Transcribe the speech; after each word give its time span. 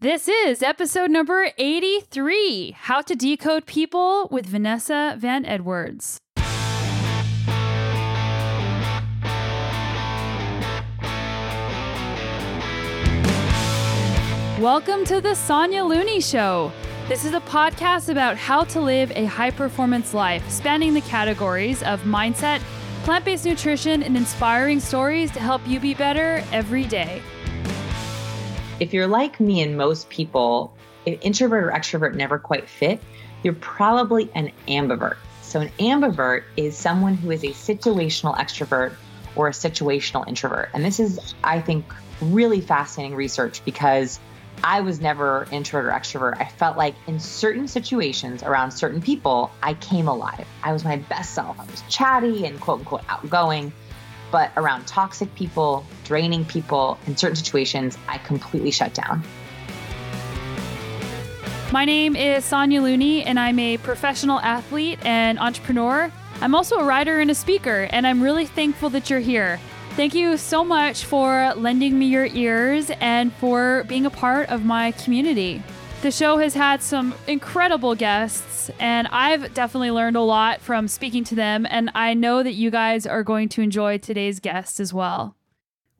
This 0.00 0.28
is 0.28 0.62
episode 0.62 1.10
number 1.10 1.50
83 1.58 2.70
How 2.70 3.02
to 3.02 3.16
Decode 3.16 3.66
People 3.66 4.28
with 4.30 4.46
Vanessa 4.46 5.16
Van 5.18 5.44
Edwards. 5.44 6.20
Welcome 14.60 15.04
to 15.06 15.20
the 15.20 15.34
Sonya 15.34 15.82
Looney 15.82 16.20
Show. 16.20 16.70
This 17.08 17.24
is 17.24 17.34
a 17.34 17.40
podcast 17.40 18.08
about 18.08 18.36
how 18.36 18.62
to 18.62 18.80
live 18.80 19.10
a 19.16 19.24
high 19.24 19.50
performance 19.50 20.14
life, 20.14 20.48
spanning 20.48 20.94
the 20.94 21.00
categories 21.00 21.82
of 21.82 22.00
mindset, 22.02 22.60
plant 23.02 23.24
based 23.24 23.44
nutrition, 23.44 24.04
and 24.04 24.16
inspiring 24.16 24.78
stories 24.78 25.32
to 25.32 25.40
help 25.40 25.66
you 25.66 25.80
be 25.80 25.92
better 25.92 26.44
every 26.52 26.84
day. 26.84 27.20
If 28.80 28.94
you're 28.94 29.08
like 29.08 29.40
me 29.40 29.60
and 29.60 29.76
most 29.76 30.08
people, 30.08 30.72
if 31.04 31.18
introvert 31.22 31.64
or 31.64 31.70
extrovert 31.72 32.14
never 32.14 32.38
quite 32.38 32.68
fit, 32.68 33.00
you're 33.42 33.54
probably 33.54 34.30
an 34.34 34.52
ambivert. 34.68 35.16
So, 35.42 35.60
an 35.60 35.70
ambivert 35.80 36.44
is 36.56 36.76
someone 36.76 37.14
who 37.14 37.30
is 37.30 37.42
a 37.42 37.48
situational 37.48 38.36
extrovert 38.36 38.92
or 39.34 39.48
a 39.48 39.52
situational 39.52 40.26
introvert. 40.28 40.68
And 40.74 40.84
this 40.84 41.00
is, 41.00 41.34
I 41.42 41.60
think, 41.60 41.92
really 42.20 42.60
fascinating 42.60 43.16
research 43.16 43.64
because 43.64 44.20
I 44.62 44.80
was 44.80 45.00
never 45.00 45.46
introvert 45.50 45.86
or 45.86 45.96
extrovert. 45.96 46.40
I 46.40 46.44
felt 46.44 46.76
like 46.76 46.94
in 47.06 47.18
certain 47.18 47.66
situations 47.66 48.42
around 48.42 48.72
certain 48.72 49.00
people, 49.00 49.50
I 49.62 49.74
came 49.74 50.08
alive. 50.08 50.46
I 50.62 50.72
was 50.72 50.84
my 50.84 50.96
best 50.96 51.34
self. 51.34 51.58
I 51.58 51.64
was 51.64 51.82
chatty 51.88 52.46
and 52.46 52.60
quote 52.60 52.80
unquote 52.80 53.04
outgoing. 53.08 53.72
But 54.30 54.52
around 54.56 54.86
toxic 54.86 55.34
people, 55.34 55.84
draining 56.04 56.44
people, 56.44 56.98
in 57.06 57.16
certain 57.16 57.36
situations, 57.36 57.96
I 58.08 58.18
completely 58.18 58.70
shut 58.70 58.94
down. 58.94 59.22
My 61.70 61.84
name 61.84 62.16
is 62.16 62.44
Sonya 62.44 62.80
Looney, 62.80 63.24
and 63.24 63.38
I'm 63.38 63.58
a 63.58 63.76
professional 63.78 64.40
athlete 64.40 64.98
and 65.04 65.38
entrepreneur. 65.38 66.10
I'm 66.40 66.54
also 66.54 66.76
a 66.76 66.84
writer 66.84 67.20
and 67.20 67.30
a 67.30 67.34
speaker, 67.34 67.88
and 67.90 68.06
I'm 68.06 68.22
really 68.22 68.46
thankful 68.46 68.88
that 68.90 69.10
you're 69.10 69.20
here. 69.20 69.60
Thank 69.90 70.14
you 70.14 70.36
so 70.36 70.64
much 70.64 71.04
for 71.04 71.52
lending 71.56 71.98
me 71.98 72.06
your 72.06 72.26
ears 72.26 72.90
and 73.00 73.32
for 73.34 73.84
being 73.88 74.06
a 74.06 74.10
part 74.10 74.48
of 74.48 74.64
my 74.64 74.92
community. 74.92 75.62
The 76.00 76.12
show 76.12 76.38
has 76.38 76.54
had 76.54 76.80
some 76.80 77.12
incredible 77.26 77.96
guests, 77.96 78.70
and 78.78 79.08
I've 79.08 79.52
definitely 79.52 79.90
learned 79.90 80.14
a 80.14 80.20
lot 80.20 80.60
from 80.60 80.86
speaking 80.86 81.24
to 81.24 81.34
them. 81.34 81.66
And 81.68 81.90
I 81.92 82.14
know 82.14 82.44
that 82.44 82.52
you 82.52 82.70
guys 82.70 83.04
are 83.04 83.24
going 83.24 83.48
to 83.50 83.62
enjoy 83.62 83.98
today's 83.98 84.38
guest 84.38 84.78
as 84.78 84.94
well. 84.94 85.34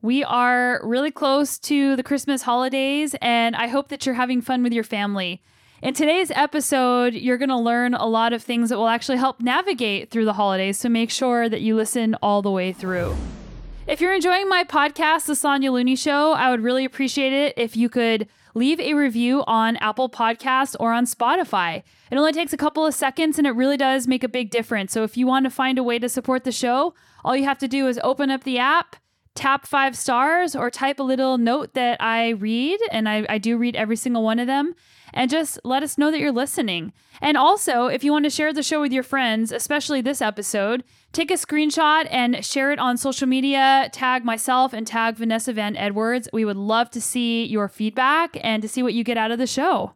We 0.01 0.23
are 0.23 0.79
really 0.85 1.11
close 1.11 1.59
to 1.59 1.97
the 1.97 2.03
Christmas 2.03 2.43
holidays, 2.43 3.13
and 3.21 3.57
I 3.57 3.67
hope 3.67 3.89
that 3.89 4.05
you're 4.05 4.15
having 4.15 4.39
fun 4.39 4.63
with 4.63 4.71
your 4.71 4.85
family. 4.85 5.41
In 5.81 5.93
today's 5.93 6.31
episode, 6.31 7.13
you're 7.13 7.37
going 7.37 7.49
to 7.49 7.57
learn 7.57 7.93
a 7.93 8.05
lot 8.05 8.31
of 8.31 8.41
things 8.41 8.69
that 8.69 8.77
will 8.77 8.87
actually 8.87 9.17
help 9.17 9.41
navigate 9.41 10.11
through 10.11 10.25
the 10.25 10.33
holidays, 10.33 10.79
so 10.79 10.87
make 10.87 11.09
sure 11.09 11.49
that 11.49 11.59
you 11.59 11.75
listen 11.75 12.15
all 12.21 12.41
the 12.41 12.49
way 12.49 12.71
through. 12.71 13.17
If 13.85 13.99
you're 13.99 14.15
enjoying 14.15 14.47
my 14.47 14.63
podcast, 14.63 15.25
The 15.25 15.35
Sonya 15.35 15.73
Looney 15.73 15.97
Show, 15.97 16.31
I 16.31 16.51
would 16.51 16.61
really 16.61 16.85
appreciate 16.85 17.33
it 17.33 17.53
if 17.57 17.75
you 17.75 17.89
could 17.89 18.29
leave 18.59 18.79
a 18.81 18.93
review 18.93 19.41
on 19.47 19.77
Apple 19.77 20.09
Podcasts 20.09 20.75
or 20.81 20.91
on 20.91 21.05
Spotify. 21.05 21.81
It 22.11 22.17
only 22.17 22.33
takes 22.33 22.51
a 22.51 22.57
couple 22.57 22.85
of 22.85 22.93
seconds 22.93 23.37
and 23.37 23.47
it 23.47 23.51
really 23.51 23.77
does 23.77 24.05
make 24.05 24.21
a 24.21 24.27
big 24.27 24.51
difference. 24.51 24.91
So 24.91 25.03
if 25.03 25.15
you 25.15 25.25
want 25.25 25.45
to 25.45 25.49
find 25.49 25.79
a 25.79 25.83
way 25.83 25.97
to 25.97 26.09
support 26.09 26.43
the 26.43 26.51
show, 26.51 26.93
all 27.23 27.37
you 27.37 27.45
have 27.45 27.57
to 27.59 27.69
do 27.69 27.87
is 27.87 27.99
open 28.03 28.29
up 28.29 28.43
the 28.43 28.59
app, 28.59 28.97
tap 29.33 29.65
five 29.65 29.95
stars, 29.95 30.57
or 30.57 30.69
type 30.69 30.99
a 30.99 31.03
little 31.03 31.37
note 31.37 31.73
that 31.73 32.01
I 32.01 32.29
read. 32.31 32.81
And 32.91 33.07
I, 33.07 33.25
I 33.29 33.37
do 33.37 33.57
read 33.57 33.77
every 33.77 33.95
single 33.95 34.23
one 34.23 34.39
of 34.39 34.47
them. 34.47 34.75
And 35.13 35.31
just 35.31 35.57
let 35.63 35.81
us 35.81 35.97
know 35.97 36.11
that 36.11 36.19
you're 36.19 36.31
listening. 36.31 36.91
And 37.21 37.37
also, 37.37 37.87
if 37.87 38.03
you 38.03 38.11
want 38.11 38.25
to 38.25 38.29
share 38.29 38.51
the 38.51 38.61
show 38.61 38.81
with 38.81 38.91
your 38.91 39.03
friends, 39.03 39.53
especially 39.53 40.01
this 40.01 40.21
episode, 40.21 40.83
take 41.11 41.31
a 41.31 41.35
screenshot 41.35 42.07
and 42.09 42.43
share 42.45 42.71
it 42.71 42.79
on 42.79 42.97
social 42.97 43.27
media. 43.27 43.89
Tag 43.91 44.23
myself 44.23 44.73
and 44.73 44.85
tag 44.85 45.15
Vanessa 45.15 45.53
Van 45.53 45.75
Edwards. 45.75 46.29
We 46.31 46.45
would 46.45 46.57
love 46.57 46.89
to 46.91 47.01
see 47.01 47.45
your 47.45 47.67
feedback 47.67 48.37
and 48.43 48.61
to 48.61 48.69
see 48.69 48.83
what 48.83 48.93
you 48.93 49.03
get 49.03 49.17
out 49.17 49.31
of 49.31 49.39
the 49.39 49.47
show. 49.47 49.93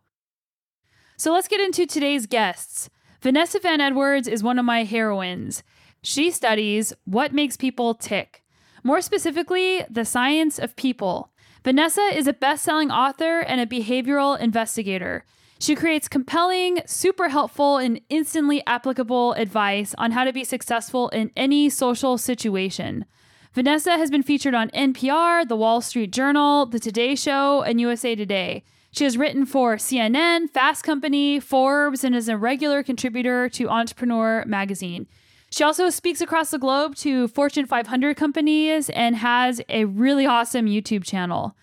So 1.18 1.32
let's 1.32 1.48
get 1.48 1.62
into 1.62 1.86
today's 1.86 2.26
guests. 2.26 2.90
Vanessa 3.22 3.60
Van 3.60 3.80
Edwards 3.80 4.28
is 4.28 4.44
one 4.44 4.60
of 4.60 4.66
my 4.66 4.84
heroines. 4.84 5.64
She 6.02 6.32
studies 6.32 6.92
what 7.06 7.34
makes 7.34 7.56
people 7.56 7.94
tick, 7.94 8.44
more 8.84 9.00
specifically, 9.00 9.86
the 9.90 10.04
science 10.04 10.60
of 10.60 10.76
people. 10.76 11.32
Vanessa 11.64 12.02
is 12.14 12.28
a 12.28 12.34
best 12.34 12.64
selling 12.64 12.92
author 12.92 13.40
and 13.40 13.62
a 13.62 13.66
behavioral 13.66 14.38
investigator. 14.38 15.24
She 15.64 15.76
creates 15.76 16.10
compelling, 16.10 16.82
super 16.86 17.30
helpful, 17.30 17.78
and 17.78 18.02
instantly 18.10 18.62
applicable 18.68 19.32
advice 19.36 19.96
on 19.98 20.12
how 20.12 20.26
to 20.26 20.34
be 20.34 20.44
successful 20.44 21.08
in 21.08 21.32
any 21.38 21.70
social 21.70 22.18
situation. 22.18 23.06
Vanessa 23.54 23.92
has 23.92 24.12
been 24.12 24.24
featured 24.24 24.54
on 24.54 24.72
NPR, 24.72 25.48
The 25.48 25.56
Wall 25.56 25.80
Street 25.80 26.12
Journal, 26.12 26.66
The 26.66 26.82
Today 26.82 27.16
Show, 27.16 27.62
and 27.62 27.80
USA 27.80 28.14
Today. 28.14 28.66
She 28.92 29.06
has 29.06 29.18
written 29.18 29.46
for 29.46 29.78
CNN, 29.78 30.50
Fast 30.50 30.84
Company, 30.84 31.40
Forbes, 31.40 32.04
and 32.04 32.14
is 32.14 32.28
a 32.28 32.36
regular 32.36 32.84
contributor 32.84 33.48
to 33.48 33.70
Entrepreneur 33.70 34.44
magazine. 34.46 35.08
She 35.50 35.64
also 35.64 35.90
speaks 35.90 36.20
across 36.20 36.52
the 36.52 36.60
globe 36.60 36.98
to 36.98 37.30
Fortune 37.30 37.68
500 37.68 38.18
companies 38.18 38.90
and 38.90 39.16
has 39.16 39.62
a 39.70 39.86
really 39.86 40.26
awesome 40.26 40.66
YouTube 40.66 41.06
channel. 41.06 41.56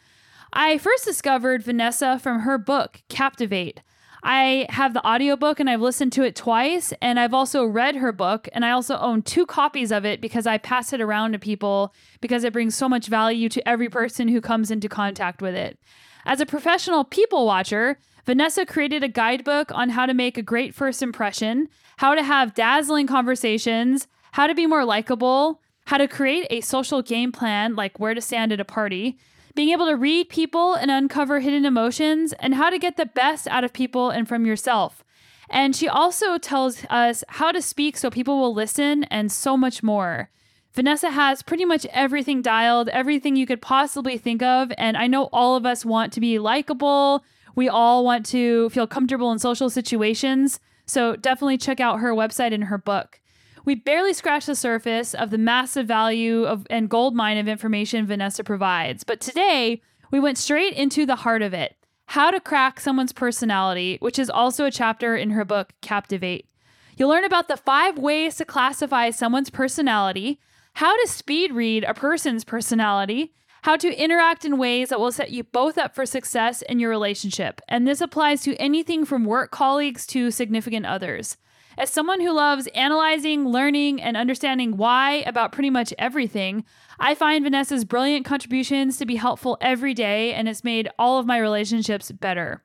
I 0.55 0.78
first 0.78 1.05
discovered 1.05 1.62
Vanessa 1.62 2.19
from 2.19 2.41
her 2.41 2.56
book, 2.56 3.03
Captivate. 3.10 3.83
I 4.23 4.67
have 4.69 4.93
the 4.95 5.07
audiobook 5.07 5.61
and 5.61 5.71
I've 5.71 5.81
listened 5.81 6.13
to 6.13 6.23
it 6.23 6.37
twice, 6.37 6.93
and 7.01 7.19
I've 7.19 7.35
also 7.35 7.65
read 7.65 7.97
her 7.97 8.13
book, 8.13 8.49
and 8.53 8.65
I 8.65 8.71
also 8.71 8.99
own 8.99 9.23
two 9.23 9.47
copies 9.47 9.91
of 9.91 10.05
it 10.05 10.21
because 10.21 10.47
I 10.47 10.59
pass 10.59 10.93
it 10.93 11.01
around 11.01 11.33
to 11.33 11.39
people 11.39 11.95
because 12.21 12.45
it 12.45 12.53
brings 12.53 12.75
so 12.75 12.89
much 12.89 13.07
value 13.07 13.49
to 13.49 13.69
every 13.69 13.89
person 13.89 14.29
who 14.29 14.41
comes 14.41 14.71
into 14.71 14.89
contact 14.89 15.41
with 15.41 15.55
it. 15.55 15.79
As 16.27 16.41
a 16.41 16.47
professional 16.47 17.05
people 17.05 17.47
watcher, 17.47 17.99
Vanessa 18.27 18.67
created 18.67 19.03
a 19.03 19.09
guidebook 19.09 19.73
on 19.73 19.91
how 19.91 20.05
to 20.07 20.15
make 20.15 20.37
a 20.37 20.43
great 20.43 20.75
first 20.75 21.03
impression, 21.03 21.69
how 21.97 22.15
to 22.15 22.23
have 22.23 22.55
dazzling 22.55 23.07
conversations, 23.07 24.07
how 24.33 24.47
to 24.47 24.55
be 24.55 24.67
more 24.67 24.85
likable, 24.85 25.61
how 25.87 25.97
to 25.97 26.07
create 26.07 26.47
a 26.51 26.61
social 26.61 27.03
game 27.03 27.33
plan 27.33 27.75
like 27.75 27.99
where 27.99 28.15
to 28.15 28.21
stand 28.21 28.53
at 28.53 28.61
a 28.61 28.65
party, 28.65 29.19
being 29.60 29.72
able 29.72 29.84
to 29.84 29.94
read 29.94 30.31
people 30.31 30.72
and 30.72 30.91
uncover 30.91 31.41
hidden 31.41 31.66
emotions, 31.66 32.32
and 32.41 32.54
how 32.54 32.71
to 32.71 32.78
get 32.78 32.97
the 32.97 33.04
best 33.04 33.47
out 33.48 33.62
of 33.62 33.75
people 33.75 34.09
and 34.09 34.26
from 34.26 34.47
yourself. 34.47 35.04
And 35.50 35.76
she 35.76 35.87
also 35.87 36.38
tells 36.38 36.82
us 36.88 37.22
how 37.28 37.53
to 37.53 37.60
speak 37.60 37.98
so 37.98 38.09
people 38.09 38.41
will 38.41 38.54
listen 38.54 39.04
and 39.04 39.31
so 39.31 39.59
much 39.59 39.82
more. 39.82 40.31
Vanessa 40.72 41.10
has 41.10 41.43
pretty 41.43 41.66
much 41.66 41.84
everything 41.93 42.41
dialed, 42.41 42.88
everything 42.88 43.37
you 43.37 43.47
could 43.47 43.60
possibly 43.60 44.16
think 44.16 44.43
of. 44.43 44.72
And 44.78 44.97
I 44.97 45.06
know 45.06 45.25
all 45.25 45.56
of 45.56 45.66
us 45.66 45.84
want 45.84 46.15
to 46.15 46.21
be 46.21 46.38
likable, 46.38 47.22
we 47.54 47.69
all 47.69 48.03
want 48.03 48.25
to 48.27 48.71
feel 48.71 48.87
comfortable 48.87 49.31
in 49.31 49.38
social 49.38 49.69
situations. 49.69 50.59
So 50.87 51.16
definitely 51.16 51.59
check 51.59 51.81
out 51.81 52.00
her 52.00 52.15
website 52.15 52.54
and 52.54 52.65
her 52.65 52.78
book. 52.78 53.20
We 53.65 53.75
barely 53.75 54.12
scratched 54.12 54.47
the 54.47 54.54
surface 54.54 55.15
of 55.15 55.31
the 55.31 55.38
massive 55.38 55.87
value 55.87 56.44
of 56.44 56.66
and 56.71 56.88
gold 56.88 57.15
mine 57.15 57.38
of 57.38 57.48
information 57.48 58.06
Vanessa 58.06 58.43
provides. 58.43 59.04
But 59.04 59.21
today, 59.21 59.82
we 60.10 60.21
went 60.21 60.38
straight 60.38 60.75
into 60.75 61.06
the 61.06 61.16
heart 61.16 61.43
of 61.43 61.54
it. 61.54 61.76
How 62.06 62.31
to 62.31 62.41
crack 62.41 62.81
someone's 62.81 63.12
personality, 63.12 63.98
which 64.00 64.19
is 64.19 64.31
also 64.31 64.65
a 64.65 64.71
chapter 64.71 65.16
in 65.16 65.31
her 65.31 65.44
book 65.44 65.72
Captivate. 65.81 66.48
You'll 66.97 67.10
learn 67.10 67.25
about 67.25 67.48
the 67.48 67.56
five 67.56 67.98
ways 67.98 68.37
to 68.37 68.44
classify 68.44 69.10
someone's 69.10 69.50
personality, 69.50 70.41
how 70.75 70.97
to 71.00 71.09
speed 71.09 71.53
read 71.53 71.84
a 71.84 71.94
person's 71.94 72.44
personality, 72.44 73.32
how 73.62 73.77
to 73.77 73.94
interact 73.94 74.44
in 74.44 74.59
ways 74.59 74.88
that 74.88 74.98
will 74.98 75.12
set 75.12 75.31
you 75.31 75.44
both 75.44 75.78
up 75.78 75.94
for 75.94 76.04
success 76.04 76.62
in 76.62 76.78
your 76.78 76.91
relationship. 76.91 77.60
And 77.69 77.87
this 77.87 78.01
applies 78.01 78.42
to 78.42 78.56
anything 78.56 79.04
from 79.04 79.24
work 79.24 79.51
colleagues 79.51 80.06
to 80.09 80.30
significant 80.30 80.86
others. 80.86 81.36
As 81.80 81.88
someone 81.88 82.21
who 82.21 82.32
loves 82.32 82.66
analyzing, 82.74 83.48
learning, 83.48 84.03
and 84.03 84.15
understanding 84.15 84.77
why 84.77 85.24
about 85.24 85.50
pretty 85.50 85.71
much 85.71 85.94
everything, 85.98 86.62
I 86.98 87.15
find 87.15 87.42
Vanessa's 87.42 87.86
brilliant 87.86 88.27
contributions 88.27 88.98
to 88.98 89.06
be 89.06 89.16
helpful 89.16 89.56
every 89.62 89.94
day 89.94 90.34
and 90.34 90.47
it's 90.47 90.62
made 90.62 90.91
all 90.98 91.18
of 91.18 91.24
my 91.24 91.38
relationships 91.38 92.10
better. 92.10 92.62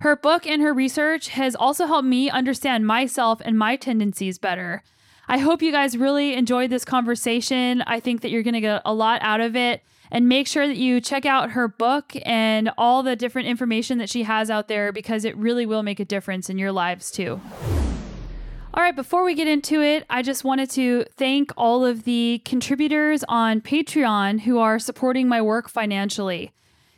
Her 0.00 0.16
book 0.16 0.46
and 0.46 0.60
her 0.60 0.74
research 0.74 1.28
has 1.28 1.54
also 1.54 1.86
helped 1.86 2.06
me 2.06 2.28
understand 2.28 2.86
myself 2.86 3.40
and 3.42 3.58
my 3.58 3.74
tendencies 3.74 4.36
better. 4.36 4.82
I 5.28 5.38
hope 5.38 5.62
you 5.62 5.72
guys 5.72 5.96
really 5.96 6.34
enjoyed 6.34 6.68
this 6.68 6.84
conversation. 6.84 7.80
I 7.86 8.00
think 8.00 8.20
that 8.20 8.30
you're 8.30 8.42
going 8.42 8.52
to 8.52 8.60
get 8.60 8.82
a 8.84 8.92
lot 8.92 9.22
out 9.22 9.40
of 9.40 9.56
it 9.56 9.82
and 10.10 10.28
make 10.28 10.46
sure 10.46 10.66
that 10.66 10.76
you 10.76 11.00
check 11.00 11.24
out 11.24 11.52
her 11.52 11.68
book 11.68 12.12
and 12.26 12.70
all 12.76 13.02
the 13.02 13.16
different 13.16 13.48
information 13.48 13.96
that 13.96 14.10
she 14.10 14.24
has 14.24 14.50
out 14.50 14.68
there 14.68 14.92
because 14.92 15.24
it 15.24 15.34
really 15.38 15.64
will 15.64 15.82
make 15.82 16.00
a 16.00 16.04
difference 16.04 16.50
in 16.50 16.58
your 16.58 16.70
lives 16.70 17.10
too. 17.10 17.40
All 18.74 18.82
right, 18.82 18.96
before 18.96 19.22
we 19.22 19.34
get 19.34 19.48
into 19.48 19.82
it, 19.82 20.06
I 20.08 20.22
just 20.22 20.44
wanted 20.44 20.70
to 20.70 21.04
thank 21.18 21.52
all 21.58 21.84
of 21.84 22.04
the 22.04 22.40
contributors 22.46 23.22
on 23.28 23.60
Patreon 23.60 24.40
who 24.40 24.58
are 24.58 24.78
supporting 24.78 25.28
my 25.28 25.42
work 25.42 25.68
financially. 25.68 26.52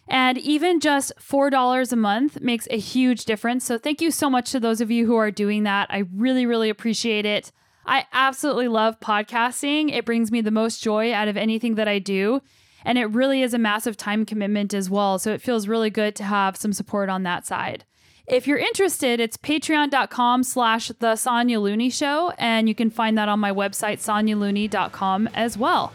And 0.07 0.39
even 0.39 0.79
just 0.79 1.13
$4 1.19 1.93
a 1.93 1.97
month 1.97 2.41
makes 2.41 2.69
a 2.71 2.79
huge 2.79 3.25
difference. 3.25 3.65
So 3.65 3.77
thank 3.77 4.01
you 4.01 4.13
so 4.13 4.31
much 4.31 4.53
to 4.53 4.61
those 4.61 4.81
of 4.81 4.93
you 4.93 5.05
who 5.07 5.17
are 5.17 5.33
doing 5.33 5.65
that. 5.65 5.89
I 5.91 6.05
really, 6.15 6.47
really 6.47 6.71
appreciate 6.71 7.27
it. 7.27 7.51
I 7.85 8.07
absolutely 8.13 8.69
love 8.69 9.01
podcasting. 9.01 9.93
It 9.93 10.05
brings 10.05 10.31
me 10.31 10.43
the 10.43 10.53
most 10.53 10.81
joy 10.81 11.13
out 11.13 11.27
of 11.27 11.37
anything 11.37 11.75
that 11.75 11.89
I 11.89 11.99
do. 11.99 12.41
And 12.85 12.99
it 12.99 13.07
really 13.07 13.43
is 13.43 13.53
a 13.53 13.59
massive 13.59 13.97
time 13.97 14.25
commitment 14.25 14.75
as 14.75 14.89
well. 14.89 15.19
So 15.19 15.33
it 15.33 15.43
feels 15.43 15.67
really 15.67 15.91
good 15.91 16.15
to 16.17 16.25
have 16.25 16.57
some 16.57 16.73
support 16.73 17.09
on 17.09 17.25
that 17.25 17.47
side. 17.47 17.85
If 18.27 18.47
you're 18.47 18.57
interested, 18.57 19.21
it's 19.21 19.37
patreon.com 19.37 20.45
slash 20.45 20.89
the 20.99 21.15
Sonya 21.15 21.61
Looney 21.61 21.91
Show, 21.91 22.33
and 22.39 22.71
you 22.71 22.75
can 22.75 22.89
find 22.89 23.19
that 23.19 23.29
on 23.29 23.39
my 23.39 23.53
website, 23.53 23.99
sonyalooney.com 23.99 25.29
as 25.35 25.59
well. 25.59 25.93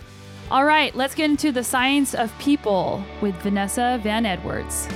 All 0.52 0.64
right, 0.64 0.96
let's 0.96 1.16
get 1.16 1.31
into 1.31 1.52
the 1.52 1.64
science 1.64 2.14
of 2.14 2.38
people 2.38 3.04
with 3.20 3.34
Vanessa 3.38 4.00
Van 4.04 4.28
Edwards. 4.28 4.88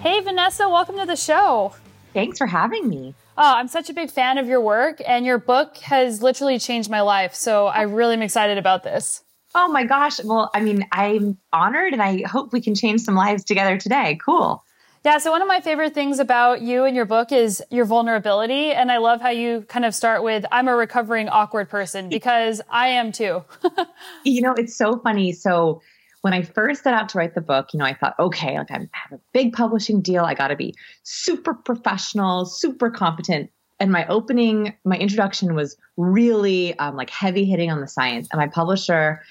Hey, 0.00 0.20
Vanessa, 0.20 0.66
welcome 0.66 0.96
to 0.96 1.04
the 1.04 1.16
show. 1.16 1.74
Thanks 2.14 2.38
for 2.38 2.46
having 2.46 2.88
me. 2.88 3.14
Oh, 3.36 3.56
I'm 3.56 3.68
such 3.68 3.90
a 3.90 3.94
big 3.94 4.10
fan 4.10 4.38
of 4.38 4.46
your 4.46 4.62
work, 4.62 5.02
and 5.06 5.26
your 5.26 5.38
book 5.38 5.76
has 5.78 6.22
literally 6.22 6.58
changed 6.58 6.88
my 6.88 7.02
life. 7.02 7.34
So 7.34 7.66
I 7.66 7.82
really 7.82 8.14
am 8.14 8.22
excited 8.22 8.56
about 8.56 8.84
this. 8.84 9.22
Oh 9.54 9.68
my 9.68 9.84
gosh. 9.84 10.22
Well, 10.22 10.50
I 10.54 10.60
mean, 10.60 10.86
I'm 10.92 11.38
honored 11.52 11.92
and 11.92 12.02
I 12.02 12.22
hope 12.22 12.52
we 12.52 12.60
can 12.60 12.74
change 12.74 13.02
some 13.02 13.14
lives 13.14 13.44
together 13.44 13.76
today. 13.76 14.18
Cool. 14.24 14.64
Yeah, 15.04 15.16
so 15.16 15.30
one 15.30 15.40
of 15.40 15.48
my 15.48 15.60
favorite 15.60 15.94
things 15.94 16.18
about 16.18 16.60
you 16.60 16.84
and 16.84 16.94
your 16.94 17.06
book 17.06 17.32
is 17.32 17.62
your 17.70 17.86
vulnerability. 17.86 18.70
And 18.72 18.92
I 18.92 18.98
love 18.98 19.22
how 19.22 19.30
you 19.30 19.62
kind 19.62 19.86
of 19.86 19.94
start 19.94 20.22
with, 20.22 20.44
I'm 20.52 20.68
a 20.68 20.76
recovering 20.76 21.28
awkward 21.30 21.70
person 21.70 22.10
because 22.10 22.60
I 22.68 22.88
am 22.88 23.10
too. 23.10 23.42
you 24.24 24.42
know, 24.42 24.52
it's 24.52 24.76
so 24.76 24.98
funny. 24.98 25.32
So 25.32 25.80
when 26.20 26.34
I 26.34 26.42
first 26.42 26.82
set 26.82 26.92
out 26.92 27.08
to 27.10 27.18
write 27.18 27.34
the 27.34 27.40
book, 27.40 27.68
you 27.72 27.78
know, 27.78 27.86
I 27.86 27.94
thought, 27.94 28.14
okay, 28.18 28.58
like 28.58 28.70
I 28.70 28.86
have 28.92 29.12
a 29.12 29.20
big 29.32 29.54
publishing 29.54 30.02
deal. 30.02 30.24
I 30.24 30.34
got 30.34 30.48
to 30.48 30.56
be 30.56 30.74
super 31.02 31.54
professional, 31.54 32.44
super 32.44 32.90
competent. 32.90 33.50
And 33.80 33.90
my 33.90 34.06
opening, 34.06 34.76
my 34.84 34.96
introduction 34.96 35.54
was 35.54 35.76
really 35.96 36.78
um, 36.78 36.96
like 36.96 37.10
heavy 37.10 37.44
hitting 37.44 37.70
on 37.70 37.80
the 37.80 37.88
science. 37.88 38.28
And 38.30 38.38
my 38.38 38.46
publisher, 38.46 39.22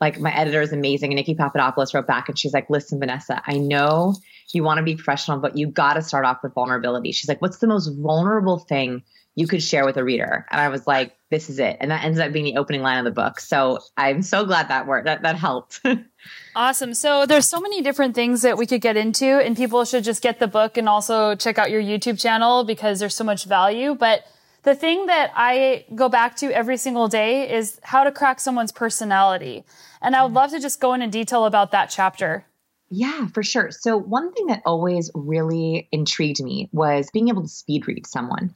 like 0.00 0.20
my 0.20 0.34
editor 0.34 0.62
is 0.62 0.72
amazing. 0.72 1.12
And 1.12 1.20
Niki 1.20 1.36
Papadopoulos 1.36 1.92
wrote 1.92 2.06
back 2.06 2.28
and 2.28 2.38
she's 2.38 2.52
like, 2.52 2.70
listen, 2.70 3.00
Vanessa, 3.00 3.42
I 3.46 3.58
know 3.58 4.14
you 4.52 4.62
want 4.62 4.78
to 4.78 4.84
be 4.84 4.94
professional, 4.94 5.38
but 5.38 5.58
you 5.58 5.66
got 5.66 5.94
to 5.94 6.02
start 6.02 6.24
off 6.24 6.38
with 6.42 6.54
vulnerability. 6.54 7.12
She's 7.12 7.28
like, 7.28 7.42
what's 7.42 7.58
the 7.58 7.66
most 7.66 7.88
vulnerable 7.88 8.58
thing 8.58 9.02
you 9.36 9.46
could 9.46 9.62
share 9.62 9.84
with 9.84 9.96
a 9.96 10.02
reader? 10.02 10.44
And 10.50 10.60
I 10.60 10.68
was 10.68 10.86
like, 10.86 11.16
this 11.30 11.48
is 11.48 11.58
it. 11.58 11.76
And 11.80 11.90
that 11.90 12.04
ends 12.04 12.18
up 12.18 12.32
being 12.32 12.46
the 12.46 12.56
opening 12.56 12.82
line 12.82 12.98
of 12.98 13.04
the 13.04 13.10
book. 13.10 13.38
So 13.38 13.78
I'm 13.96 14.22
so 14.22 14.44
glad 14.44 14.68
that 14.68 14.86
worked. 14.86 15.04
That, 15.04 15.22
that 15.22 15.36
helped. 15.36 15.80
awesome. 16.56 16.94
So 16.94 17.26
there's 17.26 17.46
so 17.46 17.60
many 17.60 17.82
different 17.82 18.14
things 18.14 18.42
that 18.42 18.56
we 18.56 18.66
could 18.66 18.80
get 18.80 18.96
into 18.96 19.26
and 19.26 19.56
people 19.56 19.84
should 19.84 20.04
just 20.04 20.22
get 20.22 20.40
the 20.40 20.48
book 20.48 20.76
and 20.76 20.88
also 20.88 21.34
check 21.36 21.58
out 21.58 21.70
your 21.70 21.82
YouTube 21.82 22.20
channel 22.20 22.64
because 22.64 22.98
there's 22.98 23.14
so 23.14 23.24
much 23.24 23.44
value. 23.44 23.94
But 23.94 24.24
the 24.62 24.74
thing 24.74 25.06
that 25.06 25.32
I 25.36 25.84
go 25.94 26.08
back 26.08 26.36
to 26.36 26.50
every 26.50 26.76
single 26.76 27.06
day 27.06 27.52
is 27.52 27.78
how 27.82 28.04
to 28.04 28.10
crack 28.10 28.40
someone's 28.40 28.72
personality. 28.72 29.64
And 30.00 30.16
I 30.16 30.24
would 30.24 30.32
love 30.32 30.50
to 30.50 30.60
just 30.60 30.80
go 30.80 30.94
into 30.94 31.06
detail 31.08 31.44
about 31.44 31.72
that 31.72 31.90
chapter. 31.90 32.46
Yeah, 32.88 33.26
for 33.28 33.42
sure. 33.42 33.70
So, 33.72 33.96
one 33.96 34.32
thing 34.32 34.46
that 34.46 34.62
always 34.64 35.10
really 35.14 35.88
intrigued 35.90 36.40
me 36.40 36.68
was 36.72 37.10
being 37.12 37.28
able 37.28 37.42
to 37.42 37.48
speed 37.48 37.86
read 37.88 38.06
someone 38.06 38.54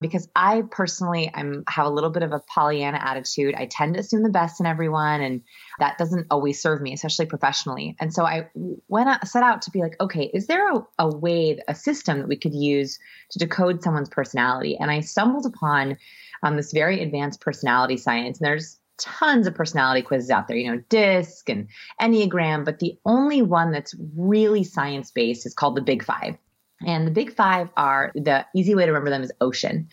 because 0.00 0.28
I 0.36 0.62
personally 0.70 1.30
I'm 1.32 1.64
have 1.68 1.86
a 1.86 1.90
little 1.90 2.10
bit 2.10 2.22
of 2.22 2.32
a 2.32 2.40
Pollyanna 2.40 2.98
attitude. 3.02 3.54
I 3.54 3.66
tend 3.66 3.94
to 3.94 4.00
assume 4.00 4.22
the 4.22 4.28
best 4.28 4.60
in 4.60 4.66
everyone 4.66 5.20
and 5.20 5.42
that 5.78 5.98
doesn't 5.98 6.26
always 6.30 6.60
serve 6.60 6.80
me, 6.80 6.92
especially 6.92 7.26
professionally. 7.26 7.96
And 8.00 8.12
so 8.12 8.24
I 8.24 8.48
went 8.88 9.08
set 9.26 9.42
out 9.42 9.62
to 9.62 9.70
be 9.70 9.80
like, 9.80 9.96
okay, 10.00 10.30
is 10.32 10.46
there 10.46 10.72
a, 10.72 10.86
a 10.98 11.16
way, 11.16 11.58
a 11.68 11.74
system 11.74 12.18
that 12.18 12.28
we 12.28 12.36
could 12.36 12.54
use 12.54 12.98
to 13.30 13.38
decode 13.38 13.82
someone's 13.82 14.08
personality? 14.08 14.76
And 14.78 14.90
I 14.90 15.00
stumbled 15.00 15.46
upon 15.46 15.96
um, 16.42 16.56
this 16.56 16.72
very 16.72 17.02
advanced 17.02 17.40
personality 17.40 17.96
science. 17.96 18.38
And 18.38 18.46
there's 18.46 18.78
tons 18.98 19.46
of 19.46 19.54
personality 19.54 20.02
quizzes 20.02 20.30
out 20.30 20.48
there, 20.48 20.56
you 20.56 20.70
know, 20.70 20.82
DISC 20.88 21.48
and 21.48 21.68
Enneagram, 22.00 22.64
but 22.64 22.80
the 22.80 22.98
only 23.04 23.42
one 23.42 23.70
that's 23.70 23.94
really 24.16 24.64
science 24.64 25.10
based 25.10 25.46
is 25.46 25.54
called 25.54 25.76
the 25.76 25.82
Big 25.82 26.04
Five. 26.04 26.36
And 26.86 27.06
the 27.06 27.10
Big 27.10 27.34
Five 27.34 27.68
are 27.76 28.12
the 28.14 28.46
easy 28.54 28.74
way 28.74 28.86
to 28.86 28.92
remember 28.92 29.10
them 29.10 29.22
is 29.22 29.32
OCEAN 29.40 29.86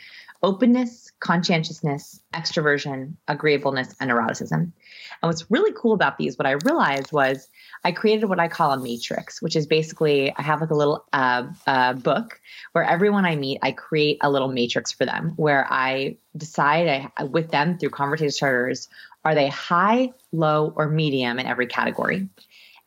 openness, 0.45 1.11
conscientiousness, 1.21 2.21
extroversion, 2.33 3.15
agreeableness, 3.27 3.95
and 3.99 4.11
neuroticism. 4.11 4.53
And 4.53 4.73
what's 5.21 5.49
really 5.49 5.73
cool 5.75 5.93
about 5.93 6.19
these, 6.19 6.37
what 6.37 6.45
I 6.45 6.51
realized 6.51 7.11
was 7.11 7.49
I 7.83 7.91
created 7.91 8.27
what 8.27 8.39
I 8.39 8.47
call 8.47 8.71
a 8.71 8.79
matrix, 8.79 9.41
which 9.41 9.55
is 9.55 9.65
basically 9.65 10.31
I 10.35 10.43
have 10.43 10.61
like 10.61 10.69
a 10.69 10.75
little 10.75 11.03
uh, 11.13 11.47
uh, 11.65 11.93
book 11.93 12.39
where 12.73 12.83
everyone 12.83 13.25
I 13.25 13.35
meet, 13.35 13.57
I 13.63 13.71
create 13.71 14.19
a 14.21 14.29
little 14.29 14.49
matrix 14.49 14.91
for 14.91 15.03
them 15.03 15.33
where 15.35 15.65
I 15.67 16.17
decide 16.37 17.09
I, 17.17 17.23
with 17.23 17.49
them 17.49 17.79
through 17.79 17.89
conversation 17.89 18.31
starters, 18.31 18.87
are 19.23 19.33
they 19.33 19.47
high, 19.47 20.13
low, 20.31 20.73
or 20.75 20.87
medium 20.87 21.39
in 21.39 21.47
every 21.47 21.65
category? 21.65 22.29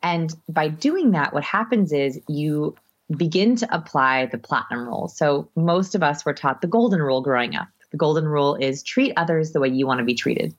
And 0.00 0.32
by 0.48 0.68
doing 0.68 1.10
that, 1.12 1.34
what 1.34 1.42
happens 1.42 1.92
is 1.92 2.20
you 2.28 2.76
begin 3.16 3.56
to 3.56 3.74
apply 3.74 4.26
the 4.26 4.38
platinum 4.38 4.86
rule. 4.86 5.08
So 5.08 5.48
most 5.56 5.94
of 5.94 6.02
us 6.02 6.24
were 6.24 6.34
taught 6.34 6.60
the 6.60 6.66
golden 6.66 7.00
rule 7.00 7.22
growing 7.22 7.56
up. 7.56 7.68
The 7.90 7.96
golden 7.96 8.26
rule 8.26 8.54
is 8.56 8.82
treat 8.82 9.12
others 9.16 9.52
the 9.52 9.60
way 9.60 9.68
you 9.68 9.86
want 9.86 9.98
to 9.98 10.04
be 10.04 10.14
treated. 10.14 10.54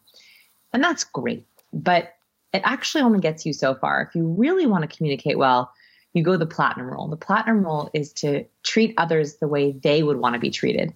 And 0.73 0.83
that's 0.83 1.03
great. 1.03 1.45
But 1.71 2.13
it 2.53 2.61
actually 2.65 3.03
only 3.03 3.19
gets 3.19 3.45
you 3.45 3.53
so 3.53 3.75
far. 3.75 4.01
If 4.01 4.15
you 4.15 4.27
really 4.27 4.65
want 4.65 4.89
to 4.89 4.95
communicate 4.95 5.37
well, 5.37 5.71
you 6.13 6.23
go 6.23 6.37
the 6.37 6.47
platinum 6.47 6.89
rule. 6.89 7.07
The 7.07 7.17
platinum 7.17 7.63
rule 7.63 7.91
is 7.93 8.11
to 8.13 8.45
treat 8.63 8.95
others 8.97 9.35
the 9.35 9.47
way 9.47 9.71
they 9.71 10.01
would 10.01 10.17
want 10.17 10.33
to 10.33 10.39
be 10.39 10.49
treated. 10.49 10.93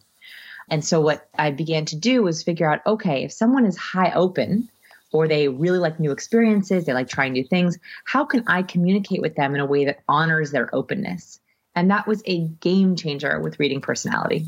And 0.70 0.84
so 0.84 1.02
what 1.02 1.30
I 1.38 1.52
began 1.52 1.86
to 1.86 1.96
do 1.96 2.24
was 2.24 2.42
figure 2.42 2.72
out 2.72 2.82
okay, 2.88 3.24
if 3.24 3.32
someone 3.32 3.66
is 3.66 3.78
high 3.78 4.12
open 4.14 4.70
or 5.12 5.28
they 5.28 5.48
really 5.48 5.78
like 5.78 6.00
new 6.00 6.12
experiences, 6.12 6.86
they 6.86 6.94
like 6.94 7.10
trying 7.10 7.34
new 7.34 7.44
things, 7.44 7.78
how 8.06 8.26
can 8.26 8.44
I 8.48 8.64
communicate 8.64 9.22
with 9.22 9.36
them 9.36 9.54
in 9.54 9.62
a 9.62 9.66
way 9.66 9.86
that 9.86 10.00
honors 10.08 10.52
their 10.52 10.74
openness? 10.74 11.40
And 11.76 11.90
that 11.90 12.08
was 12.08 12.22
a 12.26 12.42
game 12.62 12.96
changer 12.96 13.40
with 13.40 13.60
reading 13.60 13.82
personality. 13.82 14.46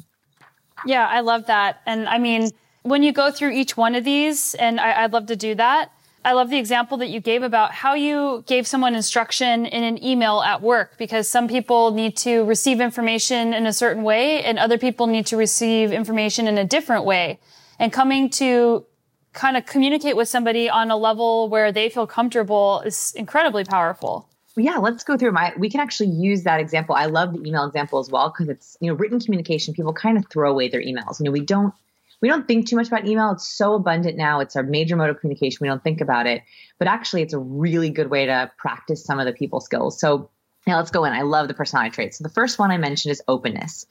Yeah, 0.86 1.08
I 1.08 1.22
love 1.22 1.48
that. 1.48 1.82
And 1.86 2.08
I 2.08 2.20
mean, 2.20 2.52
when 2.84 3.02
you 3.02 3.12
go 3.12 3.32
through 3.32 3.52
each 3.52 3.76
one 3.76 3.96
of 3.96 4.04
these, 4.04 4.54
and 4.56 4.80
I, 4.80 5.04
would 5.04 5.14
love 5.14 5.26
to 5.28 5.36
do 5.36 5.56
that. 5.56 5.92
I 6.24 6.34
love 6.34 6.50
the 6.50 6.58
example 6.58 6.98
that 6.98 7.10
you 7.10 7.20
gave 7.20 7.44
about 7.44 7.72
how 7.72 7.94
you 7.94 8.44
gave 8.48 8.66
someone 8.66 8.96
instruction 8.96 9.66
in 9.68 9.84
an 9.84 10.04
email 10.04 10.42
at 10.42 10.62
work 10.62 10.98
because 10.98 11.30
some 11.30 11.48
people 11.48 11.92
need 11.92 12.18
to 12.18 12.44
receive 12.46 12.82
information 12.82 13.54
in 13.54 13.68
a 13.68 13.74
certain 13.74 14.04
way 14.04 14.44
and 14.44 14.58
other 14.58 14.80
people 14.80 15.06
need 15.06 15.28
to 15.28 15.38
receive 15.38 15.92
information 15.92 16.48
in 16.48 16.58
a 16.58 16.66
different 16.66 17.06
way. 17.06 17.40
And 17.78 17.94
coming 17.94 18.32
to 18.32 18.86
kind 19.34 19.56
of 19.56 19.68
communicate 19.68 20.16
with 20.16 20.28
somebody 20.28 20.68
on 20.68 20.90
a 20.90 20.98
level 20.98 21.48
where 21.50 21.72
they 21.72 21.90
feel 21.90 22.08
comfortable 22.08 22.82
is 22.82 23.14
incredibly 23.16 23.64
powerful 23.64 24.28
yeah, 24.64 24.78
let's 24.78 25.04
go 25.04 25.18
through 25.18 25.32
my. 25.32 25.54
We 25.58 25.70
can 25.70 25.80
actually 25.80 26.10
use 26.10 26.44
that 26.44 26.60
example. 26.60 26.96
I 26.96 27.06
love 27.06 27.34
the 27.34 27.48
email 27.48 27.66
example 27.66 28.00
as 28.00 28.10
well 28.10 28.30
because 28.30 28.50
it's 28.50 28.78
you 28.80 28.90
know 28.90 28.96
written 28.96 29.20
communication. 29.20 29.74
People 29.74 29.94
kind 29.94 30.18
of 30.18 30.26
throw 30.30 30.52
away 30.52 30.70
their 30.70 30.82
emails. 30.82 31.20
You 31.20 31.26
know, 31.26 31.32
we 31.32 31.42
don't 31.42 31.74
we 32.22 32.30
don't 32.30 32.48
think 32.48 32.68
too 32.68 32.76
much 32.76 32.88
about 32.88 33.06
email. 33.06 33.32
It's 33.32 33.48
so 33.48 33.74
abundant 33.74 34.18
now. 34.18 34.40
It's 34.40 34.56
our 34.56 34.64
major 34.64 34.96
mode 34.96 35.10
of 35.10 35.20
communication. 35.20 35.60
We 35.62 35.68
don't 35.68 35.84
think 35.84 36.02
about 36.02 36.26
it, 36.26 36.44
but 36.80 36.88
actually, 36.88 37.22
it's 37.22 37.34
a 37.34 37.40
really 37.40 37.90
good 37.90 38.10
way 38.10 38.26
to 38.26 38.52
practice 38.58 39.04
some 39.04 39.20
of 39.20 39.26
the 39.26 39.34
people 39.34 39.60
skills. 39.60 40.00
So 40.00 40.30
now 40.66 40.78
let's 40.78 40.92
go 40.92 41.06
in. 41.06 41.14
I 41.14 41.22
love 41.22 41.48
the 41.48 41.54
personality 41.54 41.94
traits. 41.94 42.18
So 42.18 42.24
the 42.24 42.30
first 42.30 42.58
one 42.58 42.72
I 42.72 42.78
mentioned 42.78 43.12
is 43.12 43.22
openness. 43.28 43.86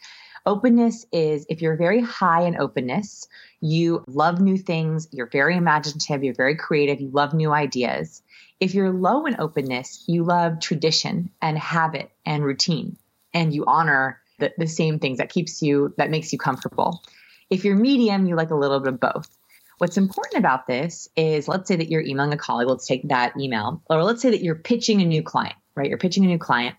Openness 0.46 1.06
is 1.10 1.46
if 1.48 1.62
you're 1.62 1.76
very 1.76 2.02
high 2.02 2.42
in 2.42 2.56
openness, 2.60 3.26
you 3.60 4.04
love 4.06 4.40
new 4.40 4.58
things, 4.58 5.08
you're 5.10 5.30
very 5.30 5.56
imaginative, 5.56 6.22
you're 6.22 6.34
very 6.34 6.54
creative, 6.54 7.00
you 7.00 7.08
love 7.10 7.32
new 7.32 7.52
ideas. 7.52 8.22
If 8.64 8.72
you're 8.72 8.94
low 8.94 9.26
in 9.26 9.38
openness, 9.38 10.04
you 10.06 10.24
love 10.24 10.58
tradition 10.58 11.28
and 11.42 11.58
habit 11.58 12.10
and 12.24 12.42
routine, 12.42 12.96
and 13.34 13.52
you 13.52 13.66
honor 13.66 14.22
the, 14.38 14.54
the 14.56 14.66
same 14.66 14.98
things 14.98 15.18
that 15.18 15.28
keeps 15.28 15.60
you, 15.60 15.92
that 15.98 16.08
makes 16.08 16.32
you 16.32 16.38
comfortable. 16.38 17.02
If 17.50 17.66
you're 17.66 17.76
medium, 17.76 18.24
you 18.24 18.36
like 18.36 18.48
a 18.48 18.54
little 18.54 18.80
bit 18.80 18.94
of 18.94 19.00
both. 19.00 19.28
What's 19.76 19.98
important 19.98 20.38
about 20.38 20.66
this 20.66 21.10
is 21.14 21.46
let's 21.46 21.68
say 21.68 21.76
that 21.76 21.90
you're 21.90 22.00
emailing 22.00 22.32
a 22.32 22.38
colleague, 22.38 22.68
let's 22.68 22.86
take 22.86 23.06
that 23.08 23.38
email, 23.38 23.82
or 23.90 24.02
let's 24.02 24.22
say 24.22 24.30
that 24.30 24.42
you're 24.42 24.54
pitching 24.54 25.02
a 25.02 25.04
new 25.04 25.22
client 25.22 25.56
right? 25.76 25.88
You're 25.88 25.98
pitching 25.98 26.24
a 26.24 26.28
new 26.28 26.38
client. 26.38 26.76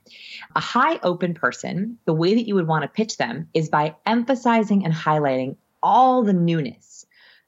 A 0.56 0.62
high 0.62 1.02
open 1.04 1.34
person, 1.34 1.98
the 2.06 2.14
way 2.14 2.34
that 2.34 2.48
you 2.48 2.56
would 2.56 2.66
want 2.66 2.84
to 2.84 2.88
pitch 2.88 3.18
them 3.18 3.50
is 3.54 3.68
by 3.68 3.94
emphasizing 4.06 4.86
and 4.86 4.94
highlighting 4.94 5.58
all 5.84 6.24
the 6.24 6.32
newness, 6.32 6.95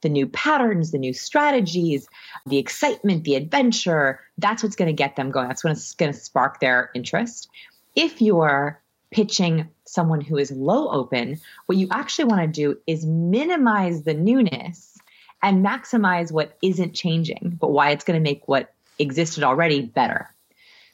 the 0.00 0.08
new 0.08 0.26
patterns, 0.26 0.90
the 0.90 0.98
new 0.98 1.12
strategies, 1.12 2.08
the 2.46 2.58
excitement, 2.58 3.24
the 3.24 3.34
adventure. 3.34 4.20
That's 4.38 4.62
what's 4.62 4.76
going 4.76 4.88
to 4.88 4.92
get 4.92 5.16
them 5.16 5.30
going. 5.30 5.48
That's 5.48 5.64
what's 5.64 5.94
going 5.94 6.12
to 6.12 6.18
spark 6.18 6.60
their 6.60 6.90
interest. 6.94 7.48
If 7.94 8.22
you're 8.22 8.80
pitching 9.10 9.68
someone 9.84 10.20
who 10.20 10.36
is 10.36 10.50
low 10.50 10.90
open, 10.90 11.40
what 11.66 11.78
you 11.78 11.88
actually 11.90 12.26
want 12.26 12.42
to 12.42 12.46
do 12.48 12.78
is 12.86 13.06
minimize 13.06 14.02
the 14.02 14.14
newness 14.14 14.98
and 15.42 15.64
maximize 15.64 16.30
what 16.32 16.56
isn't 16.62 16.94
changing, 16.94 17.56
but 17.60 17.70
why 17.70 17.90
it's 17.90 18.04
going 18.04 18.18
to 18.18 18.22
make 18.22 18.46
what 18.46 18.74
existed 18.98 19.44
already 19.44 19.82
better. 19.82 20.32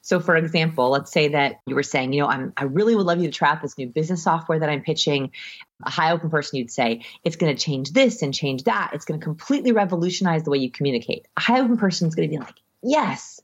So, 0.04 0.20
for 0.20 0.36
example, 0.36 0.90
let's 0.90 1.10
say 1.10 1.28
that 1.28 1.62
you 1.66 1.74
were 1.74 1.82
saying, 1.82 2.12
you 2.12 2.20
know, 2.20 2.28
I'm, 2.28 2.52
I 2.58 2.64
really 2.64 2.94
would 2.94 3.06
love 3.06 3.22
you 3.22 3.30
to 3.30 3.32
try 3.32 3.48
out 3.48 3.62
this 3.62 3.78
new 3.78 3.88
business 3.88 4.22
software 4.22 4.58
that 4.58 4.68
I'm 4.68 4.82
pitching. 4.82 5.32
A 5.82 5.90
high 5.90 6.12
open 6.12 6.28
person, 6.28 6.58
you'd 6.58 6.70
say, 6.70 7.06
it's 7.24 7.36
going 7.36 7.56
to 7.56 7.60
change 7.60 7.90
this 7.90 8.20
and 8.20 8.34
change 8.34 8.64
that. 8.64 8.90
It's 8.92 9.06
going 9.06 9.18
to 9.18 9.24
completely 9.24 9.72
revolutionize 9.72 10.42
the 10.42 10.50
way 10.50 10.58
you 10.58 10.70
communicate. 10.70 11.26
A 11.38 11.40
high 11.40 11.58
open 11.58 11.78
person 11.78 12.06
is 12.06 12.14
going 12.14 12.28
to 12.28 12.36
be 12.36 12.38
like, 12.38 12.54
yes. 12.82 13.40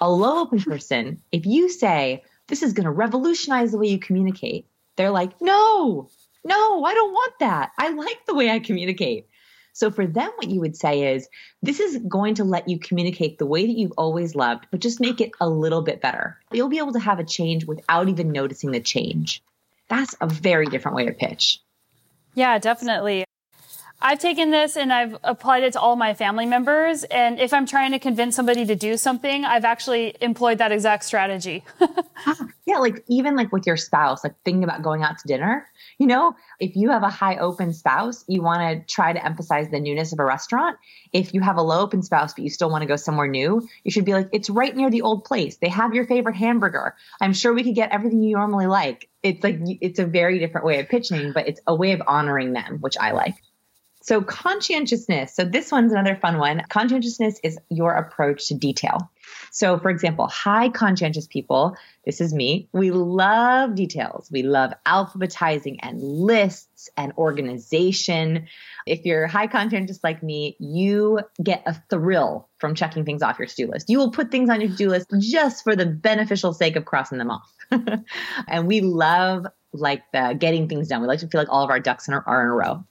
A 0.00 0.08
low 0.08 0.42
open 0.42 0.62
person, 0.62 1.22
if 1.32 1.44
you 1.44 1.68
say, 1.68 2.22
this 2.46 2.62
is 2.62 2.72
going 2.72 2.84
to 2.84 2.92
revolutionize 2.92 3.72
the 3.72 3.78
way 3.78 3.88
you 3.88 3.98
communicate, 3.98 4.68
they're 4.94 5.10
like, 5.10 5.32
no, 5.40 6.08
no, 6.44 6.84
I 6.84 6.94
don't 6.94 7.12
want 7.12 7.32
that. 7.40 7.72
I 7.80 7.88
like 7.88 8.26
the 8.26 8.34
way 8.36 8.48
I 8.48 8.60
communicate. 8.60 9.26
So 9.76 9.90
for 9.90 10.06
them, 10.06 10.30
what 10.36 10.48
you 10.48 10.58
would 10.60 10.74
say 10.74 11.14
is 11.14 11.28
this 11.62 11.80
is 11.80 11.98
going 12.08 12.36
to 12.36 12.44
let 12.44 12.66
you 12.66 12.78
communicate 12.78 13.36
the 13.36 13.44
way 13.44 13.66
that 13.66 13.76
you've 13.76 13.92
always 13.98 14.34
loved, 14.34 14.66
but 14.70 14.80
just 14.80 15.00
make 15.00 15.20
it 15.20 15.32
a 15.38 15.50
little 15.50 15.82
bit 15.82 16.00
better. 16.00 16.38
You'll 16.50 16.70
be 16.70 16.78
able 16.78 16.94
to 16.94 16.98
have 16.98 17.18
a 17.18 17.24
change 17.24 17.66
without 17.66 18.08
even 18.08 18.32
noticing 18.32 18.70
the 18.70 18.80
change. 18.80 19.42
That's 19.88 20.14
a 20.22 20.26
very 20.26 20.64
different 20.64 20.96
way 20.96 21.04
to 21.04 21.12
pitch. 21.12 21.60
Yeah, 22.34 22.58
definitely. 22.58 23.26
I've 24.00 24.18
taken 24.18 24.50
this 24.50 24.78
and 24.78 24.90
I've 24.90 25.18
applied 25.22 25.62
it 25.62 25.74
to 25.74 25.80
all 25.80 25.94
my 25.94 26.14
family 26.14 26.46
members. 26.46 27.04
And 27.04 27.38
if 27.38 27.52
I'm 27.52 27.66
trying 27.66 27.92
to 27.92 27.98
convince 27.98 28.34
somebody 28.34 28.64
to 28.64 28.76
do 28.76 28.96
something, 28.96 29.44
I've 29.44 29.66
actually 29.66 30.16
employed 30.22 30.56
that 30.56 30.72
exact 30.72 31.04
strategy. 31.04 31.64
Ah, 32.28 32.48
yeah, 32.66 32.78
like 32.78 33.04
even 33.06 33.36
like 33.36 33.52
with 33.52 33.64
your 33.64 33.76
spouse, 33.76 34.24
like 34.24 34.34
thinking 34.44 34.64
about 34.64 34.82
going 34.82 35.04
out 35.04 35.18
to 35.18 35.28
dinner, 35.28 35.66
you 35.98 36.06
know, 36.06 36.34
if 36.58 36.74
you 36.74 36.90
have 36.90 37.04
a 37.04 37.08
high 37.08 37.36
open 37.36 37.72
spouse, 37.72 38.24
you 38.26 38.42
want 38.42 38.60
to 38.60 38.92
try 38.92 39.12
to 39.12 39.24
emphasize 39.24 39.68
the 39.70 39.78
newness 39.78 40.12
of 40.12 40.18
a 40.18 40.24
restaurant. 40.24 40.76
If 41.12 41.32
you 41.32 41.40
have 41.42 41.56
a 41.56 41.62
low 41.62 41.80
open 41.80 42.02
spouse, 42.02 42.34
but 42.34 42.42
you 42.42 42.50
still 42.50 42.68
want 42.68 42.82
to 42.82 42.86
go 42.86 42.96
somewhere 42.96 43.28
new, 43.28 43.66
you 43.84 43.92
should 43.92 44.04
be 44.04 44.14
like, 44.14 44.28
it's 44.32 44.50
right 44.50 44.74
near 44.74 44.90
the 44.90 45.02
old 45.02 45.24
place. 45.24 45.58
They 45.58 45.68
have 45.68 45.94
your 45.94 46.06
favorite 46.06 46.34
hamburger. 46.34 46.96
I'm 47.20 47.32
sure 47.32 47.54
we 47.54 47.62
could 47.62 47.76
get 47.76 47.92
everything 47.92 48.20
you 48.22 48.36
normally 48.36 48.66
like. 48.66 49.08
It's 49.22 49.44
like, 49.44 49.60
it's 49.80 50.00
a 50.00 50.06
very 50.06 50.40
different 50.40 50.66
way 50.66 50.80
of 50.80 50.88
pitching, 50.88 51.32
but 51.32 51.46
it's 51.46 51.60
a 51.68 51.74
way 51.74 51.92
of 51.92 52.02
honoring 52.08 52.52
them, 52.52 52.78
which 52.80 52.96
I 52.98 53.12
like. 53.12 53.36
So, 54.06 54.22
conscientiousness. 54.22 55.34
So, 55.34 55.44
this 55.44 55.72
one's 55.72 55.90
another 55.90 56.14
fun 56.14 56.38
one. 56.38 56.62
Conscientiousness 56.68 57.40
is 57.42 57.58
your 57.70 57.92
approach 57.92 58.46
to 58.48 58.54
detail. 58.54 59.10
So, 59.50 59.80
for 59.80 59.90
example, 59.90 60.28
high 60.28 60.68
conscientious 60.68 61.26
people, 61.26 61.76
this 62.04 62.20
is 62.20 62.32
me, 62.32 62.68
we 62.72 62.92
love 62.92 63.74
details. 63.74 64.28
We 64.30 64.44
love 64.44 64.72
alphabetizing 64.86 65.78
and 65.80 66.00
lists 66.00 66.88
and 66.96 67.14
organization. 67.18 68.46
If 68.86 69.04
you're 69.04 69.26
high 69.26 69.48
conscientious 69.48 69.98
like 70.04 70.22
me, 70.22 70.56
you 70.60 71.20
get 71.42 71.64
a 71.66 71.74
thrill 71.90 72.48
from 72.58 72.76
checking 72.76 73.04
things 73.04 73.22
off 73.22 73.40
your 73.40 73.48
to 73.48 73.56
do 73.56 73.66
list. 73.66 73.90
You 73.90 73.98
will 73.98 74.12
put 74.12 74.30
things 74.30 74.48
on 74.50 74.60
your 74.60 74.70
to 74.70 74.76
do 74.76 74.88
list 74.88 75.08
just 75.18 75.64
for 75.64 75.74
the 75.74 75.86
beneficial 75.86 76.52
sake 76.52 76.76
of 76.76 76.84
crossing 76.84 77.18
them 77.18 77.32
off. 77.32 77.52
and 78.46 78.68
we 78.68 78.82
love 78.82 79.46
like 79.72 80.04
the 80.12 80.36
getting 80.38 80.68
things 80.68 80.88
done. 80.88 81.00
We 81.00 81.08
like 81.08 81.18
to 81.20 81.28
feel 81.28 81.40
like 81.40 81.50
all 81.50 81.64
of 81.64 81.70
our 81.70 81.80
ducks 81.80 82.08
are 82.08 82.42
in 82.42 82.48
a 82.48 82.54
row. 82.54 82.84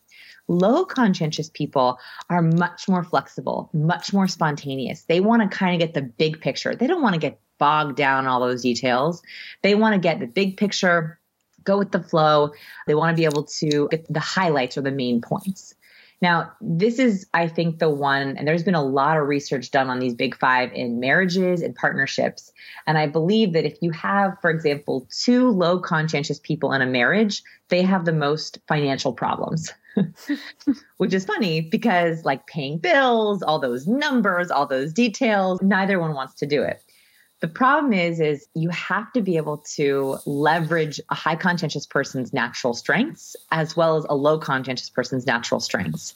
Low 0.47 0.85
conscientious 0.85 1.49
people 1.49 1.99
are 2.29 2.41
much 2.41 2.87
more 2.87 3.03
flexible, 3.03 3.69
much 3.73 4.13
more 4.13 4.27
spontaneous. 4.27 5.03
They 5.03 5.19
want 5.19 5.41
to 5.41 5.57
kind 5.57 5.73
of 5.73 5.85
get 5.85 5.93
the 5.93 6.01
big 6.01 6.39
picture. 6.39 6.75
They 6.75 6.87
don't 6.87 7.01
want 7.01 7.13
to 7.13 7.19
get 7.19 7.39
bogged 7.57 7.95
down 7.95 8.27
all 8.27 8.39
those 8.39 8.61
details. 8.61 9.21
They 9.63 9.75
want 9.75 9.93
to 9.93 9.99
get 9.99 10.19
the 10.19 10.27
big 10.27 10.57
picture, 10.57 11.19
go 11.63 11.77
with 11.77 11.91
the 11.91 12.03
flow. 12.03 12.51
They 12.87 12.95
want 12.95 13.15
to 13.15 13.19
be 13.19 13.25
able 13.25 13.43
to 13.43 13.87
get 13.89 14.11
the 14.11 14.19
highlights 14.19 14.77
or 14.77 14.81
the 14.81 14.91
main 14.91 15.21
points. 15.21 15.73
Now, 16.21 16.53
this 16.61 16.97
is, 16.97 17.27
I 17.33 17.47
think, 17.47 17.79
the 17.79 17.89
one, 17.89 18.37
and 18.37 18.47
there's 18.47 18.63
been 18.63 18.75
a 18.75 18.83
lot 18.83 19.17
of 19.17 19.27
research 19.27 19.71
done 19.71 19.89
on 19.89 19.99
these 19.99 20.13
big 20.13 20.35
five 20.37 20.71
in 20.73 20.99
marriages 20.99 21.61
and 21.61 21.75
partnerships. 21.75 22.53
And 22.87 22.97
I 22.97 23.07
believe 23.07 23.53
that 23.53 23.65
if 23.65 23.77
you 23.81 23.91
have, 23.91 24.39
for 24.41 24.49
example, 24.49 25.07
two 25.23 25.49
low 25.49 25.79
conscientious 25.79 26.39
people 26.39 26.71
in 26.71 26.81
a 26.81 26.85
marriage, 26.85 27.43
they 27.69 27.81
have 27.81 28.05
the 28.05 28.13
most 28.13 28.59
financial 28.67 29.13
problems. 29.13 29.71
which 30.97 31.13
is 31.13 31.25
funny 31.25 31.61
because 31.61 32.23
like 32.25 32.47
paying 32.47 32.77
bills, 32.77 33.41
all 33.41 33.59
those 33.59 33.87
numbers, 33.87 34.51
all 34.51 34.65
those 34.65 34.93
details, 34.93 35.61
neither 35.61 35.99
one 35.99 36.13
wants 36.13 36.33
to 36.35 36.45
do 36.45 36.61
it. 36.61 36.81
The 37.41 37.47
problem 37.47 37.93
is 37.93 38.19
is 38.19 38.47
you 38.55 38.69
have 38.69 39.11
to 39.13 39.21
be 39.21 39.37
able 39.37 39.57
to 39.75 40.17
leverage 40.25 40.99
a 41.09 41.15
high 41.15 41.35
conscientious 41.35 41.85
person's 41.85 42.33
natural 42.33 42.73
strengths 42.73 43.35
as 43.51 43.75
well 43.75 43.97
as 43.97 44.05
a 44.09 44.15
low 44.15 44.39
conscientious 44.39 44.89
person's 44.89 45.25
natural 45.25 45.59
strengths. 45.59 46.15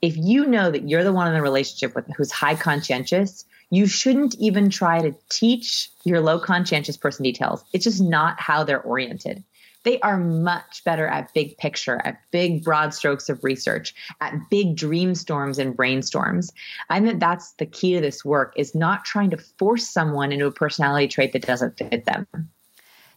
If 0.00 0.16
you 0.16 0.46
know 0.46 0.70
that 0.70 0.88
you're 0.88 1.04
the 1.04 1.12
one 1.12 1.28
in 1.28 1.34
the 1.34 1.42
relationship 1.42 1.94
with 1.94 2.06
who's 2.16 2.30
high 2.30 2.54
conscientious, 2.54 3.44
you 3.70 3.86
shouldn't 3.86 4.36
even 4.36 4.70
try 4.70 5.02
to 5.02 5.14
teach 5.30 5.90
your 6.04 6.20
low 6.20 6.38
conscientious 6.38 6.96
person 6.96 7.24
details. 7.24 7.64
It's 7.72 7.84
just 7.84 8.00
not 8.00 8.38
how 8.38 8.62
they're 8.62 8.82
oriented. 8.82 9.42
They 9.84 10.00
are 10.00 10.18
much 10.18 10.82
better 10.84 11.06
at 11.06 11.32
big 11.34 11.56
picture, 11.58 12.00
at 12.04 12.18
big 12.30 12.64
broad 12.64 12.92
strokes 12.94 13.28
of 13.28 13.44
research, 13.44 13.94
at 14.20 14.34
big 14.50 14.76
dream 14.76 15.14
storms 15.14 15.58
and 15.58 15.76
brainstorms. 15.76 16.50
I 16.90 17.00
think 17.00 17.20
that's 17.20 17.52
the 17.52 17.66
key 17.66 17.94
to 17.94 18.00
this 18.00 18.24
work 18.24 18.54
is 18.56 18.74
not 18.74 19.04
trying 19.04 19.30
to 19.30 19.36
force 19.36 19.86
someone 19.86 20.32
into 20.32 20.46
a 20.46 20.52
personality 20.52 21.06
trait 21.08 21.32
that 21.34 21.46
doesn't 21.46 21.78
fit 21.78 22.06
them. 22.06 22.26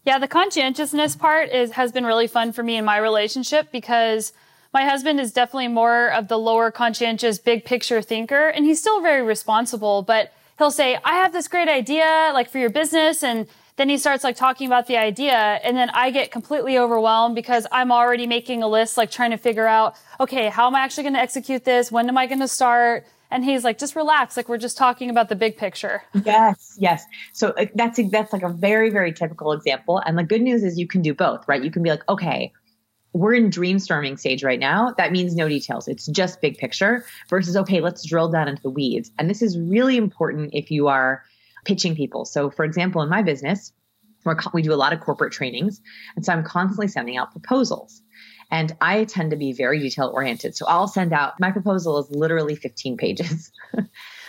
Yeah, 0.04 0.20
the 0.20 0.28
conscientiousness 0.28 1.18
part 1.18 1.50
is 1.50 1.72
has 1.72 1.92
been 1.92 2.06
really 2.06 2.28
fun 2.28 2.54
for 2.54 2.64
me 2.64 2.78
in 2.78 2.86
my 2.86 2.98
relationship 2.98 3.72
because 3.72 4.32
my 4.74 4.86
husband 4.86 5.20
is 5.20 5.34
definitely 5.34 5.68
more 5.70 6.12
of 6.12 6.28
the 6.28 6.38
lower 6.38 6.72
conscientious 6.72 7.40
big 7.40 7.66
picture 7.66 8.02
thinker 8.02 8.48
and 8.48 8.66
he's 8.66 8.80
still 8.80 9.02
very 9.02 9.22
responsible, 9.22 10.04
but 10.04 10.34
he'll 10.58 10.72
say, 10.72 10.98
"I 11.04 11.16
have 11.16 11.34
this 11.34 11.48
great 11.48 11.68
idea 11.68 12.32
like 12.34 12.50
for 12.50 12.58
your 12.58 12.70
business 12.70 13.24
and 13.24 13.48
then 13.78 13.90
he 13.90 13.98
starts 13.98 14.24
like 14.24 14.36
talking 14.36 14.68
about 14.68 14.88
the 14.88 14.98
idea 14.98 15.34
and 15.36 15.78
then 15.78 15.90
I 15.92 16.12
get 16.12 16.32
completely 16.32 16.78
overwhelmed 16.78 17.36
because 17.36 17.66
I'm 17.72 17.92
already 17.92 18.28
making 18.28 18.64
a 18.64 18.68
list, 18.68 18.98
like 18.98 19.12
trying 19.12 19.32
to 19.32 19.38
figure 19.38 19.68
out, 19.68 19.96
okay, 20.20 20.50
how 20.50 20.68
am 20.68 20.76
I 20.76 20.82
actually 20.82 21.04
going 21.04 21.14
to 21.14 21.20
execute 21.20 21.64
this? 21.64 21.92
When 21.92 22.10
am 22.10 22.18
I 22.18 22.26
going 22.26 22.40
to 22.40 22.48
start? 22.48 23.06
And 23.30 23.44
he's 23.46 23.64
like, 23.64 23.78
just 23.78 23.96
relax. 23.96 24.36
Like 24.36 24.50
we're 24.50 24.58
just 24.58 24.78
talking 24.78 25.10
about 25.10 25.30
the 25.30 25.36
big 25.36 25.58
picture. 25.58 26.02
Yes. 26.26 26.76
Yes. 26.80 27.06
So 27.34 27.54
that's, 27.76 28.00
that's 28.10 28.34
like 28.34 28.44
a 28.44 28.50
very, 28.50 28.90
very 28.90 29.14
typical 29.14 29.52
example. 29.52 30.00
And 30.00 30.18
the 30.18 30.24
good 30.24 30.42
news 30.42 30.64
is 30.64 30.80
you 30.80 30.88
can 30.88 31.02
do 31.02 31.14
both, 31.14 31.48
right? 31.48 31.64
You 31.64 31.72
can 31.72 31.84
be 31.84 31.90
like, 31.90 32.08
okay, 32.10 32.52
we're 33.14 33.34
in 33.36 33.50
dreamstorming 33.50 34.18
stage 34.20 34.44
right 34.44 34.60
now. 34.60 34.94
That 34.98 35.12
means 35.12 35.36
no 35.36 35.48
details. 35.48 35.88
It's 35.88 36.08
just 36.08 36.42
big 36.42 36.58
picture 36.58 37.06
versus, 37.30 37.56
okay, 37.56 37.80
let's 37.80 38.04
drill 38.04 38.30
down 38.30 38.48
into 38.48 38.62
the 38.62 38.70
weeds. 38.70 39.12
And 39.20 39.30
this 39.30 39.42
is 39.42 39.58
really 39.58 39.98
important 39.98 40.52
if 40.54 40.72
you 40.72 40.88
are 40.88 41.24
pitching 41.68 41.96
people. 41.96 42.24
So, 42.24 42.50
for 42.50 42.64
example, 42.64 43.02
in 43.02 43.10
my 43.10 43.22
business, 43.22 43.74
we 44.54 44.62
do 44.62 44.74
a 44.74 44.76
lot 44.76 44.94
of 44.94 45.02
corporate 45.02 45.34
trainings. 45.34 45.82
And 46.16 46.26
so 46.26 46.32
I'm 46.32 46.44
constantly 46.44 46.88
sending 46.88 47.18
out 47.18 47.32
proposals. 47.32 48.02
And 48.50 48.74
I 48.80 49.04
tend 49.04 49.32
to 49.32 49.38
be 49.38 49.52
very 49.52 49.80
detail 49.80 50.10
oriented. 50.14 50.56
So 50.56 50.66
I'll 50.66 50.88
send 50.88 51.12
out 51.12 51.40
my 51.40 51.52
proposal 51.52 52.00
is 52.00 52.10
literally 52.10 52.56
15 52.56 52.96
pages. 52.96 53.52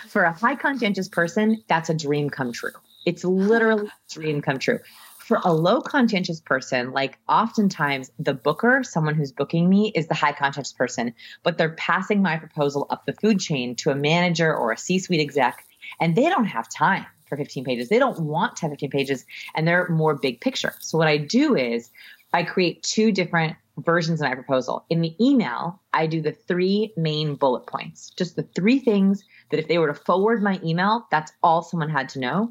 For 0.09 0.25
a 0.25 0.33
high 0.33 0.57
conscientious 0.57 1.09
person, 1.09 1.63
that's 1.69 1.89
a 1.91 1.95
dream 1.95 2.29
come 2.29 2.53
true. 2.53 2.73
It's 3.07 3.25
literally 3.25 3.87
a 3.87 4.13
dream 4.13 4.43
come 4.43 4.59
true. 4.59 4.81
For 5.19 5.41
a 5.45 5.53
low 5.53 5.81
conscientious 5.81 6.41
person, 6.41 6.93
like 6.93 7.19
oftentimes 7.29 8.11
the 8.19 8.35
booker, 8.35 8.83
someone 8.83 9.15
who's 9.15 9.31
booking 9.31 9.69
me, 9.69 9.93
is 9.95 10.09
the 10.09 10.15
high 10.15 10.33
conscientious 10.33 10.73
person, 10.73 11.15
but 11.45 11.59
they're 11.59 11.75
passing 11.75 12.23
my 12.23 12.37
proposal 12.39 12.87
up 12.91 13.05
the 13.07 13.13
food 13.13 13.39
chain 13.39 13.77
to 13.77 13.91
a 13.91 13.95
manager 13.95 14.53
or 14.55 14.73
a 14.73 14.79
C 14.79 14.99
suite 14.99 15.21
exec, 15.21 15.65
and 16.01 16.17
they 16.17 16.29
don't 16.29 16.47
have 16.47 16.69
time 16.69 17.07
for 17.29 17.37
15 17.37 17.65
pages. 17.65 17.89
They 17.89 17.99
don't 17.99 18.21
want 18.21 18.57
to 18.57 18.63
have 18.63 18.73
15 18.73 18.91
pages 18.91 19.25
and 19.55 19.67
they're 19.67 19.89
more 19.89 20.15
big 20.15 20.41
picture. 20.41 20.75
So 20.81 20.99
what 20.99 21.09
I 21.09 21.17
do 21.19 21.55
is 21.55 21.91
I 22.33 22.43
create 22.43 22.83
two 22.83 23.13
different 23.13 23.57
versions 23.79 24.21
of 24.21 24.29
my 24.29 24.35
proposal. 24.35 24.85
In 24.91 25.01
the 25.01 25.15
email, 25.25 25.81
I 25.93 26.07
do 26.07 26.21
the 26.21 26.33
three 26.33 26.93
main 26.97 27.37
bullet 27.37 27.67
points, 27.67 28.11
just 28.11 28.37
the 28.37 28.43
three 28.55 28.79
things 28.79 29.25
that 29.51 29.61
if 29.61 29.69
they 29.69 29.79
were 29.79 29.87
to 29.87 29.95
forward 29.95 30.43
my 30.43 30.61
email, 30.65 31.07
that's 31.11 31.33
all 31.43 31.63
someone 31.63 31.89
had 31.89 32.09
to 32.11 32.19
know. 32.19 32.51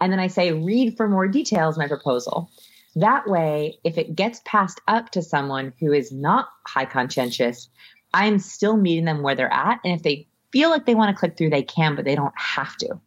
And 0.00 0.12
then 0.12 0.20
I 0.20 0.28
say, 0.28 0.52
read 0.52 0.96
for 0.96 1.08
more 1.08 1.26
details 1.26 1.76
my 1.76 1.88
proposal. 1.88 2.50
That 2.94 3.28
way, 3.28 3.78
if 3.84 3.98
it 3.98 4.14
gets 4.14 4.40
passed 4.44 4.80
up 4.88 5.10
to 5.10 5.22
someone 5.22 5.72
who 5.78 5.92
is 5.92 6.10
not 6.10 6.48
high 6.66 6.84
conscientious, 6.84 7.68
I'm 8.14 8.38
still 8.38 8.76
meeting 8.76 9.04
them 9.04 9.22
where 9.22 9.34
they're 9.34 9.52
at. 9.52 9.80
And 9.84 9.94
if 9.94 10.02
they 10.02 10.28
feel 10.52 10.70
like 10.70 10.86
they 10.86 10.94
want 10.94 11.14
to 11.14 11.18
click 11.18 11.36
through, 11.36 11.50
they 11.50 11.62
can, 11.62 11.94
but 11.94 12.04
they 12.04 12.14
don't 12.14 12.38
have 12.38 12.76
to. 12.78 13.00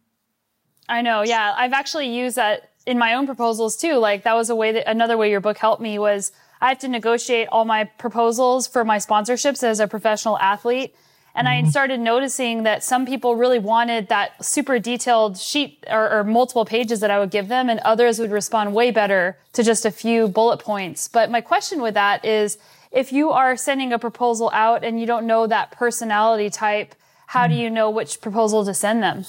I 0.88 1.02
know. 1.02 1.22
Yeah. 1.22 1.54
I've 1.56 1.72
actually 1.72 2.14
used 2.14 2.36
that 2.36 2.70
in 2.86 2.98
my 2.98 3.14
own 3.14 3.26
proposals 3.26 3.76
too. 3.76 3.94
Like 3.94 4.24
that 4.24 4.34
was 4.34 4.50
a 4.50 4.56
way 4.56 4.72
that 4.72 4.88
another 4.88 5.16
way 5.16 5.30
your 5.30 5.40
book 5.40 5.58
helped 5.58 5.82
me 5.82 5.98
was 5.98 6.32
I 6.60 6.68
have 6.68 6.78
to 6.80 6.88
negotiate 6.88 7.48
all 7.50 7.64
my 7.64 7.84
proposals 7.84 8.66
for 8.66 8.84
my 8.84 8.98
sponsorships 8.98 9.62
as 9.62 9.80
a 9.80 9.88
professional 9.88 10.38
athlete. 10.38 10.94
And 11.34 11.48
mm-hmm. 11.48 11.66
I 11.66 11.70
started 11.70 12.00
noticing 12.00 12.62
that 12.64 12.84
some 12.84 13.06
people 13.06 13.36
really 13.36 13.58
wanted 13.58 14.08
that 14.08 14.44
super 14.44 14.78
detailed 14.78 15.38
sheet 15.38 15.84
or, 15.90 16.10
or, 16.10 16.24
multiple 16.24 16.64
pages 16.64 17.00
that 17.00 17.10
I 17.10 17.18
would 17.18 17.30
give 17.30 17.48
them, 17.48 17.70
and 17.70 17.80
others 17.80 18.18
would 18.18 18.30
respond 18.30 18.74
way 18.74 18.90
better 18.90 19.38
to 19.54 19.62
just 19.62 19.86
a 19.86 19.90
few 19.90 20.28
bullet 20.28 20.60
points. 20.60 21.08
But 21.08 21.30
my 21.30 21.40
question 21.40 21.80
with 21.80 21.94
that 21.94 22.24
is 22.24 22.58
if 22.90 23.12
you 23.12 23.30
are 23.30 23.56
sending 23.56 23.92
a 23.92 23.98
proposal 23.98 24.50
out 24.52 24.84
and 24.84 25.00
you 25.00 25.06
don't 25.06 25.26
know 25.26 25.46
that 25.46 25.72
personality 25.72 26.50
type, 26.50 26.94
how 27.28 27.46
do 27.46 27.54
you 27.54 27.70
know 27.70 27.88
which 27.88 28.20
proposal 28.20 28.64
to 28.66 28.74
send 28.74 29.02
them? 29.02 29.24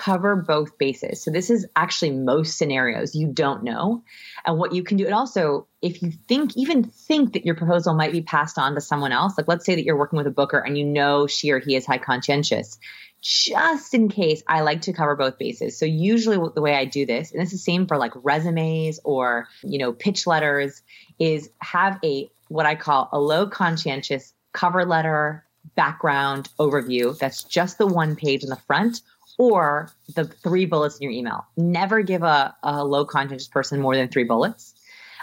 Cover 0.00 0.34
both 0.34 0.78
bases. 0.78 1.22
So, 1.22 1.30
this 1.30 1.50
is 1.50 1.66
actually 1.76 2.12
most 2.12 2.56
scenarios 2.56 3.14
you 3.14 3.26
don't 3.26 3.62
know. 3.62 4.02
And 4.46 4.58
what 4.58 4.72
you 4.72 4.82
can 4.82 4.96
do, 4.96 5.04
and 5.04 5.14
also 5.14 5.66
if 5.82 6.00
you 6.00 6.10
think, 6.10 6.56
even 6.56 6.84
think 6.84 7.34
that 7.34 7.44
your 7.44 7.54
proposal 7.54 7.92
might 7.92 8.12
be 8.12 8.22
passed 8.22 8.56
on 8.56 8.74
to 8.74 8.80
someone 8.80 9.12
else, 9.12 9.36
like 9.36 9.46
let's 9.46 9.66
say 9.66 9.74
that 9.74 9.84
you're 9.84 9.98
working 9.98 10.16
with 10.16 10.26
a 10.26 10.30
booker 10.30 10.58
and 10.58 10.78
you 10.78 10.84
know 10.84 11.26
she 11.26 11.50
or 11.50 11.58
he 11.58 11.76
is 11.76 11.84
high 11.84 11.98
conscientious, 11.98 12.78
just 13.20 13.92
in 13.92 14.08
case, 14.08 14.42
I 14.46 14.62
like 14.62 14.82
to 14.82 14.92
cover 14.92 15.14
both 15.16 15.36
bases. 15.36 15.78
So 15.78 15.84
usually 15.84 16.38
the 16.54 16.62
way 16.62 16.74
I 16.74 16.86
do 16.86 17.04
this, 17.04 17.32
and 17.32 17.40
this 17.40 17.52
is 17.52 17.60
the 17.60 17.64
same 17.64 17.86
for 17.86 17.98
like 17.98 18.12
resumes 18.14 19.00
or, 19.04 19.48
you 19.62 19.78
know, 19.78 19.92
pitch 19.92 20.26
letters, 20.26 20.82
is 21.18 21.50
have 21.58 21.98
a 22.02 22.30
what 22.48 22.66
I 22.66 22.74
call 22.74 23.08
a 23.12 23.20
low 23.20 23.46
conscientious 23.46 24.32
cover 24.52 24.86
letter 24.86 25.44
background 25.76 26.48
overview. 26.58 27.16
That's 27.18 27.44
just 27.44 27.78
the 27.78 27.86
one 27.86 28.16
page 28.16 28.42
in 28.42 28.48
the 28.48 28.56
front 28.56 29.02
or 29.40 29.90
the 30.16 30.26
three 30.26 30.66
bullets 30.66 30.98
in 30.98 31.02
your 31.02 31.12
email. 31.12 31.46
Never 31.56 32.02
give 32.02 32.22
a, 32.22 32.54
a 32.62 32.84
low 32.84 33.06
conscientious 33.06 33.48
person 33.48 33.80
more 33.80 33.96
than 33.96 34.08
three 34.08 34.24
bullets. 34.24 34.74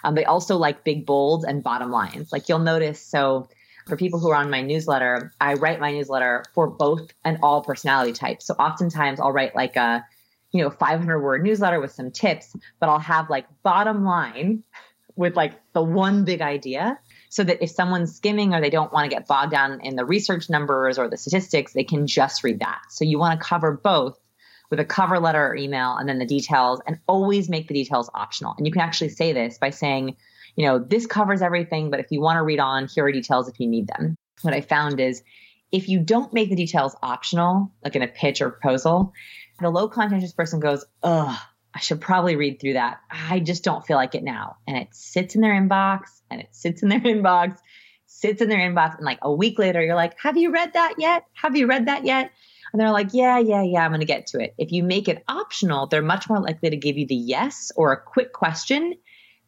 Um, 0.03 0.15
they 0.15 0.25
also 0.25 0.57
like 0.57 0.83
big 0.83 1.05
bolds 1.05 1.45
and 1.45 1.61
bottom 1.61 1.91
lines. 1.91 2.31
Like 2.31 2.49
you'll 2.49 2.57
notice, 2.57 2.99
so 2.99 3.47
for 3.85 3.95
people 3.95 4.19
who 4.19 4.31
are 4.31 4.35
on 4.35 4.49
my 4.49 4.63
newsletter, 4.63 5.31
I 5.39 5.53
write 5.53 5.79
my 5.79 5.91
newsletter 5.91 6.45
for 6.55 6.65
both 6.65 7.11
and 7.23 7.37
all 7.43 7.61
personality 7.61 8.11
types. 8.11 8.47
So 8.47 8.55
oftentimes 8.55 9.19
I'll 9.19 9.31
write 9.31 9.55
like 9.55 9.75
a, 9.75 10.03
you 10.51 10.63
know, 10.63 10.71
500 10.71 11.19
word 11.19 11.43
newsletter 11.43 11.79
with 11.79 11.91
some 11.91 12.09
tips, 12.09 12.55
but 12.79 12.89
I'll 12.89 12.97
have 12.97 13.29
like 13.29 13.45
bottom 13.61 14.03
line 14.03 14.63
with 15.15 15.35
like 15.35 15.53
the 15.73 15.83
one 15.83 16.25
big 16.25 16.41
idea 16.41 16.97
so 17.29 17.43
that 17.43 17.61
if 17.61 17.69
someone's 17.69 18.15
skimming 18.15 18.53
or 18.53 18.61
they 18.61 18.69
don't 18.69 18.93
want 18.93 19.09
to 19.09 19.15
get 19.15 19.27
bogged 19.27 19.51
down 19.51 19.81
in 19.81 19.95
the 19.95 20.05
research 20.05 20.49
numbers 20.49 20.97
or 20.97 21.09
the 21.09 21.17
statistics, 21.17 21.73
they 21.73 21.83
can 21.83 22.07
just 22.07 22.43
read 22.43 22.59
that. 22.59 22.81
So 22.89 23.05
you 23.05 23.19
want 23.19 23.39
to 23.39 23.45
cover 23.45 23.73
both 23.73 24.17
with 24.69 24.79
a 24.79 24.85
cover 24.85 25.19
letter 25.19 25.47
or 25.47 25.55
email 25.55 25.95
and 25.95 26.07
then 26.07 26.19
the 26.19 26.25
details 26.25 26.81
and 26.85 26.99
always 27.07 27.49
make 27.49 27.67
the 27.67 27.73
details 27.73 28.09
optional. 28.13 28.53
And 28.57 28.65
you 28.65 28.71
can 28.71 28.81
actually 28.81 29.09
say 29.09 29.33
this 29.33 29.57
by 29.57 29.69
saying, 29.69 30.15
you 30.55 30.65
know, 30.65 30.79
this 30.79 31.05
covers 31.05 31.41
everything, 31.41 31.89
but 31.89 31.99
if 31.99 32.07
you 32.09 32.21
want 32.21 32.37
to 32.37 32.43
read 32.43 32.59
on, 32.59 32.87
here 32.87 33.05
are 33.05 33.11
details 33.11 33.47
if 33.47 33.59
you 33.59 33.67
need 33.67 33.87
them. 33.87 34.15
What 34.41 34.53
I 34.53 34.61
found 34.61 34.99
is 34.99 35.23
if 35.71 35.89
you 35.89 35.99
don't 35.99 36.33
make 36.33 36.49
the 36.49 36.55
details 36.55 36.95
optional, 37.01 37.71
like 37.83 37.95
in 37.95 38.01
a 38.01 38.07
pitch 38.07 38.41
or 38.41 38.49
proposal, 38.49 39.13
the 39.59 39.69
low 39.69 39.87
conscientious 39.87 40.33
person 40.33 40.59
goes, 40.59 40.85
ugh, 41.03 41.37
I 41.73 41.79
should 41.79 42.01
probably 42.01 42.35
read 42.35 42.59
through 42.59 42.73
that. 42.73 42.99
I 43.11 43.39
just 43.39 43.63
don't 43.63 43.85
feel 43.85 43.97
like 43.97 44.15
it 44.15 44.23
now. 44.23 44.57
And 44.67 44.77
it 44.77 44.89
sits 44.91 45.35
in 45.35 45.41
their 45.41 45.53
inbox 45.53 46.16
and 46.29 46.41
it 46.41 46.49
sits 46.51 46.83
in 46.83 46.89
their 46.89 46.99
inbox, 47.01 47.57
sits 48.05 48.41
in 48.41 48.49
their 48.49 48.59
inbox. 48.59 48.97
And 48.97 49.05
like 49.05 49.19
a 49.21 49.33
week 49.33 49.59
later, 49.59 49.83
you're 49.83 49.95
like, 49.95 50.17
have 50.21 50.37
you 50.37 50.51
read 50.51 50.73
that 50.73 50.95
yet? 50.97 51.25
Have 51.33 51.55
you 51.55 51.67
read 51.67 51.87
that 51.87 52.05
yet? 52.05 52.31
And 52.71 52.81
they're 52.81 52.91
like, 52.91 53.09
yeah, 53.13 53.39
yeah, 53.39 53.63
yeah, 53.63 53.83
I'm 53.83 53.91
going 53.91 54.01
to 54.01 54.05
get 54.05 54.27
to 54.27 54.39
it. 54.39 54.53
If 54.57 54.71
you 54.71 54.83
make 54.83 55.07
it 55.07 55.23
optional, 55.27 55.87
they're 55.87 56.01
much 56.01 56.29
more 56.29 56.39
likely 56.39 56.69
to 56.69 56.77
give 56.77 56.97
you 56.97 57.07
the 57.07 57.15
yes 57.15 57.71
or 57.75 57.93
a 57.93 58.01
quick 58.01 58.33
question 58.33 58.95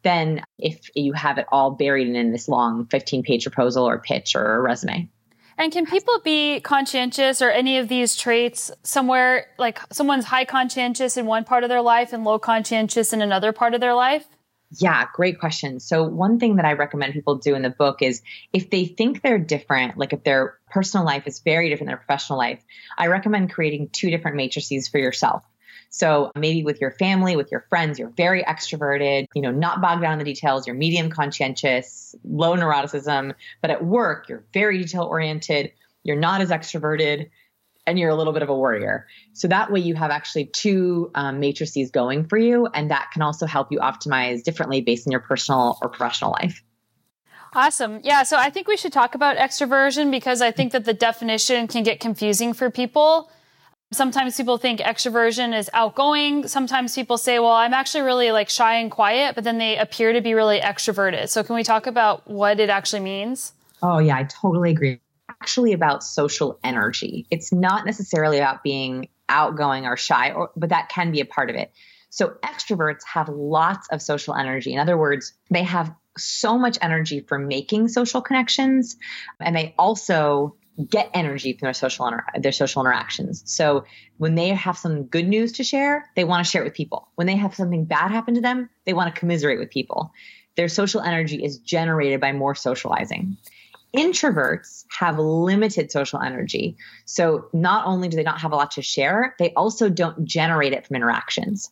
than 0.02 0.42
if 0.58 0.88
you 0.94 1.12
have 1.12 1.38
it 1.38 1.46
all 1.52 1.72
buried 1.72 2.08
in 2.08 2.32
this 2.32 2.48
long 2.48 2.86
15 2.86 3.22
page 3.22 3.44
proposal 3.44 3.86
or 3.86 3.98
pitch 3.98 4.34
or 4.34 4.62
resume. 4.62 5.10
And 5.58 5.70
can 5.70 5.84
people 5.84 6.18
be 6.24 6.60
conscientious 6.60 7.42
or 7.42 7.50
any 7.50 7.76
of 7.76 7.88
these 7.88 8.16
traits 8.16 8.70
somewhere 8.82 9.46
like 9.58 9.78
someone's 9.92 10.24
high 10.24 10.46
conscientious 10.46 11.18
in 11.18 11.26
one 11.26 11.44
part 11.44 11.64
of 11.64 11.68
their 11.68 11.82
life 11.82 12.14
and 12.14 12.24
low 12.24 12.38
conscientious 12.38 13.12
in 13.12 13.20
another 13.20 13.52
part 13.52 13.74
of 13.74 13.82
their 13.82 13.94
life? 13.94 14.26
Yeah, 14.78 15.06
great 15.12 15.40
question. 15.40 15.80
So, 15.80 16.04
one 16.04 16.38
thing 16.38 16.56
that 16.56 16.64
I 16.64 16.74
recommend 16.74 17.12
people 17.12 17.34
do 17.36 17.56
in 17.56 17.62
the 17.62 17.70
book 17.70 18.02
is 18.02 18.22
if 18.52 18.70
they 18.70 18.84
think 18.84 19.20
they're 19.20 19.38
different, 19.38 19.98
like 19.98 20.12
if 20.12 20.22
their 20.22 20.58
personal 20.70 21.04
life 21.04 21.26
is 21.26 21.40
very 21.40 21.68
different 21.68 21.88
than 21.88 21.96
their 21.96 22.04
professional 22.04 22.38
life, 22.38 22.62
I 22.96 23.08
recommend 23.08 23.52
creating 23.52 23.88
two 23.92 24.10
different 24.10 24.36
matrices 24.36 24.86
for 24.86 24.98
yourself. 24.98 25.44
So 25.90 26.30
maybe 26.36 26.62
with 26.62 26.80
your 26.80 26.92
family, 26.92 27.34
with 27.34 27.50
your 27.50 27.66
friends, 27.68 27.98
you're 27.98 28.12
very 28.16 28.44
extroverted, 28.44 29.26
you 29.34 29.42
know, 29.42 29.50
not 29.50 29.80
bogged 29.80 30.02
down 30.02 30.12
in 30.12 30.18
the 30.20 30.24
details, 30.24 30.66
you're 30.66 30.76
medium 30.76 31.10
conscientious, 31.10 32.14
low 32.22 32.56
neuroticism, 32.56 33.34
but 33.60 33.70
at 33.70 33.84
work, 33.84 34.28
you're 34.28 34.44
very 34.54 34.78
detail 34.78 35.02
oriented, 35.02 35.72
you're 36.04 36.16
not 36.16 36.40
as 36.40 36.50
extroverted, 36.50 37.28
and 37.86 37.98
you're 37.98 38.10
a 38.10 38.14
little 38.14 38.32
bit 38.32 38.42
of 38.42 38.48
a 38.48 38.54
warrior. 38.54 39.06
So 39.32 39.48
that 39.48 39.70
way 39.72 39.80
you 39.80 39.94
have 39.94 40.10
actually 40.10 40.46
two 40.46 41.10
um, 41.14 41.40
matrices 41.40 41.90
going 41.90 42.26
for 42.26 42.38
you, 42.38 42.66
and 42.74 42.90
that 42.90 43.10
can 43.12 43.22
also 43.22 43.46
help 43.46 43.72
you 43.72 43.78
optimize 43.78 44.42
differently 44.42 44.80
based 44.80 45.06
on 45.06 45.12
your 45.12 45.20
personal 45.20 45.78
or 45.82 45.88
professional 45.88 46.32
life. 46.32 46.62
Awesome. 47.52 48.00
Yeah. 48.04 48.22
So 48.22 48.36
I 48.36 48.48
think 48.50 48.68
we 48.68 48.76
should 48.76 48.92
talk 48.92 49.14
about 49.14 49.36
extroversion 49.36 50.10
because 50.10 50.40
I 50.40 50.52
think 50.52 50.72
that 50.72 50.84
the 50.84 50.94
definition 50.94 51.66
can 51.66 51.82
get 51.82 51.98
confusing 51.98 52.52
for 52.52 52.70
people. 52.70 53.30
Sometimes 53.92 54.36
people 54.36 54.56
think 54.56 54.78
extroversion 54.78 55.58
is 55.58 55.68
outgoing. 55.72 56.46
Sometimes 56.46 56.94
people 56.94 57.18
say, 57.18 57.40
well, 57.40 57.50
I'm 57.50 57.74
actually 57.74 58.02
really 58.02 58.30
like 58.30 58.48
shy 58.48 58.74
and 58.76 58.88
quiet, 58.88 59.34
but 59.34 59.42
then 59.42 59.58
they 59.58 59.76
appear 59.76 60.12
to 60.12 60.20
be 60.20 60.32
really 60.32 60.60
extroverted. 60.60 61.28
So 61.28 61.42
can 61.42 61.56
we 61.56 61.64
talk 61.64 61.88
about 61.88 62.28
what 62.30 62.60
it 62.60 62.70
actually 62.70 63.00
means? 63.00 63.52
Oh, 63.82 63.98
yeah, 63.98 64.16
I 64.16 64.24
totally 64.24 64.70
agree. 64.70 65.00
Actually, 65.42 65.72
about 65.72 66.04
social 66.04 66.58
energy. 66.62 67.26
It's 67.30 67.52
not 67.52 67.86
necessarily 67.86 68.38
about 68.38 68.62
being 68.62 69.08
outgoing 69.28 69.86
or 69.86 69.96
shy, 69.96 70.32
or, 70.32 70.50
but 70.56 70.68
that 70.70 70.88
can 70.88 71.12
be 71.12 71.20
a 71.20 71.24
part 71.24 71.50
of 71.50 71.56
it. 71.56 71.72
So, 72.10 72.34
extroverts 72.44 73.04
have 73.04 73.28
lots 73.28 73.88
of 73.90 74.02
social 74.02 74.34
energy. 74.34 74.72
In 74.72 74.78
other 74.78 74.98
words, 74.98 75.32
they 75.50 75.62
have 75.62 75.94
so 76.18 76.58
much 76.58 76.76
energy 76.82 77.20
for 77.20 77.38
making 77.38 77.88
social 77.88 78.20
connections, 78.20 78.96
and 79.38 79.56
they 79.56 79.74
also 79.78 80.56
get 80.88 81.10
energy 81.14 81.52
from 81.52 81.66
their 81.66 81.74
social 81.74 82.06
inter- 82.06 82.24
their 82.38 82.52
social 82.52 82.82
interactions. 82.82 83.42
So 83.46 83.84
when 84.18 84.34
they 84.34 84.48
have 84.48 84.78
some 84.78 85.04
good 85.04 85.28
news 85.28 85.52
to 85.52 85.64
share, 85.64 86.08
they 86.16 86.24
want 86.24 86.44
to 86.44 86.50
share 86.50 86.62
it 86.62 86.64
with 86.64 86.74
people. 86.74 87.08
When 87.16 87.26
they 87.26 87.36
have 87.36 87.54
something 87.54 87.84
bad 87.84 88.10
happen 88.10 88.34
to 88.34 88.40
them, 88.40 88.70
they 88.84 88.92
want 88.92 89.12
to 89.14 89.18
commiserate 89.18 89.58
with 89.58 89.70
people. 89.70 90.12
Their 90.56 90.68
social 90.68 91.00
energy 91.00 91.42
is 91.42 91.58
generated 91.58 92.20
by 92.20 92.32
more 92.32 92.54
socializing. 92.54 93.36
Introverts 93.96 94.84
have 94.98 95.18
limited 95.18 95.90
social 95.90 96.20
energy. 96.20 96.76
So 97.06 97.48
not 97.52 97.86
only 97.86 98.08
do 98.08 98.16
they 98.16 98.22
not 98.22 98.40
have 98.40 98.52
a 98.52 98.56
lot 98.56 98.72
to 98.72 98.82
share, 98.82 99.34
they 99.38 99.52
also 99.54 99.88
don't 99.88 100.24
generate 100.24 100.72
it 100.72 100.86
from 100.86 100.96
interactions. 100.96 101.70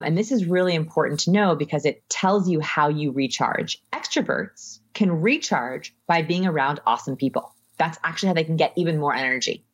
And 0.00 0.16
this 0.16 0.32
is 0.32 0.46
really 0.46 0.74
important 0.74 1.20
to 1.20 1.30
know 1.30 1.54
because 1.54 1.84
it 1.84 2.08
tells 2.08 2.48
you 2.48 2.60
how 2.60 2.88
you 2.88 3.12
recharge. 3.12 3.82
Extroverts 3.92 4.80
can 4.94 5.20
recharge 5.20 5.94
by 6.06 6.22
being 6.22 6.46
around 6.46 6.80
awesome 6.86 7.16
people. 7.16 7.54
That's 7.76 7.98
actually 8.02 8.28
how 8.28 8.34
they 8.34 8.44
can 8.44 8.56
get 8.56 8.72
even 8.76 8.98
more 8.98 9.14
energy. 9.14 9.64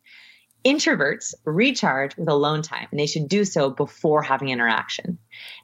Introverts 0.64 1.34
recharge 1.44 2.16
with 2.16 2.28
alone 2.28 2.62
time, 2.62 2.88
and 2.90 2.98
they 2.98 3.06
should 3.06 3.28
do 3.28 3.44
so 3.44 3.70
before 3.70 4.22
having 4.22 4.48
interaction. 4.48 5.18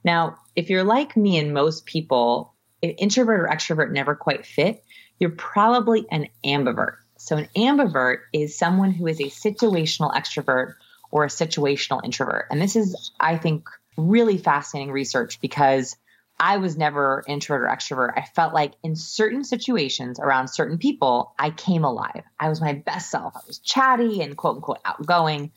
Now, 0.05 0.37
if 0.55 0.71
you're 0.71 0.85
like 0.85 1.17
me 1.17 1.39
and 1.39 1.53
most 1.53 1.87
people, 1.87 2.55
if 2.81 2.95
introvert 2.99 3.41
or 3.41 3.49
extrovert 3.49 3.91
never 3.91 4.15
quite 4.15 4.47
fit, 4.47 4.85
you're 5.23 5.31
probably 5.31 6.05
an 6.11 6.27
ambivert. 6.45 6.97
So, 7.17 7.37
an 7.37 7.49
ambivert 7.57 8.23
is 8.33 8.59
someone 8.59 8.91
who 8.91 9.07
is 9.07 9.21
a 9.21 9.27
situational 9.27 10.13
extrovert 10.13 10.75
or 11.13 11.23
a 11.23 11.29
situational 11.29 12.05
introvert. 12.05 12.47
And 12.51 12.61
this 12.61 12.75
is, 12.75 13.13
I 13.21 13.37
think, 13.37 13.69
really 13.97 14.37
fascinating 14.37 14.91
research 14.93 15.41
because 15.41 15.97
I 16.41 16.57
was 16.57 16.77
never 16.77 17.23
introvert 17.29 17.71
or 17.71 17.73
extrovert. 17.73 18.15
I 18.17 18.23
felt 18.35 18.53
like 18.53 18.73
in 18.83 18.97
certain 18.97 19.45
situations 19.45 20.19
around 20.19 20.49
certain 20.49 20.79
people, 20.79 21.33
I 21.39 21.51
came 21.51 21.85
alive. 21.85 22.25
I 22.41 22.49
was 22.49 22.61
my 22.61 22.73
best 22.73 23.09
self. 23.09 23.37
I 23.37 23.41
was 23.47 23.59
chatty 23.59 24.23
and 24.23 24.37
quote 24.37 24.57
unquote 24.57 24.81
outgoing. 24.85 25.53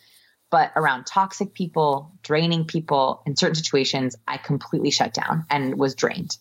But 0.51 0.73
around 0.75 1.08
toxic 1.08 1.56
people, 1.56 2.12
draining 2.21 2.65
people, 2.65 3.23
in 3.25 3.36
certain 3.36 3.56
situations, 3.56 4.15
I 4.28 4.38
completely 4.38 4.91
shut 4.91 5.15
down 5.15 5.47
and 5.49 5.80
was 5.80 5.95
drained. 5.95 6.38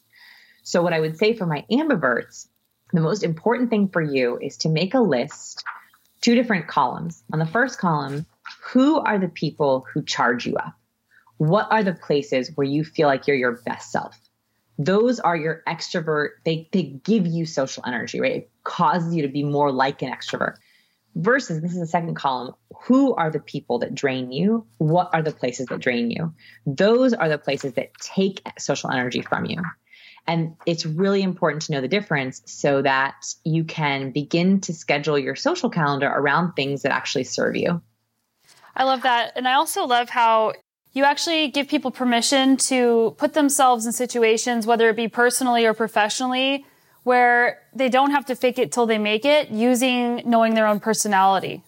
So, 0.62 0.82
what 0.82 0.92
I 0.92 1.00
would 1.00 1.16
say 1.16 1.32
for 1.32 1.46
my 1.46 1.64
ambiverts, 1.70 2.48
the 2.94 3.02
most 3.02 3.22
important 3.22 3.68
thing 3.68 3.88
for 3.88 4.00
you 4.00 4.38
is 4.40 4.56
to 4.58 4.68
make 4.68 4.94
a 4.94 5.00
list, 5.00 5.62
two 6.22 6.34
different 6.34 6.68
columns. 6.68 7.22
On 7.32 7.38
the 7.38 7.46
first 7.46 7.78
column, 7.78 8.24
who 8.62 8.98
are 8.98 9.18
the 9.18 9.28
people 9.28 9.86
who 9.92 10.02
charge 10.02 10.46
you 10.46 10.56
up? 10.56 10.74
What 11.36 11.70
are 11.70 11.82
the 11.82 11.92
places 11.92 12.50
where 12.54 12.66
you 12.66 12.84
feel 12.84 13.08
like 13.08 13.26
you're 13.26 13.36
your 13.36 13.60
best 13.66 13.92
self? 13.92 14.18
those 14.78 15.20
are 15.20 15.36
your 15.36 15.62
extrovert 15.68 16.30
they 16.44 16.68
they 16.72 16.82
give 16.82 17.26
you 17.26 17.46
social 17.46 17.82
energy 17.86 18.20
right 18.20 18.32
it 18.32 18.50
causes 18.64 19.14
you 19.14 19.22
to 19.22 19.28
be 19.28 19.44
more 19.44 19.70
like 19.70 20.02
an 20.02 20.10
extrovert 20.10 20.56
versus 21.14 21.60
this 21.60 21.72
is 21.72 21.78
the 21.78 21.86
second 21.86 22.14
column 22.14 22.54
who 22.82 23.14
are 23.14 23.30
the 23.30 23.38
people 23.38 23.78
that 23.78 23.94
drain 23.94 24.32
you 24.32 24.66
what 24.78 25.10
are 25.12 25.22
the 25.22 25.30
places 25.30 25.66
that 25.66 25.80
drain 25.80 26.10
you 26.10 26.34
those 26.66 27.12
are 27.12 27.28
the 27.28 27.38
places 27.38 27.74
that 27.74 27.94
take 28.00 28.42
social 28.58 28.90
energy 28.90 29.22
from 29.22 29.44
you 29.44 29.62
and 30.26 30.56
it's 30.66 30.86
really 30.86 31.22
important 31.22 31.62
to 31.62 31.72
know 31.72 31.80
the 31.80 31.88
difference 31.88 32.42
so 32.46 32.82
that 32.82 33.34
you 33.44 33.64
can 33.64 34.10
begin 34.10 34.60
to 34.62 34.72
schedule 34.72 35.18
your 35.18 35.36
social 35.36 35.70
calendar 35.70 36.06
around 36.06 36.52
things 36.54 36.82
that 36.82 36.92
actually 36.92 37.24
serve 37.24 37.56
you 37.56 37.82
I 38.76 38.84
love 38.84 39.02
that. 39.02 39.32
And 39.36 39.46
I 39.46 39.54
also 39.54 39.86
love 39.86 40.10
how 40.10 40.54
you 40.92 41.04
actually 41.04 41.48
give 41.48 41.68
people 41.68 41.90
permission 41.90 42.56
to 42.56 43.14
put 43.18 43.34
themselves 43.34 43.86
in 43.86 43.92
situations, 43.92 44.66
whether 44.66 44.88
it 44.88 44.96
be 44.96 45.08
personally 45.08 45.64
or 45.66 45.74
professionally, 45.74 46.64
where 47.02 47.60
they 47.74 47.88
don't 47.88 48.10
have 48.10 48.26
to 48.26 48.36
fake 48.36 48.58
it 48.58 48.72
till 48.72 48.86
they 48.86 48.98
make 48.98 49.24
it 49.24 49.50
using 49.50 50.22
knowing 50.24 50.54
their 50.54 50.66
own 50.66 50.80
personality. 50.80 51.62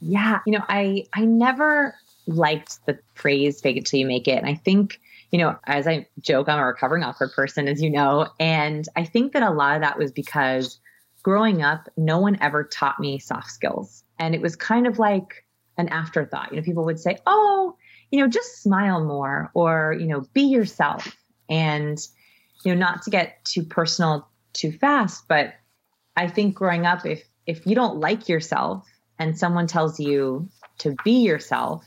Yeah, 0.00 0.40
you 0.46 0.52
know, 0.52 0.64
I 0.68 1.06
I 1.14 1.24
never 1.24 1.94
liked 2.26 2.84
the 2.86 2.98
phrase 3.14 3.60
fake 3.60 3.76
it 3.76 3.86
till 3.86 4.00
you 4.00 4.06
make 4.06 4.28
it. 4.28 4.38
And 4.38 4.46
I 4.46 4.54
think, 4.54 5.00
you 5.32 5.38
know, 5.38 5.56
as 5.64 5.88
I 5.88 6.06
joke, 6.20 6.48
I'm 6.48 6.58
a 6.58 6.66
recovering 6.66 7.02
awkward 7.02 7.32
person, 7.32 7.66
as 7.66 7.82
you 7.82 7.90
know. 7.90 8.28
And 8.38 8.86
I 8.94 9.04
think 9.04 9.32
that 9.32 9.42
a 9.42 9.50
lot 9.50 9.76
of 9.76 9.80
that 9.80 9.98
was 9.98 10.12
because 10.12 10.78
growing 11.22 11.62
up, 11.62 11.88
no 11.96 12.18
one 12.18 12.36
ever 12.42 12.64
taught 12.64 13.00
me 13.00 13.18
soft 13.18 13.50
skills. 13.50 14.04
And 14.18 14.34
it 14.34 14.42
was 14.42 14.54
kind 14.54 14.86
of 14.86 14.98
like 14.98 15.46
an 15.78 15.88
afterthought. 15.88 16.50
You 16.50 16.58
know, 16.58 16.62
people 16.62 16.84
would 16.84 17.00
say, 17.00 17.16
oh, 17.26 17.74
you 18.10 18.20
know, 18.20 18.28
just 18.28 18.62
smile 18.62 19.02
more 19.04 19.50
or, 19.54 19.96
you 19.98 20.06
know, 20.06 20.26
be 20.34 20.42
yourself. 20.42 21.16
And, 21.48 21.98
you 22.62 22.74
know, 22.74 22.78
not 22.78 23.02
to 23.02 23.10
get 23.10 23.42
too 23.44 23.64
personal 23.64 24.28
too 24.52 24.70
fast, 24.70 25.26
but 25.28 25.54
I 26.14 26.28
think 26.28 26.54
growing 26.54 26.84
up, 26.84 27.06
if 27.06 27.22
if 27.46 27.66
you 27.66 27.74
don't 27.74 27.98
like 27.98 28.28
yourself 28.28 28.86
and 29.18 29.36
someone 29.36 29.66
tells 29.66 29.98
you 29.98 30.48
to 30.78 30.94
be 31.04 31.22
yourself, 31.22 31.84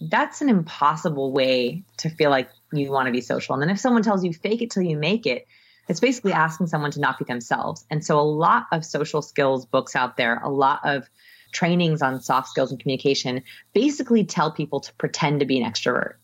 that's 0.00 0.40
an 0.40 0.48
impossible 0.48 1.30
way 1.32 1.84
to 1.98 2.08
feel 2.08 2.30
like 2.30 2.48
you 2.72 2.90
want 2.90 3.06
to 3.06 3.12
be 3.12 3.20
social. 3.20 3.54
And 3.54 3.62
then 3.62 3.70
if 3.70 3.78
someone 3.78 4.02
tells 4.02 4.24
you 4.24 4.32
fake 4.32 4.62
it 4.62 4.70
till 4.70 4.82
you 4.82 4.96
make 4.96 5.26
it, 5.26 5.46
it's 5.88 6.00
basically 6.00 6.32
asking 6.32 6.66
someone 6.66 6.90
to 6.92 7.00
not 7.00 7.18
be 7.18 7.24
themselves. 7.24 7.84
And 7.90 8.04
so 8.04 8.18
a 8.18 8.22
lot 8.22 8.66
of 8.72 8.84
social 8.84 9.22
skills 9.22 9.66
books 9.66 9.94
out 9.94 10.16
there, 10.16 10.40
a 10.42 10.50
lot 10.50 10.80
of 10.84 11.08
trainings 11.52 12.02
on 12.02 12.20
soft 12.20 12.48
skills 12.48 12.70
and 12.70 12.80
communication 12.80 13.42
basically 13.72 14.24
tell 14.24 14.50
people 14.50 14.80
to 14.80 14.92
pretend 14.94 15.40
to 15.40 15.46
be 15.46 15.60
an 15.60 15.70
extrovert. 15.70 16.14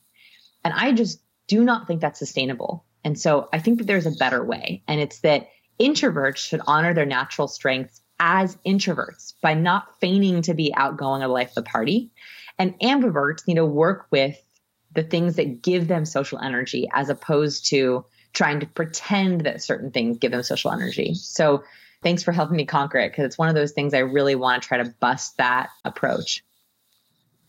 And 0.65 0.75
I 0.75 0.93
just 0.93 1.21
do 1.47 1.65
not 1.65 1.87
think 1.87 2.01
that's 2.01 2.19
sustainable. 2.19 2.85
And 3.05 3.19
so 3.19 3.49
I 3.53 3.59
think 3.59 3.79
that 3.79 3.87
there's 3.87 4.07
a 4.07 4.13
better 4.13 4.45
way. 4.45 4.83
And 4.87 5.01
it's 5.01 5.21
that 5.21 5.49
introverts 5.81 6.37
should 6.39 6.61
honor 6.67 6.95
their 6.95 7.07
natural 7.07 7.49
strengths 7.49 8.01
as 8.21 8.57
introverts 8.67 9.35
by 9.43 9.55
not 9.55 9.99
feigning 10.01 10.43
to 10.43 10.55
be 10.55 10.75
outgoing 10.75 11.23
or 11.23 11.29
the 11.29 11.33
life 11.33 11.49
of 11.49 11.55
the 11.57 11.63
party. 11.63 12.13
And 12.59 12.79
ambiverts 12.81 13.47
need 13.49 13.57
to 13.57 13.67
work 13.67 14.07
with 14.11 14.37
the 14.95 15.03
things 15.03 15.37
that 15.37 15.63
give 15.63 15.89
them 15.89 16.05
social 16.05 16.39
energy 16.39 16.89
as 16.93 17.09
opposed 17.09 17.67
to 17.67 18.05
trying 18.33 18.61
to 18.61 18.67
pretend 18.67 19.43
that 19.43 19.63
certain 19.63 19.91
things 19.91 20.19
give 20.19 20.33
them 20.33 20.43
social 20.43 20.71
energy. 20.71 21.15
So 21.15 21.63
thanks 22.03 22.23
for 22.23 22.33
helping 22.33 22.57
me 22.57 22.65
conquer 22.65 22.99
it 22.99 23.11
because 23.11 23.25
it's 23.25 23.39
one 23.39 23.49
of 23.49 23.55
those 23.55 23.73
things 23.73 23.95
I 23.95 23.99
really 23.99 24.35
want 24.35 24.63
to 24.63 24.69
try 24.69 24.79
to 24.79 24.95
bust 25.01 25.37
that 25.37 25.71
approach. 25.85 26.43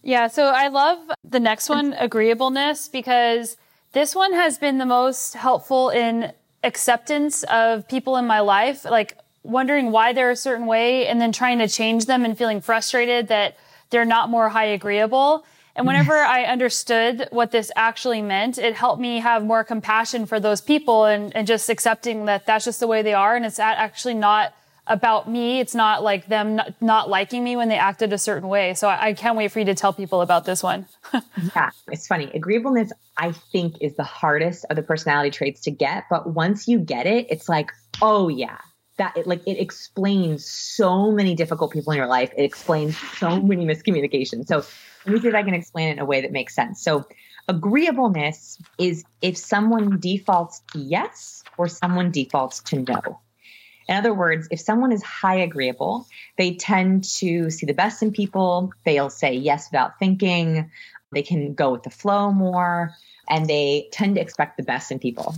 Yeah, 0.01 0.27
so 0.27 0.45
I 0.47 0.67
love 0.67 0.99
the 1.23 1.39
next 1.39 1.69
one, 1.69 1.93
agreeableness, 1.93 2.89
because 2.89 3.55
this 3.93 4.13
one 4.13 4.33
has 4.33 4.57
been 4.57 4.77
the 4.77 4.85
most 4.85 5.33
helpful 5.33 5.89
in 5.89 6.33
acceptance 6.63 7.43
of 7.43 7.87
people 7.87 8.17
in 8.17 8.27
my 8.27 8.41
life, 8.41 8.83
like 8.83 9.17
wondering 9.43 9.91
why 9.91 10.11
they're 10.11 10.31
a 10.31 10.35
certain 10.35 10.65
way 10.65 11.07
and 11.07 11.21
then 11.21 11.31
trying 11.31 11.59
to 11.59 11.67
change 11.67 12.05
them 12.05 12.25
and 12.25 12.37
feeling 12.37 12.59
frustrated 12.59 13.29
that 13.29 13.57
they're 13.89 14.05
not 14.05 14.29
more 14.29 14.49
high 14.49 14.65
agreeable. 14.65 15.45
And 15.75 15.87
whenever. 15.87 16.13
I 16.13 16.43
understood 16.43 17.27
what 17.31 17.51
this 17.51 17.71
actually 17.75 18.21
meant, 18.21 18.57
it 18.57 18.75
helped 18.75 19.01
me 19.01 19.19
have 19.19 19.43
more 19.43 19.63
compassion 19.63 20.25
for 20.25 20.39
those 20.39 20.61
people 20.61 21.05
and, 21.05 21.35
and 21.35 21.47
just 21.47 21.69
accepting 21.69 22.25
that 22.25 22.45
that's 22.45 22.65
just 22.65 22.79
the 22.79 22.87
way 22.87 23.01
they 23.01 23.13
are. 23.13 23.35
And 23.35 23.45
it's 23.45 23.59
actually 23.59 24.13
not 24.13 24.53
about 24.87 25.29
me. 25.29 25.59
It's 25.59 25.73
not 25.73 26.03
like 26.03 26.27
them 26.27 26.57
not, 26.57 26.73
not 26.81 27.09
liking 27.09 27.43
me 27.43 27.55
when 27.55 27.69
they 27.69 27.77
acted 27.77 28.11
a 28.13 28.17
certain 28.17 28.49
way. 28.49 28.73
So 28.73 28.87
I, 28.87 29.07
I 29.07 29.13
can't 29.13 29.37
wait 29.37 29.51
for 29.51 29.59
you 29.59 29.65
to 29.65 29.75
tell 29.75 29.93
people 29.93 30.21
about 30.21 30.45
this 30.45 30.61
one. 30.61 30.85
yeah, 31.55 31.69
it's 31.87 32.07
funny. 32.07 32.29
Agreeableness, 32.33 32.91
I 33.17 33.31
think, 33.31 33.75
is 33.81 33.95
the 33.95 34.03
hardest 34.03 34.65
of 34.69 34.75
the 34.75 34.83
personality 34.83 35.31
traits 35.31 35.61
to 35.61 35.71
get. 35.71 36.05
But 36.09 36.33
once 36.33 36.67
you 36.67 36.79
get 36.79 37.07
it, 37.07 37.27
it's 37.29 37.47
like, 37.47 37.71
oh, 38.01 38.27
yeah, 38.27 38.57
that 38.97 39.15
it 39.17 39.25
like 39.25 39.41
it 39.47 39.57
explains 39.59 40.45
so 40.45 41.11
many 41.11 41.33
difficult 41.33 41.71
people 41.71 41.93
in 41.93 41.97
your 41.97 42.07
life. 42.07 42.31
It 42.37 42.43
explains 42.43 42.97
so 43.17 43.41
many 43.41 43.65
miscommunications. 43.65 44.47
So 44.47 44.65
let 45.05 45.13
me 45.13 45.19
see 45.19 45.27
if 45.27 45.35
I 45.35 45.43
can 45.43 45.53
explain 45.53 45.89
it 45.89 45.93
in 45.93 45.99
a 45.99 46.05
way 46.05 46.21
that 46.21 46.31
makes 46.31 46.55
sense. 46.55 46.81
So 46.81 47.05
agreeableness 47.47 48.57
is 48.77 49.03
if 49.21 49.37
someone 49.37 49.99
defaults 49.99 50.61
to 50.71 50.79
yes 50.79 51.43
or 51.57 51.67
someone 51.67 52.11
defaults 52.11 52.61
to 52.63 52.79
no. 52.79 53.19
In 53.87 53.97
other 53.97 54.13
words, 54.13 54.47
if 54.49 54.61
someone 54.61 54.93
is 54.93 55.03
high 55.03 55.35
agreeable, 55.35 56.07
they 56.37 56.55
tend 56.55 57.03
to 57.15 57.49
see 57.49 57.65
the 57.65 57.73
best 57.73 58.01
in 58.01 58.11
people. 58.11 58.71
They'll 58.85 59.09
say 59.09 59.33
yes 59.33 59.69
without 59.71 59.99
thinking. 59.99 60.71
They 61.11 61.23
can 61.23 61.53
go 61.53 61.73
with 61.73 61.83
the 61.83 61.89
flow 61.89 62.31
more, 62.31 62.95
and 63.29 63.45
they 63.45 63.89
tend 63.91 64.15
to 64.15 64.21
expect 64.21 64.57
the 64.57 64.63
best 64.63 64.91
in 64.91 64.99
people. 64.99 65.35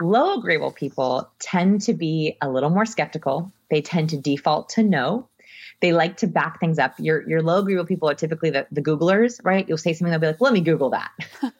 Low 0.00 0.38
agreeable 0.38 0.72
people 0.72 1.30
tend 1.38 1.82
to 1.82 1.92
be 1.92 2.36
a 2.40 2.48
little 2.48 2.70
more 2.70 2.86
skeptical. 2.86 3.52
They 3.68 3.82
tend 3.82 4.10
to 4.10 4.16
default 4.16 4.70
to 4.70 4.82
no 4.82 5.28
they 5.82 5.92
like 5.92 6.16
to 6.18 6.26
back 6.26 6.60
things 6.60 6.78
up. 6.78 6.94
Your 6.98 7.28
your 7.28 7.42
low 7.42 7.58
agreeable 7.58 7.84
people 7.84 8.08
are 8.08 8.14
typically 8.14 8.50
the, 8.50 8.66
the 8.70 8.80
Googlers, 8.80 9.40
right? 9.44 9.68
You'll 9.68 9.76
say 9.76 9.92
something, 9.92 10.10
they'll 10.10 10.20
be 10.20 10.28
like, 10.28 10.40
let 10.40 10.52
me 10.54 10.60
Google 10.60 10.90
that 10.90 11.10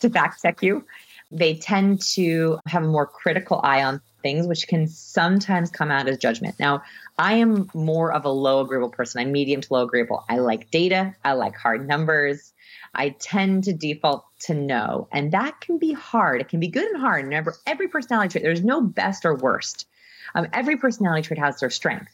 to 0.00 0.08
fact 0.08 0.40
check 0.40 0.62
you. 0.62 0.86
They 1.30 1.56
tend 1.56 2.00
to 2.14 2.60
have 2.66 2.84
a 2.84 2.88
more 2.88 3.06
critical 3.06 3.60
eye 3.62 3.82
on 3.82 4.00
things, 4.22 4.46
which 4.46 4.68
can 4.68 4.86
sometimes 4.86 5.70
come 5.70 5.90
out 5.90 6.06
as 6.06 6.18
judgment. 6.18 6.54
Now, 6.60 6.82
I 7.18 7.34
am 7.34 7.68
more 7.74 8.12
of 8.12 8.24
a 8.24 8.28
low 8.28 8.60
agreeable 8.60 8.90
person. 8.90 9.20
I'm 9.20 9.32
medium 9.32 9.60
to 9.60 9.72
low 9.72 9.82
agreeable. 9.82 10.24
I 10.28 10.38
like 10.38 10.70
data, 10.70 11.14
I 11.24 11.32
like 11.32 11.56
hard 11.56 11.88
numbers. 11.88 12.52
I 12.94 13.10
tend 13.10 13.64
to 13.64 13.72
default 13.72 14.24
to 14.40 14.54
no. 14.54 15.08
And 15.10 15.32
that 15.32 15.60
can 15.60 15.78
be 15.78 15.92
hard. 15.92 16.42
It 16.42 16.48
can 16.48 16.60
be 16.60 16.68
good 16.68 16.86
and 16.86 17.00
hard. 17.00 17.24
Remember, 17.24 17.56
every 17.66 17.88
personality 17.88 18.32
trait, 18.32 18.44
there's 18.44 18.62
no 18.62 18.82
best 18.82 19.24
or 19.24 19.34
worst. 19.34 19.86
Um, 20.34 20.46
every 20.52 20.76
personality 20.76 21.22
trait 21.22 21.38
has 21.38 21.58
their 21.58 21.70
strength. 21.70 22.12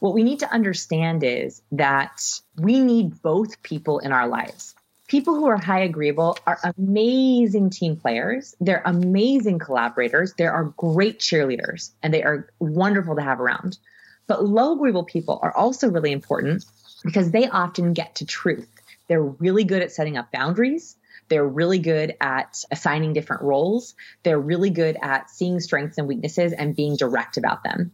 What 0.00 0.14
we 0.14 0.22
need 0.22 0.40
to 0.40 0.52
understand 0.52 1.22
is 1.24 1.62
that 1.72 2.40
we 2.56 2.80
need 2.80 3.22
both 3.22 3.62
people 3.62 3.98
in 4.00 4.12
our 4.12 4.28
lives. 4.28 4.74
People 5.06 5.34
who 5.34 5.46
are 5.46 5.56
high 5.56 5.82
agreeable 5.82 6.38
are 6.46 6.58
amazing 6.76 7.70
team 7.70 7.96
players. 7.96 8.54
They're 8.60 8.82
amazing 8.84 9.58
collaborators. 9.58 10.32
They 10.34 10.46
are 10.46 10.72
great 10.76 11.20
cheerleaders 11.20 11.90
and 12.02 12.12
they 12.12 12.22
are 12.22 12.48
wonderful 12.58 13.16
to 13.16 13.22
have 13.22 13.40
around. 13.40 13.78
But 14.26 14.44
low 14.44 14.72
agreeable 14.72 15.04
people 15.04 15.38
are 15.42 15.54
also 15.54 15.88
really 15.90 16.12
important 16.12 16.64
because 17.04 17.30
they 17.30 17.48
often 17.48 17.92
get 17.92 18.16
to 18.16 18.26
truth. 18.26 18.68
They're 19.08 19.22
really 19.22 19.64
good 19.64 19.82
at 19.82 19.92
setting 19.92 20.16
up 20.16 20.32
boundaries. 20.32 20.96
They're 21.28 21.46
really 21.46 21.78
good 21.78 22.16
at 22.20 22.64
assigning 22.70 23.12
different 23.12 23.42
roles. 23.42 23.94
They're 24.22 24.40
really 24.40 24.70
good 24.70 24.96
at 25.00 25.30
seeing 25.30 25.60
strengths 25.60 25.98
and 25.98 26.08
weaknesses 26.08 26.52
and 26.52 26.76
being 26.76 26.96
direct 26.96 27.36
about 27.36 27.62
them. 27.62 27.92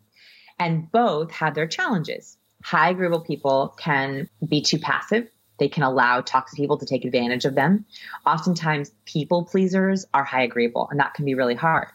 And 0.60 0.92
both 0.92 1.30
have 1.32 1.54
their 1.54 1.66
challenges. 1.66 2.36
High 2.62 2.90
agreeable 2.90 3.22
people 3.22 3.74
can 3.78 4.28
be 4.46 4.60
too 4.60 4.78
passive. 4.78 5.28
They 5.58 5.68
can 5.68 5.82
allow 5.82 6.20
toxic 6.20 6.56
people 6.56 6.76
to 6.78 6.86
take 6.86 7.04
advantage 7.04 7.44
of 7.46 7.54
them. 7.54 7.84
Oftentimes, 8.26 8.92
people 9.06 9.44
pleasers 9.44 10.04
are 10.14 10.22
high 10.22 10.42
agreeable, 10.42 10.88
and 10.90 11.00
that 11.00 11.14
can 11.14 11.24
be 11.24 11.34
really 11.34 11.54
hard. 11.54 11.88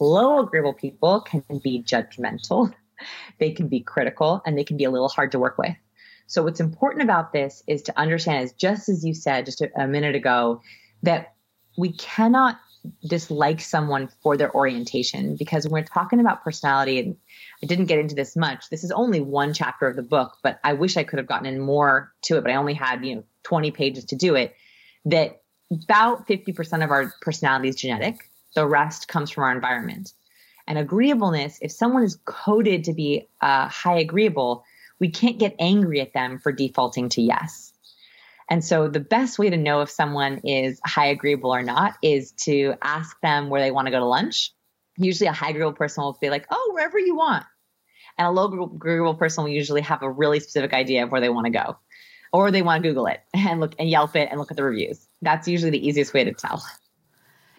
Low 0.00 0.40
agreeable 0.40 0.74
people 0.74 1.20
can 1.20 1.42
be 1.62 1.82
judgmental, 1.82 2.72
they 3.38 3.50
can 3.50 3.68
be 3.68 3.80
critical, 3.80 4.42
and 4.46 4.56
they 4.56 4.64
can 4.64 4.76
be 4.76 4.84
a 4.84 4.90
little 4.90 5.08
hard 5.08 5.32
to 5.32 5.38
work 5.38 5.58
with. 5.58 5.74
So, 6.26 6.42
what's 6.42 6.60
important 6.60 7.02
about 7.02 7.32
this 7.32 7.62
is 7.66 7.82
to 7.82 7.98
understand, 7.98 8.44
is 8.44 8.52
just 8.52 8.88
as 8.88 9.04
you 9.04 9.14
said 9.14 9.46
just 9.46 9.60
a, 9.60 9.70
a 9.80 9.86
minute 9.86 10.14
ago, 10.14 10.60
that 11.02 11.34
we 11.76 11.92
cannot 11.92 12.58
dislike 13.06 13.60
someone 13.60 14.08
for 14.22 14.36
their 14.36 14.54
orientation 14.54 15.36
because 15.36 15.64
when 15.64 15.82
we're 15.82 15.86
talking 15.86 16.20
about 16.20 16.44
personality 16.44 16.98
and 16.98 17.16
I 17.62 17.66
didn't 17.66 17.86
get 17.86 17.98
into 17.98 18.14
this 18.14 18.36
much. 18.36 18.68
This 18.68 18.84
is 18.84 18.90
only 18.90 19.20
one 19.20 19.54
chapter 19.54 19.86
of 19.86 19.96
the 19.96 20.02
book, 20.02 20.36
but 20.42 20.60
I 20.64 20.74
wish 20.74 20.96
I 20.96 21.04
could 21.04 21.18
have 21.18 21.26
gotten 21.26 21.46
in 21.46 21.60
more 21.60 22.12
to 22.22 22.36
it, 22.36 22.42
but 22.42 22.50
I 22.50 22.56
only 22.56 22.74
had, 22.74 23.04
you 23.04 23.16
know, 23.16 23.24
20 23.44 23.70
pages 23.70 24.04
to 24.06 24.16
do 24.16 24.34
it. 24.34 24.54
That 25.06 25.42
about 25.70 26.26
50% 26.26 26.84
of 26.84 26.90
our 26.90 27.12
personality 27.20 27.68
is 27.68 27.76
genetic. 27.76 28.30
The 28.54 28.66
rest 28.66 29.08
comes 29.08 29.30
from 29.30 29.44
our 29.44 29.52
environment. 29.52 30.12
And 30.66 30.78
agreeableness, 30.78 31.58
if 31.60 31.72
someone 31.72 32.04
is 32.04 32.18
coded 32.24 32.84
to 32.84 32.94
be 32.94 33.28
uh, 33.40 33.68
high 33.68 33.98
agreeable, 33.98 34.64
we 34.98 35.10
can't 35.10 35.38
get 35.38 35.54
angry 35.58 36.00
at 36.00 36.12
them 36.12 36.38
for 36.38 36.52
defaulting 36.52 37.10
to 37.10 37.22
yes. 37.22 37.73
And 38.50 38.64
so 38.64 38.88
the 38.88 39.00
best 39.00 39.38
way 39.38 39.50
to 39.50 39.56
know 39.56 39.80
if 39.80 39.90
someone 39.90 40.38
is 40.44 40.80
high 40.84 41.06
agreeable 41.06 41.54
or 41.54 41.62
not 41.62 41.94
is 42.02 42.32
to 42.42 42.74
ask 42.82 43.18
them 43.20 43.48
where 43.48 43.60
they 43.60 43.70
want 43.70 43.86
to 43.86 43.90
go 43.90 44.00
to 44.00 44.04
lunch 44.04 44.52
usually 44.96 45.28
a 45.28 45.32
high 45.32 45.50
agreeable 45.50 45.72
person 45.72 46.02
will 46.02 46.16
be 46.20 46.30
like, 46.30 46.46
oh, 46.50 46.70
wherever 46.72 46.98
you 46.98 47.16
want. 47.16 47.44
And 48.16 48.26
a 48.26 48.30
low 48.30 48.70
agreeable 48.74 49.14
person 49.14 49.44
will 49.44 49.50
usually 49.50 49.80
have 49.80 50.02
a 50.02 50.10
really 50.10 50.40
specific 50.40 50.72
idea 50.72 51.04
of 51.04 51.10
where 51.10 51.20
they 51.20 51.28
want 51.28 51.46
to 51.46 51.50
go. 51.50 51.76
Or 52.32 52.50
they 52.50 52.62
want 52.62 52.82
to 52.82 52.88
Google 52.88 53.06
it 53.06 53.20
and 53.34 53.60
look 53.60 53.74
and 53.78 53.88
Yelp 53.88 54.16
it 54.16 54.28
and 54.30 54.38
look 54.38 54.50
at 54.50 54.56
the 54.56 54.64
reviews. 54.64 55.06
That's 55.22 55.48
usually 55.48 55.70
the 55.70 55.86
easiest 55.86 56.14
way 56.14 56.24
to 56.24 56.32
tell. 56.32 56.64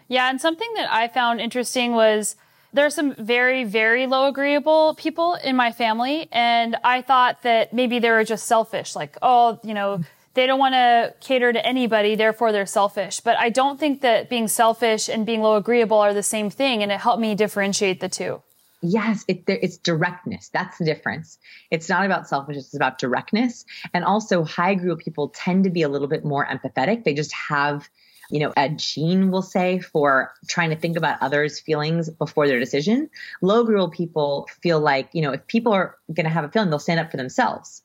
Yeah, 0.07 0.29
and 0.29 0.39
something 0.39 0.71
that 0.75 0.91
I 0.91 1.07
found 1.07 1.41
interesting 1.41 1.93
was 1.93 2.35
there 2.73 2.85
are 2.85 2.91
some 2.91 3.15
very, 3.15 3.63
very 3.63 4.05
low 4.05 4.27
agreeable 4.27 4.93
people 4.95 5.35
in 5.35 5.55
my 5.55 5.71
family. 5.71 6.27
And 6.31 6.77
I 6.83 7.01
thought 7.01 7.41
that 7.41 7.73
maybe 7.73 7.99
they 7.99 8.11
were 8.11 8.23
just 8.23 8.45
selfish, 8.45 8.95
like, 8.95 9.17
oh, 9.21 9.59
you 9.63 9.73
know, 9.73 10.03
they 10.35 10.45
don't 10.45 10.59
want 10.59 10.73
to 10.73 11.13
cater 11.21 11.51
to 11.51 11.65
anybody, 11.65 12.15
therefore 12.15 12.51
they're 12.51 12.65
selfish. 12.65 13.21
But 13.21 13.37
I 13.39 13.49
don't 13.49 13.79
think 13.79 14.01
that 14.01 14.29
being 14.29 14.47
selfish 14.47 15.09
and 15.09 15.25
being 15.25 15.41
low 15.41 15.55
agreeable 15.55 15.97
are 15.97 16.13
the 16.13 16.23
same 16.23 16.49
thing, 16.49 16.83
and 16.83 16.91
it 16.91 16.99
helped 16.99 17.21
me 17.21 17.35
differentiate 17.35 17.99
the 18.01 18.09
two. 18.09 18.41
Yes, 18.81 19.25
it, 19.27 19.43
it's 19.47 19.77
directness. 19.77 20.49
That's 20.49 20.77
the 20.77 20.85
difference. 20.85 21.39
It's 21.71 21.89
not 21.89 22.05
about 22.05 22.27
selfishness, 22.27 22.65
it's 22.65 22.75
about 22.75 22.99
directness. 22.99 23.65
And 23.93 24.03
also, 24.03 24.43
high 24.43 24.71
agreeable 24.71 25.01
people 25.01 25.29
tend 25.29 25.63
to 25.63 25.69
be 25.69 25.81
a 25.81 25.89
little 25.89 26.07
bit 26.07 26.23
more 26.23 26.45
empathetic. 26.45 27.03
They 27.03 27.13
just 27.13 27.33
have, 27.33 27.89
you 28.29 28.41
know, 28.41 28.53
a 28.55 28.69
gene, 28.69 29.31
we'll 29.31 29.41
say, 29.41 29.79
for 29.79 30.33
trying 30.47 30.69
to 30.69 30.75
think 30.75 30.97
about 30.97 31.17
others' 31.21 31.59
feelings 31.59 32.09
before 32.09 32.47
their 32.47 32.59
decision. 32.59 33.09
Low 33.41 33.61
agreeable 33.61 33.89
people 33.89 34.47
feel 34.61 34.79
like, 34.79 35.09
you 35.13 35.21
know, 35.21 35.31
if 35.31 35.47
people 35.47 35.73
are 35.73 35.97
going 36.13 36.25
to 36.25 36.29
have 36.29 36.43
a 36.43 36.49
feeling, 36.49 36.69
they'll 36.69 36.77
stand 36.77 36.99
up 36.99 37.09
for 37.09 37.17
themselves. 37.17 37.81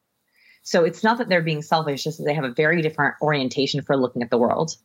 So 0.70 0.84
it's 0.84 1.02
not 1.02 1.18
that 1.18 1.28
they're 1.28 1.42
being 1.42 1.62
selfish, 1.62 2.04
just 2.04 2.18
that 2.18 2.24
they 2.26 2.34
have 2.34 2.44
a 2.44 2.52
very 2.52 2.80
different 2.80 3.16
orientation 3.20 3.82
for 3.82 3.96
looking 3.96 4.22
at 4.22 4.30
the 4.30 4.38
world. 4.38 4.76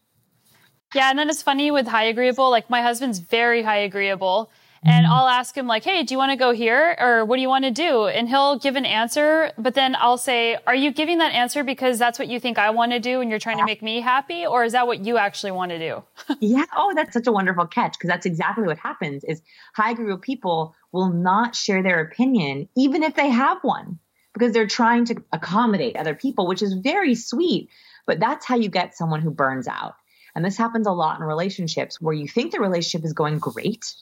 Yeah, 0.96 1.12
and 1.12 1.20
then 1.20 1.30
it's 1.30 1.44
funny 1.44 1.70
with 1.70 1.86
high 1.86 2.06
agreeable. 2.06 2.50
Like 2.50 2.72
my 2.72 2.82
husband's 2.82 3.20
very 3.20 3.62
high 3.62 3.78
agreeable 3.78 4.50
and 4.84 5.06
mm-hmm. 5.06 5.14
I'll 5.14 5.28
ask 5.28 5.56
him 5.56 5.68
like, 5.68 5.84
"Hey, 5.84 6.02
do 6.02 6.16
you 6.16 6.18
want 6.18 6.32
to 6.32 6.38
go 6.38 6.54
here 6.54 6.96
or 7.00 7.24
what 7.24 7.36
do 7.36 7.44
you 7.44 7.50
want 7.50 7.66
to 7.66 7.72
do?" 7.72 8.08
And 8.08 8.28
he'll 8.28 8.58
give 8.58 8.76
an 8.76 8.86
answer, 8.86 9.52
but 9.60 9.76
then 9.76 9.96
I'll 10.00 10.18
say, 10.18 10.58
"Are 10.66 10.74
you 10.74 10.92
giving 10.92 11.20
that 11.20 11.34
answer 11.34 11.64
because 11.64 12.00
that's 12.00 12.18
what 12.18 12.30
you 12.30 12.40
think 12.40 12.58
I 12.58 12.72
want 12.72 12.92
to 12.92 13.00
do 13.00 13.22
and 13.22 13.30
you're 13.30 13.40
trying 13.40 13.60
to 13.60 13.66
make 13.66 13.84
me 13.84 14.02
happy 14.02 14.44
or 14.46 14.64
is 14.64 14.72
that 14.72 14.88
what 14.88 15.06
you 15.06 15.18
actually 15.18 15.52
want 15.52 15.70
to 15.70 15.78
do?" 15.78 16.04
yeah, 16.40 16.66
oh, 16.76 16.94
that's 16.96 17.14
such 17.14 17.28
a 17.28 17.32
wonderful 17.32 17.68
catch 17.68 17.94
because 17.94 18.08
that's 18.08 18.26
exactly 18.26 18.66
what 18.66 18.80
happens 18.80 19.24
is 19.24 19.42
high 19.76 19.92
agreeable 19.92 20.18
people 20.18 20.76
will 20.92 21.10
not 21.10 21.56
share 21.56 21.84
their 21.84 22.00
opinion 22.00 22.68
even 22.76 23.04
if 23.04 23.16
they 23.16 23.30
have 23.30 23.60
one 23.64 24.00
because 24.36 24.54
they're 24.54 24.68
trying 24.68 25.06
to 25.06 25.24
accommodate 25.32 25.96
other 25.96 26.14
people, 26.14 26.46
which 26.46 26.62
is 26.62 26.74
very 26.74 27.16
sweet, 27.16 27.70
but 28.06 28.20
that's 28.20 28.46
how 28.46 28.56
you 28.56 28.70
get 28.70 28.96
someone 28.96 29.22
who 29.22 29.32
burns 29.32 29.68
out. 29.68 29.96
And 30.36 30.46
this 30.46 30.58
happens 30.58 30.86
a 30.86 30.92
lot 30.92 31.20
in 31.20 31.26
relationships 31.26 32.00
where 32.00 32.14
you 32.14 32.28
think 32.28 32.52
the 32.52 32.60
relationship 32.60 33.04
is 33.04 33.14
going 33.14 33.40
great 33.40 33.96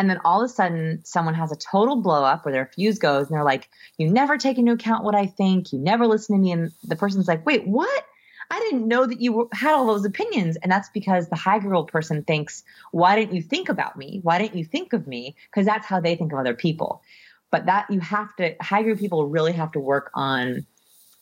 and 0.00 0.08
then 0.08 0.20
all 0.24 0.42
of 0.42 0.50
a 0.50 0.52
sudden, 0.52 1.02
someone 1.04 1.34
has 1.34 1.52
a 1.52 1.56
total 1.56 1.96
blow 1.96 2.24
up 2.24 2.44
where 2.46 2.52
their 2.52 2.70
fuse 2.74 2.98
goes 2.98 3.26
and 3.26 3.36
they're 3.36 3.44
like, 3.44 3.68
You 3.98 4.10
never 4.10 4.38
take 4.38 4.56
into 4.56 4.72
account 4.72 5.04
what 5.04 5.14
I 5.14 5.26
think. 5.26 5.74
You 5.74 5.78
never 5.78 6.06
listen 6.06 6.36
to 6.36 6.40
me. 6.40 6.52
And 6.52 6.72
the 6.84 6.96
person's 6.96 7.28
like, 7.28 7.44
Wait, 7.44 7.66
what? 7.66 8.06
I 8.50 8.58
didn't 8.60 8.88
know 8.88 9.06
that 9.06 9.20
you 9.20 9.50
had 9.52 9.74
all 9.74 9.86
those 9.86 10.06
opinions. 10.06 10.56
And 10.56 10.72
that's 10.72 10.88
because 10.88 11.28
the 11.28 11.36
high 11.36 11.56
agreeable 11.56 11.84
person 11.84 12.24
thinks, 12.24 12.64
Why 12.92 13.14
didn't 13.14 13.34
you 13.34 13.42
think 13.42 13.68
about 13.68 13.98
me? 13.98 14.20
Why 14.22 14.38
didn't 14.38 14.56
you 14.56 14.64
think 14.64 14.94
of 14.94 15.06
me? 15.06 15.36
Because 15.50 15.66
that's 15.66 15.86
how 15.86 16.00
they 16.00 16.16
think 16.16 16.32
of 16.32 16.38
other 16.38 16.54
people. 16.54 17.02
But 17.50 17.66
that 17.66 17.86
you 17.90 18.00
have 18.00 18.34
to, 18.36 18.54
high 18.60 18.80
agreeable 18.80 19.00
people 19.00 19.26
really 19.26 19.52
have 19.52 19.72
to 19.72 19.80
work 19.80 20.10
on 20.14 20.66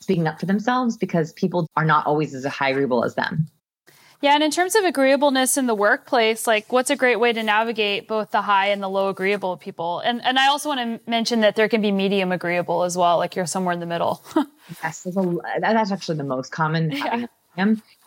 speaking 0.00 0.26
up 0.26 0.38
for 0.38 0.46
themselves 0.46 0.96
because 0.96 1.32
people 1.32 1.68
are 1.76 1.84
not 1.84 2.06
always 2.06 2.34
as 2.34 2.44
high 2.44 2.70
agreeable 2.70 3.04
as 3.04 3.14
them. 3.14 3.48
Yeah, 4.20 4.34
and 4.34 4.42
in 4.42 4.50
terms 4.50 4.74
of 4.74 4.84
agreeableness 4.84 5.56
in 5.56 5.66
the 5.66 5.76
workplace, 5.76 6.46
like 6.46 6.72
what's 6.72 6.90
a 6.90 6.96
great 6.96 7.20
way 7.20 7.32
to 7.32 7.42
navigate 7.42 8.08
both 8.08 8.32
the 8.32 8.42
high 8.42 8.68
and 8.68 8.82
the 8.82 8.88
low 8.88 9.08
agreeable 9.08 9.56
people? 9.56 10.00
And 10.00 10.20
and 10.24 10.40
I 10.40 10.48
also 10.48 10.68
want 10.68 10.80
to 10.80 11.10
mention 11.10 11.40
that 11.40 11.54
there 11.54 11.68
can 11.68 11.80
be 11.80 11.92
medium 11.92 12.32
agreeable 12.32 12.82
as 12.82 12.96
well, 12.96 13.18
like 13.18 13.36
you're 13.36 13.46
somewhere 13.46 13.72
in 13.72 13.80
the 13.80 13.86
middle. 13.86 14.24
yes, 14.82 15.06
a, 15.06 15.36
that's 15.60 15.92
actually 15.92 16.18
the 16.18 16.24
most 16.24 16.50
common. 16.50 16.90
Yeah. 16.90 17.26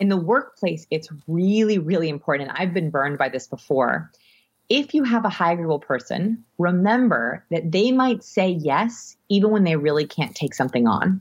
In 0.00 0.08
the 0.08 0.16
workplace, 0.16 0.86
it's 0.90 1.08
really, 1.28 1.78
really 1.78 2.08
important. 2.08 2.48
And 2.48 2.58
I've 2.58 2.72
been 2.72 2.88
burned 2.88 3.18
by 3.18 3.28
this 3.28 3.46
before. 3.46 4.10
If 4.68 4.94
you 4.94 5.04
have 5.04 5.24
a 5.24 5.30
high 5.30 5.52
agreeable 5.52 5.80
person, 5.80 6.44
remember 6.58 7.44
that 7.50 7.70
they 7.70 7.92
might 7.92 8.22
say 8.22 8.50
yes 8.50 9.16
even 9.28 9.50
when 9.50 9.64
they 9.64 9.76
really 9.76 10.06
can't 10.06 10.34
take 10.34 10.54
something 10.54 10.86
on. 10.86 11.20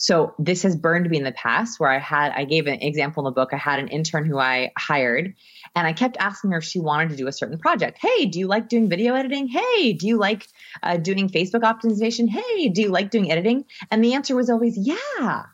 So 0.00 0.34
this 0.38 0.62
has 0.62 0.76
burned 0.76 1.10
me 1.10 1.18
in 1.18 1.24
the 1.24 1.32
past 1.32 1.80
where 1.80 1.90
I 1.90 1.98
had, 1.98 2.32
I 2.32 2.44
gave 2.44 2.68
an 2.68 2.80
example 2.82 3.26
in 3.26 3.32
the 3.32 3.34
book. 3.34 3.52
I 3.52 3.56
had 3.56 3.80
an 3.80 3.88
intern 3.88 4.26
who 4.26 4.38
I 4.38 4.70
hired 4.78 5.34
and 5.74 5.86
I 5.86 5.92
kept 5.92 6.16
asking 6.20 6.52
her 6.52 6.58
if 6.58 6.64
she 6.64 6.78
wanted 6.78 7.10
to 7.10 7.16
do 7.16 7.26
a 7.26 7.32
certain 7.32 7.58
project. 7.58 7.98
Hey, 8.00 8.26
do 8.26 8.38
you 8.38 8.46
like 8.46 8.68
doing 8.68 8.88
video 8.88 9.14
editing? 9.14 9.48
Hey, 9.48 9.94
do 9.94 10.06
you 10.06 10.16
like 10.16 10.46
uh, 10.84 10.98
doing 10.98 11.28
Facebook 11.28 11.62
optimization? 11.62 12.28
Hey, 12.28 12.68
do 12.68 12.82
you 12.82 12.90
like 12.90 13.10
doing 13.10 13.32
editing? 13.32 13.64
And 13.90 14.02
the 14.02 14.14
answer 14.14 14.36
was 14.36 14.50
always, 14.50 14.78
yeah. 14.78 15.46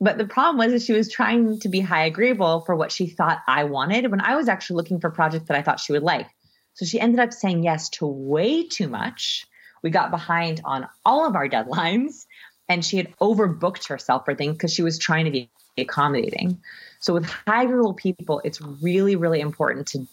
But 0.00 0.16
the 0.16 0.26
problem 0.26 0.56
was 0.56 0.72
that 0.72 0.82
she 0.82 0.94
was 0.94 1.10
trying 1.10 1.60
to 1.60 1.68
be 1.68 1.80
high 1.80 2.06
agreeable 2.06 2.60
for 2.62 2.74
what 2.74 2.90
she 2.90 3.06
thought 3.06 3.40
I 3.46 3.64
wanted 3.64 4.10
when 4.10 4.20
I 4.20 4.36
was 4.36 4.48
actually 4.48 4.76
looking 4.76 5.00
for 5.00 5.10
projects 5.10 5.48
that 5.48 5.56
I 5.58 5.62
thought 5.62 5.80
she 5.80 5.92
would 5.92 6.02
like. 6.02 6.26
So 6.74 6.86
she 6.86 6.98
ended 6.98 7.20
up 7.20 7.32
saying 7.32 7.62
yes 7.62 7.90
to 7.90 8.06
way 8.06 8.66
too 8.66 8.88
much. 8.88 9.46
We 9.82 9.90
got 9.90 10.10
behind 10.10 10.62
on 10.64 10.88
all 11.04 11.26
of 11.26 11.34
our 11.34 11.48
deadlines 11.48 12.26
and 12.68 12.84
she 12.84 12.96
had 12.96 13.14
overbooked 13.18 13.88
herself 13.88 14.24
for 14.24 14.34
things 14.34 14.54
because 14.54 14.72
she 14.72 14.82
was 14.82 14.98
trying 14.98 15.26
to 15.26 15.30
be 15.30 15.50
accommodating. 15.76 16.62
So 17.00 17.14
with 17.14 17.24
high 17.24 17.64
agreeable 17.64 17.94
people, 17.94 18.40
it's 18.44 18.60
really, 18.60 19.16
really 19.16 19.40
important 19.40 19.88
to 19.88 20.06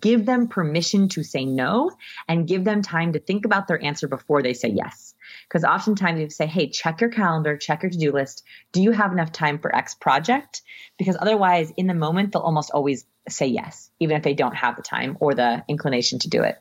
give 0.00 0.26
them 0.26 0.48
permission 0.48 1.08
to 1.10 1.22
say 1.22 1.44
no 1.44 1.90
and 2.28 2.46
give 2.46 2.64
them 2.64 2.82
time 2.82 3.14
to 3.14 3.18
think 3.18 3.44
about 3.44 3.66
their 3.66 3.82
answer 3.82 4.08
before 4.08 4.42
they 4.42 4.54
say 4.54 4.68
yes. 4.68 5.13
Because 5.48 5.64
oftentimes 5.64 6.20
you 6.20 6.30
say, 6.30 6.46
hey, 6.46 6.68
check 6.68 7.00
your 7.00 7.10
calendar, 7.10 7.56
check 7.56 7.82
your 7.82 7.90
to-do 7.90 8.12
list. 8.12 8.44
Do 8.72 8.82
you 8.82 8.90
have 8.90 9.12
enough 9.12 9.32
time 9.32 9.58
for 9.58 9.74
X 9.74 9.94
project? 9.94 10.62
Because 10.98 11.16
otherwise, 11.20 11.72
in 11.76 11.86
the 11.86 11.94
moment, 11.94 12.32
they'll 12.32 12.42
almost 12.42 12.70
always 12.70 13.04
say 13.28 13.46
yes, 13.46 13.90
even 14.00 14.16
if 14.16 14.22
they 14.22 14.34
don't 14.34 14.54
have 14.54 14.76
the 14.76 14.82
time 14.82 15.16
or 15.20 15.34
the 15.34 15.64
inclination 15.68 16.18
to 16.20 16.28
do 16.28 16.42
it. 16.42 16.56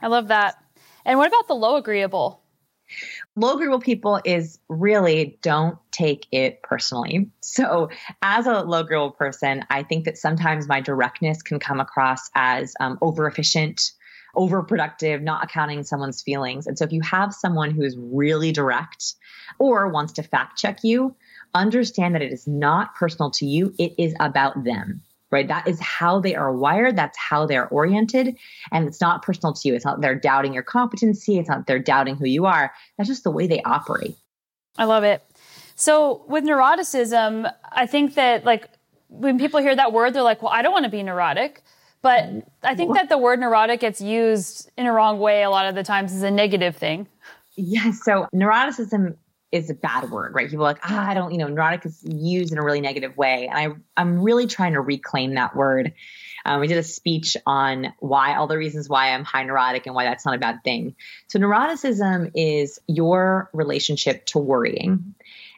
I 0.00 0.08
love 0.08 0.28
that. 0.28 0.56
And 1.04 1.18
what 1.18 1.28
about 1.28 1.48
the 1.48 1.54
low 1.54 1.76
agreeable? 1.76 2.40
Low 3.36 3.54
agreeable 3.54 3.80
people 3.80 4.20
is 4.24 4.58
really 4.68 5.38
don't 5.42 5.78
take 5.90 6.26
it 6.30 6.62
personally. 6.62 7.30
So, 7.40 7.88
as 8.22 8.46
a 8.46 8.60
low 8.60 8.80
agreeable 8.80 9.12
person, 9.12 9.64
I 9.70 9.82
think 9.82 10.04
that 10.04 10.18
sometimes 10.18 10.68
my 10.68 10.80
directness 10.80 11.42
can 11.42 11.58
come 11.58 11.80
across 11.80 12.30
as 12.34 12.74
um, 12.80 12.98
over 13.00 13.26
efficient, 13.26 13.92
overproductive, 14.34 15.22
not 15.22 15.44
accounting 15.44 15.82
someone's 15.84 16.22
feelings. 16.22 16.66
And 16.66 16.78
so, 16.78 16.84
if 16.84 16.92
you 16.92 17.00
have 17.02 17.34
someone 17.34 17.70
who 17.70 17.82
is 17.82 17.96
really 17.98 18.52
direct 18.52 19.14
or 19.58 19.88
wants 19.88 20.12
to 20.14 20.22
fact 20.22 20.58
check 20.58 20.78
you, 20.82 21.14
understand 21.54 22.14
that 22.14 22.22
it 22.22 22.32
is 22.32 22.46
not 22.46 22.94
personal 22.94 23.30
to 23.32 23.46
you, 23.46 23.74
it 23.78 23.94
is 23.98 24.14
about 24.20 24.64
them 24.64 25.02
right? 25.34 25.48
That 25.48 25.66
is 25.66 25.80
how 25.80 26.20
they 26.20 26.36
are 26.36 26.54
wired. 26.54 26.94
That's 26.94 27.18
how 27.18 27.44
they're 27.44 27.66
oriented. 27.68 28.36
And 28.70 28.86
it's 28.86 29.00
not 29.00 29.22
personal 29.22 29.52
to 29.52 29.68
you. 29.68 29.74
It's 29.74 29.84
not 29.84 30.00
they're 30.00 30.14
doubting 30.14 30.54
your 30.54 30.62
competency. 30.62 31.38
It's 31.38 31.48
not 31.48 31.66
they're 31.66 31.80
doubting 31.80 32.14
who 32.14 32.24
you 32.24 32.46
are. 32.46 32.72
That's 32.96 33.08
just 33.08 33.24
the 33.24 33.32
way 33.32 33.48
they 33.48 33.60
operate. 33.62 34.16
I 34.78 34.84
love 34.84 35.02
it. 35.02 35.24
So 35.74 36.24
with 36.28 36.44
neuroticism, 36.44 37.52
I 37.72 37.86
think 37.86 38.14
that 38.14 38.44
like 38.44 38.68
when 39.08 39.38
people 39.38 39.60
hear 39.60 39.74
that 39.74 39.92
word, 39.92 40.14
they're 40.14 40.22
like, 40.22 40.40
well, 40.40 40.52
I 40.52 40.62
don't 40.62 40.72
want 40.72 40.84
to 40.84 40.90
be 40.90 41.02
neurotic. 41.02 41.64
But 42.04 42.28
I 42.62 42.74
think 42.74 42.94
that 42.96 43.08
the 43.08 43.16
word 43.16 43.40
neurotic 43.40 43.80
gets 43.80 43.98
used 43.98 44.70
in 44.76 44.84
a 44.84 44.92
wrong 44.92 45.18
way 45.18 45.42
a 45.42 45.48
lot 45.48 45.64
of 45.64 45.74
the 45.74 45.82
times 45.82 46.12
as 46.12 46.22
a 46.22 46.30
negative 46.30 46.76
thing. 46.76 47.08
Yes. 47.56 48.04
So 48.04 48.28
neuroticism 48.34 49.16
is 49.50 49.70
a 49.70 49.74
bad 49.74 50.10
word, 50.10 50.34
right? 50.34 50.50
People 50.50 50.66
are 50.66 50.68
like, 50.68 50.80
ah, 50.82 51.08
I 51.08 51.14
don't, 51.14 51.32
you 51.32 51.38
know, 51.38 51.48
neurotic 51.48 51.86
is 51.86 51.98
used 52.04 52.52
in 52.52 52.58
a 52.58 52.62
really 52.62 52.82
negative 52.82 53.16
way. 53.16 53.48
And 53.50 53.58
I, 53.58 54.00
I'm 54.02 54.20
really 54.20 54.46
trying 54.46 54.74
to 54.74 54.82
reclaim 54.82 55.36
that 55.36 55.56
word. 55.56 55.94
Um, 56.44 56.60
we 56.60 56.66
did 56.66 56.76
a 56.76 56.82
speech 56.82 57.38
on 57.46 57.94
why, 58.00 58.34
all 58.34 58.48
the 58.48 58.58
reasons 58.58 58.86
why 58.86 59.14
I'm 59.14 59.24
high 59.24 59.44
neurotic 59.44 59.86
and 59.86 59.94
why 59.94 60.04
that's 60.04 60.26
not 60.26 60.34
a 60.34 60.38
bad 60.38 60.62
thing. 60.62 60.96
So, 61.28 61.38
neuroticism 61.38 62.32
is 62.34 62.80
your 62.86 63.48
relationship 63.54 64.26
to 64.26 64.38
worrying. 64.38 65.14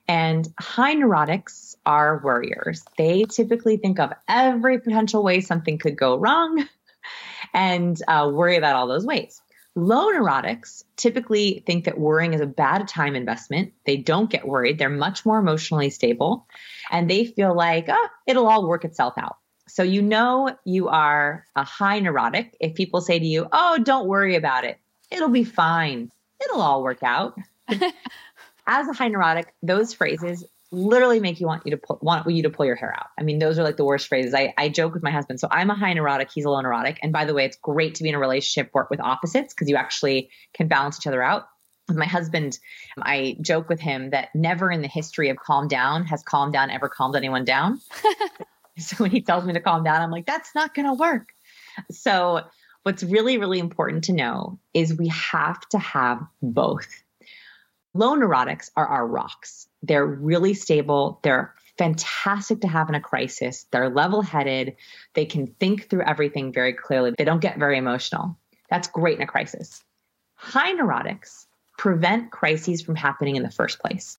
And 0.07 0.47
high 0.61 0.95
neurotics 0.95 1.66
are 1.87 2.21
worriers. 2.23 2.85
They 2.99 3.25
typically 3.25 3.77
think 3.77 3.99
of 3.99 4.13
every 4.29 4.81
potential 4.81 5.23
way 5.23 5.41
something 5.41 5.79
could 5.79 5.97
go 5.97 6.19
wrong 6.19 6.67
and 7.55 8.01
uh, 8.09 8.31
worry 8.33 8.57
about 8.57 8.77
all 8.77 8.89
those 8.89 9.07
ways. 9.07 9.41
Low 9.75 10.07
neurotics 10.11 10.85
typically 10.97 11.63
think 11.67 11.85
that 11.85 11.99
worrying 11.99 12.33
is 12.33 12.41
a 12.41 12.47
bad 12.47 12.89
time 12.89 13.15
investment. 13.15 13.73
They 13.85 13.99
don't 13.99 14.31
get 14.31 14.49
worried. 14.49 14.79
They're 14.79 14.89
much 14.89 15.25
more 15.25 15.39
emotionally 15.39 15.91
stable 15.91 16.47
and 16.91 17.09
they 17.09 17.27
feel 17.27 17.55
like, 17.55 17.87
oh, 17.89 18.09
it'll 18.27 18.49
all 18.49 18.67
work 18.67 18.85
itself 18.85 19.15
out. 19.19 19.37
So 19.69 19.83
you 19.83 20.01
know 20.01 20.57
you 20.65 20.89
are 20.89 21.45
a 21.57 21.65
high 21.65 22.01
neurotic 22.01 22.57
if 22.61 22.75
people 22.75 23.01
say 23.01 23.19
to 23.19 23.25
you, 23.25 23.49
oh, 23.53 23.79
don't 23.83 24.07
worry 24.07 24.35
about 24.35 24.65
it. 24.65 24.79
It'll 25.11 25.29
be 25.29 25.45
fine. 25.45 26.11
It'll 26.43 26.63
all 26.63 26.83
work 26.83 27.03
out. 27.03 27.39
As 28.67 28.89
a 28.89 28.93
high 28.93 29.09
neurotic, 29.09 29.53
those 29.63 29.93
phrases 29.93 30.45
literally 30.73 31.21
make 31.21 31.41
you 31.41 31.47
want 31.47 31.63
you 31.65 31.71
to 31.71 31.77
pull, 31.77 31.99
want 32.03 32.29
you 32.29 32.43
to 32.43 32.51
pull 32.51 32.67
your 32.67 32.77
hair 32.77 32.95
out. 32.97 33.07
I 33.19 33.23
mean, 33.23 33.39
those 33.39 33.59
are 33.59 33.63
like 33.63 33.77
the 33.77 33.85
worst 33.85 34.09
phrases. 34.09 34.35
I, 34.35 34.53
I 34.59 34.69
joke 34.69 34.95
with 34.95 35.03
my 35.03 35.11
husband. 35.11 35.41
So 35.41 35.49
I'm 35.51 35.71
a 35.71 35.75
high 35.75 35.93
neurotic, 35.93 36.31
he's 36.33 36.45
a 36.45 36.51
low 36.51 36.61
neurotic. 36.61 36.99
And 37.03 37.13
by 37.13 37.25
the 37.25 37.35
way, 37.35 37.45
it's 37.45 37.57
great 37.57 37.95
to 37.97 38.03
be 38.03 38.09
in 38.09 38.15
a 38.15 38.19
relationship 38.19 38.73
work 38.75 38.91
with 38.91 39.01
opposites 39.01 39.55
because 39.55 39.69
you 39.69 39.77
actually 39.77 40.31
can 40.55 40.69
balance 40.69 40.99
each 41.01 41.07
other 41.07 41.23
out. 41.23 41.49
With 41.89 41.97
my 41.97 42.07
husband, 42.07 42.59
I 42.99 43.37
joke 43.41 43.69
with 43.69 43.79
him 43.79 44.11
that 44.11 44.35
never 44.35 44.73
in 44.73 44.83
the 44.83 44.89
history 44.89 45.29
of 45.29 45.37
calm 45.37 45.69
down 45.69 46.05
has 46.07 46.23
calm 46.25 46.51
down 46.51 46.71
ever 46.71 46.89
calmed 46.89 47.15
anyone 47.15 47.45
down. 47.45 47.81
so 48.79 48.97
when 48.97 49.13
he 49.13 49.21
tells 49.21 49.45
me 49.45 49.53
to 49.53 49.61
calm 49.61 49.85
down, 49.85 50.03
I'm 50.03 50.11
like, 50.11 50.27
that's 50.27 50.53
not 50.53 50.75
going 50.75 50.87
to 50.87 50.95
work. 50.95 51.29
So 51.93 52.41
what's 52.83 53.05
really, 53.05 53.39
really 53.39 53.61
important 53.61 54.05
to 54.05 54.13
know 54.13 54.59
is 54.75 54.97
we 54.97 55.09
have 55.09 55.61
to 55.69 55.79
have 55.79 56.21
both. 56.43 56.89
Low 57.95 58.17
neurotics 58.17 58.71
are 58.77 58.87
our 58.87 59.07
rocks 59.07 59.69
they're 59.83 60.07
really 60.07 60.55
stable. 60.55 61.21
They're 61.23 61.55
fantastic 61.79 62.61
to 62.63 62.69
have 62.69 62.89
in 62.89 62.95
a 62.95 63.01
crisis. 63.01 63.67
They're 63.71 63.91
level 63.91 64.23
headed. 64.23 64.77
They 65.15 65.27
can 65.27 65.47
think 65.47 65.89
through 65.89 66.03
everything 66.03 66.53
very 66.53 66.73
clearly. 66.73 67.13
They 67.17 67.25
don't 67.25 67.41
get 67.41 67.59
very 67.59 67.79
emotional. 67.79 68.39
That's 68.71 68.89
great 68.89 69.17
in 69.17 69.23
a 69.23 69.27
crisis. 69.27 69.83
High 70.35 70.75
neurotics 70.75 71.47
prevent 71.79 72.31
crises 72.31 72.83
from 72.83 72.97
happening 72.97 73.37
in 73.37 73.43
the 73.43 73.51
first 73.51 73.79
place. 73.79 74.19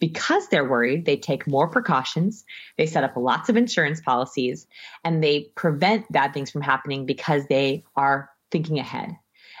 Because 0.00 0.48
they're 0.48 0.68
worried, 0.68 1.04
they 1.06 1.16
take 1.16 1.48
more 1.48 1.68
precautions, 1.68 2.44
they 2.76 2.86
set 2.86 3.02
up 3.02 3.16
lots 3.16 3.48
of 3.48 3.56
insurance 3.56 4.00
policies, 4.00 4.66
and 5.04 5.22
they 5.22 5.50
prevent 5.56 6.10
bad 6.10 6.32
things 6.32 6.52
from 6.52 6.62
happening 6.62 7.04
because 7.04 7.46
they 7.48 7.84
are 7.96 8.30
thinking 8.52 8.78
ahead. 8.78 9.16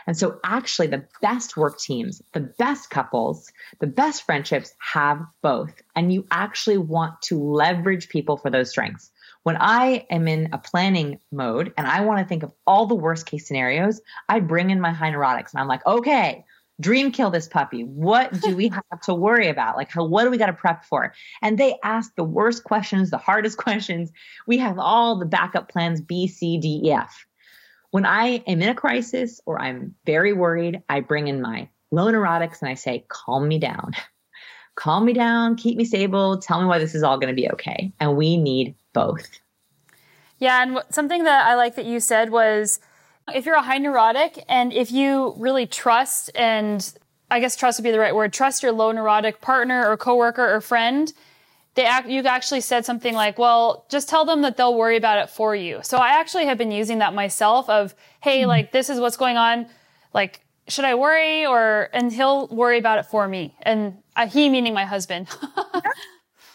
And 0.08 0.16
so, 0.16 0.40
actually, 0.42 0.86
the 0.86 1.04
best 1.20 1.58
work 1.58 1.78
teams, 1.78 2.22
the 2.32 2.40
best 2.40 2.88
couples, 2.88 3.52
the 3.78 3.86
best 3.86 4.24
friendships 4.24 4.72
have 4.78 5.20
both. 5.42 5.82
And 5.94 6.10
you 6.10 6.26
actually 6.30 6.78
want 6.78 7.20
to 7.24 7.38
leverage 7.38 8.08
people 8.08 8.38
for 8.38 8.48
those 8.48 8.70
strengths. 8.70 9.10
When 9.42 9.58
I 9.60 10.06
am 10.08 10.26
in 10.26 10.48
a 10.54 10.58
planning 10.58 11.20
mode 11.30 11.74
and 11.76 11.86
I 11.86 12.00
want 12.00 12.20
to 12.20 12.24
think 12.24 12.42
of 12.42 12.54
all 12.66 12.86
the 12.86 12.94
worst 12.94 13.26
case 13.26 13.46
scenarios, 13.46 14.00
I 14.30 14.40
bring 14.40 14.70
in 14.70 14.80
my 14.80 14.92
high 14.92 15.10
neurotics 15.10 15.52
and 15.52 15.60
I'm 15.60 15.68
like, 15.68 15.84
okay, 15.86 16.42
dream 16.80 17.12
kill 17.12 17.28
this 17.28 17.46
puppy. 17.46 17.82
What 17.82 18.32
do 18.40 18.56
we 18.56 18.68
have 18.90 19.00
to 19.02 19.12
worry 19.12 19.48
about? 19.48 19.76
Like, 19.76 19.90
how, 19.90 20.04
what 20.04 20.24
do 20.24 20.30
we 20.30 20.38
got 20.38 20.46
to 20.46 20.54
prep 20.54 20.86
for? 20.86 21.12
And 21.42 21.58
they 21.58 21.76
ask 21.84 22.14
the 22.14 22.24
worst 22.24 22.64
questions, 22.64 23.10
the 23.10 23.18
hardest 23.18 23.58
questions. 23.58 24.10
We 24.46 24.56
have 24.56 24.78
all 24.78 25.18
the 25.18 25.26
backup 25.26 25.68
plans 25.68 26.00
B, 26.00 26.28
C, 26.28 26.56
D, 26.56 26.80
E, 26.84 26.92
F. 26.92 27.26
When 27.90 28.04
I 28.04 28.42
am 28.46 28.60
in 28.60 28.68
a 28.68 28.74
crisis 28.74 29.40
or 29.46 29.60
I'm 29.60 29.94
very 30.04 30.32
worried, 30.32 30.82
I 30.88 31.00
bring 31.00 31.28
in 31.28 31.40
my 31.40 31.68
low 31.90 32.06
neurotics 32.06 32.60
and 32.60 32.68
I 32.68 32.74
say, 32.74 33.04
calm 33.08 33.48
me 33.48 33.58
down. 33.58 33.92
calm 34.74 35.04
me 35.04 35.12
down, 35.12 35.56
keep 35.56 35.76
me 35.76 35.84
stable, 35.84 36.38
tell 36.38 36.60
me 36.60 36.66
why 36.66 36.78
this 36.78 36.94
is 36.94 37.02
all 37.02 37.18
going 37.18 37.34
to 37.34 37.40
be 37.40 37.50
okay. 37.50 37.92
And 37.98 38.16
we 38.16 38.36
need 38.36 38.76
both. 38.92 39.28
Yeah, 40.38 40.62
and 40.62 40.78
something 40.90 41.24
that 41.24 41.46
I 41.46 41.56
like 41.56 41.74
that 41.74 41.84
you 41.84 41.98
said 41.98 42.30
was 42.30 42.78
if 43.34 43.44
you're 43.44 43.56
a 43.56 43.62
high 43.62 43.78
neurotic 43.78 44.44
and 44.48 44.72
if 44.72 44.92
you 44.92 45.34
really 45.36 45.66
trust 45.66 46.30
and 46.34 46.92
I 47.30 47.40
guess 47.40 47.56
trust 47.56 47.78
would 47.78 47.84
be 47.84 47.90
the 47.90 47.98
right 47.98 48.14
word, 48.14 48.32
trust 48.32 48.62
your 48.62 48.72
low 48.72 48.92
neurotic 48.92 49.40
partner 49.40 49.86
or 49.86 49.96
coworker 49.96 50.54
or 50.54 50.60
friend, 50.60 51.12
they 51.78 51.84
act, 51.84 52.08
you 52.08 52.20
actually 52.24 52.60
said 52.60 52.84
something 52.84 53.14
like, 53.14 53.38
well, 53.38 53.86
just 53.88 54.08
tell 54.08 54.24
them 54.24 54.42
that 54.42 54.56
they'll 54.56 54.76
worry 54.76 54.96
about 54.96 55.18
it 55.18 55.30
for 55.30 55.54
you. 55.54 55.78
So 55.84 55.96
I 55.96 56.08
actually 56.18 56.46
have 56.46 56.58
been 56.58 56.72
using 56.72 56.98
that 56.98 57.14
myself 57.14 57.70
of, 57.70 57.94
hey, 58.20 58.40
mm-hmm. 58.40 58.48
like 58.48 58.72
this 58.72 58.90
is 58.90 58.98
what's 58.98 59.16
going 59.16 59.36
on. 59.36 59.68
Like, 60.12 60.40
should 60.66 60.84
I 60.84 60.96
worry 60.96 61.46
or, 61.46 61.88
and 61.92 62.12
he'll 62.12 62.48
worry 62.48 62.78
about 62.78 62.98
it 62.98 63.06
for 63.06 63.28
me. 63.28 63.54
And 63.62 63.96
uh, 64.16 64.26
he 64.26 64.48
meaning 64.48 64.74
my 64.74 64.84
husband. 64.84 65.28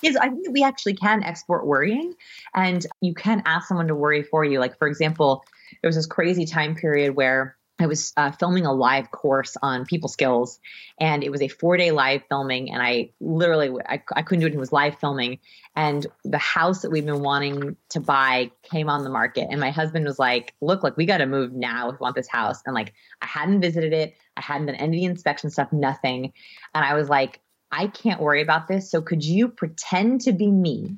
Yes, 0.01 0.17
I 0.17 0.27
think 0.27 0.49
we 0.51 0.65
actually 0.65 0.95
can 0.95 1.23
export 1.23 1.65
worrying 1.65 2.13
and 2.53 2.85
you 2.99 3.13
can 3.13 3.41
ask 3.45 3.69
someone 3.69 3.87
to 3.87 3.95
worry 3.95 4.21
for 4.21 4.43
you. 4.43 4.59
Like, 4.59 4.77
for 4.77 4.85
example, 4.85 5.45
there 5.81 5.87
was 5.87 5.95
this 5.95 6.05
crazy 6.05 6.45
time 6.45 6.75
period 6.75 7.15
where 7.15 7.55
I 7.83 7.87
was 7.87 8.13
uh, 8.17 8.31
filming 8.31 8.65
a 8.65 8.73
live 8.73 9.11
course 9.11 9.57
on 9.61 9.85
people 9.85 10.09
skills, 10.09 10.59
and 10.99 11.23
it 11.23 11.31
was 11.31 11.41
a 11.41 11.47
four 11.47 11.77
day 11.77 11.91
live 11.91 12.23
filming. 12.29 12.71
And 12.71 12.81
I 12.81 13.11
literally, 13.19 13.71
I, 13.87 14.01
I 14.15 14.21
couldn't 14.21 14.41
do 14.41 14.47
it. 14.47 14.53
It 14.53 14.59
was 14.59 14.71
live 14.71 14.99
filming, 14.99 15.39
and 15.75 16.05
the 16.23 16.37
house 16.37 16.81
that 16.81 16.91
we've 16.91 17.05
been 17.05 17.21
wanting 17.21 17.75
to 17.89 17.99
buy 17.99 18.51
came 18.63 18.89
on 18.89 19.03
the 19.03 19.09
market. 19.09 19.47
And 19.51 19.59
my 19.59 19.71
husband 19.71 20.05
was 20.05 20.17
like, 20.17 20.53
"Look, 20.61 20.83
like 20.83 20.97
we 20.97 21.05
got 21.05 21.17
to 21.17 21.25
move 21.25 21.53
now 21.53 21.89
if 21.89 21.99
we 21.99 22.03
want 22.03 22.15
this 22.15 22.29
house." 22.29 22.61
And 22.65 22.73
like, 22.73 22.93
I 23.21 23.25
hadn't 23.25 23.61
visited 23.61 23.93
it, 23.93 24.15
I 24.37 24.41
hadn't 24.41 24.67
done 24.67 24.75
any 24.75 24.97
of 24.97 25.01
the 25.01 25.05
inspection 25.05 25.49
stuff, 25.49 25.71
nothing. 25.73 26.33
And 26.73 26.85
I 26.85 26.95
was 26.95 27.09
like, 27.09 27.39
I 27.71 27.87
can't 27.87 28.21
worry 28.21 28.41
about 28.41 28.67
this. 28.67 28.89
So 28.89 29.01
could 29.01 29.23
you 29.23 29.49
pretend 29.49 30.21
to 30.21 30.31
be 30.31 30.49
me 30.49 30.97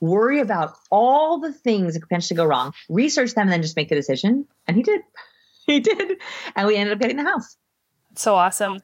worry 0.00 0.40
about 0.40 0.76
all 0.90 1.38
the 1.38 1.52
things 1.52 1.94
that 1.94 2.00
could 2.00 2.08
potentially 2.08 2.36
go 2.36 2.44
wrong, 2.44 2.72
research 2.88 3.34
them, 3.34 3.42
and 3.42 3.52
then 3.52 3.62
just 3.62 3.76
make 3.76 3.88
the 3.88 3.94
decision. 3.94 4.46
And 4.66 4.76
he 4.76 4.82
did. 4.82 5.00
He 5.72 5.80
did. 5.80 6.18
And 6.54 6.68
we 6.68 6.76
ended 6.76 6.94
up 6.94 7.00
getting 7.00 7.16
the 7.16 7.24
house. 7.24 7.56
So 8.14 8.36
awesome. 8.36 8.82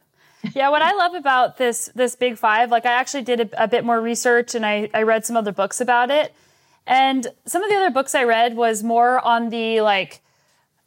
yeah, 0.54 0.68
what 0.68 0.82
I 0.82 0.92
love 0.92 1.14
about 1.14 1.56
this 1.56 1.90
this 1.94 2.16
big 2.16 2.36
five, 2.36 2.72
like 2.72 2.84
I 2.84 2.92
actually 2.92 3.22
did 3.22 3.40
a, 3.40 3.64
a 3.64 3.68
bit 3.68 3.84
more 3.84 4.00
research 4.00 4.56
and 4.56 4.66
I, 4.66 4.90
I 4.92 5.02
read 5.02 5.24
some 5.24 5.36
other 5.36 5.52
books 5.52 5.80
about 5.80 6.10
it. 6.10 6.34
And 6.84 7.26
some 7.46 7.62
of 7.62 7.70
the 7.70 7.76
other 7.76 7.90
books 7.90 8.16
I 8.16 8.24
read 8.24 8.56
was 8.56 8.82
more 8.82 9.20
on 9.20 9.50
the 9.50 9.80
like 9.80 10.20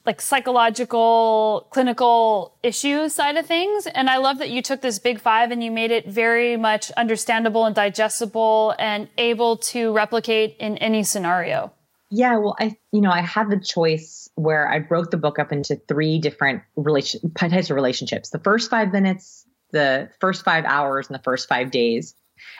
like 0.05 0.21
psychological, 0.21 1.67
clinical 1.71 2.55
issues 2.61 3.15
side 3.15 3.37
of 3.37 3.45
things. 3.45 3.87
And 3.87 4.09
I 4.09 4.17
love 4.17 4.37
that 4.37 4.51
you 4.51 4.61
took 4.61 4.81
this 4.81 4.99
big 4.99 5.19
five 5.19 5.51
and 5.51 5.63
you 5.63 5.71
made 5.71 5.91
it 5.91 6.07
very 6.07 6.57
much 6.57 6.91
understandable 6.91 7.65
and 7.65 7.75
digestible 7.75 8.75
and 8.77 9.07
able 9.17 9.57
to 9.57 9.93
replicate 9.93 10.57
in 10.59 10.77
any 10.77 11.03
scenario. 11.03 11.71
Yeah, 12.11 12.37
well, 12.37 12.55
I, 12.59 12.77
you 12.91 13.01
know, 13.01 13.09
I 13.09 13.21
had 13.21 13.49
the 13.49 13.59
choice 13.59 14.24
where 14.35 14.67
I 14.67 14.79
broke 14.79 15.11
the 15.11 15.17
book 15.17 15.39
up 15.39 15.51
into 15.51 15.75
three 15.75 16.19
different 16.19 16.63
relation 16.75 17.31
types 17.31 17.69
of 17.69 17.75
relationships. 17.75 18.29
The 18.29 18.39
first 18.39 18.69
five 18.69 18.91
minutes, 18.91 19.45
the 19.71 20.09
first 20.19 20.43
five 20.43 20.65
hours, 20.65 21.07
and 21.07 21.15
the 21.15 21.23
first 21.23 21.47
five 21.47 21.71
days. 21.71 22.15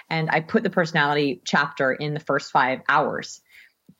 And 0.09 0.29
I 0.31 0.39
put 0.39 0.63
the 0.63 0.69
personality 0.69 1.41
chapter 1.45 1.91
in 1.91 2.13
the 2.13 2.19
first 2.19 2.51
five 2.51 2.81
hours 2.87 3.41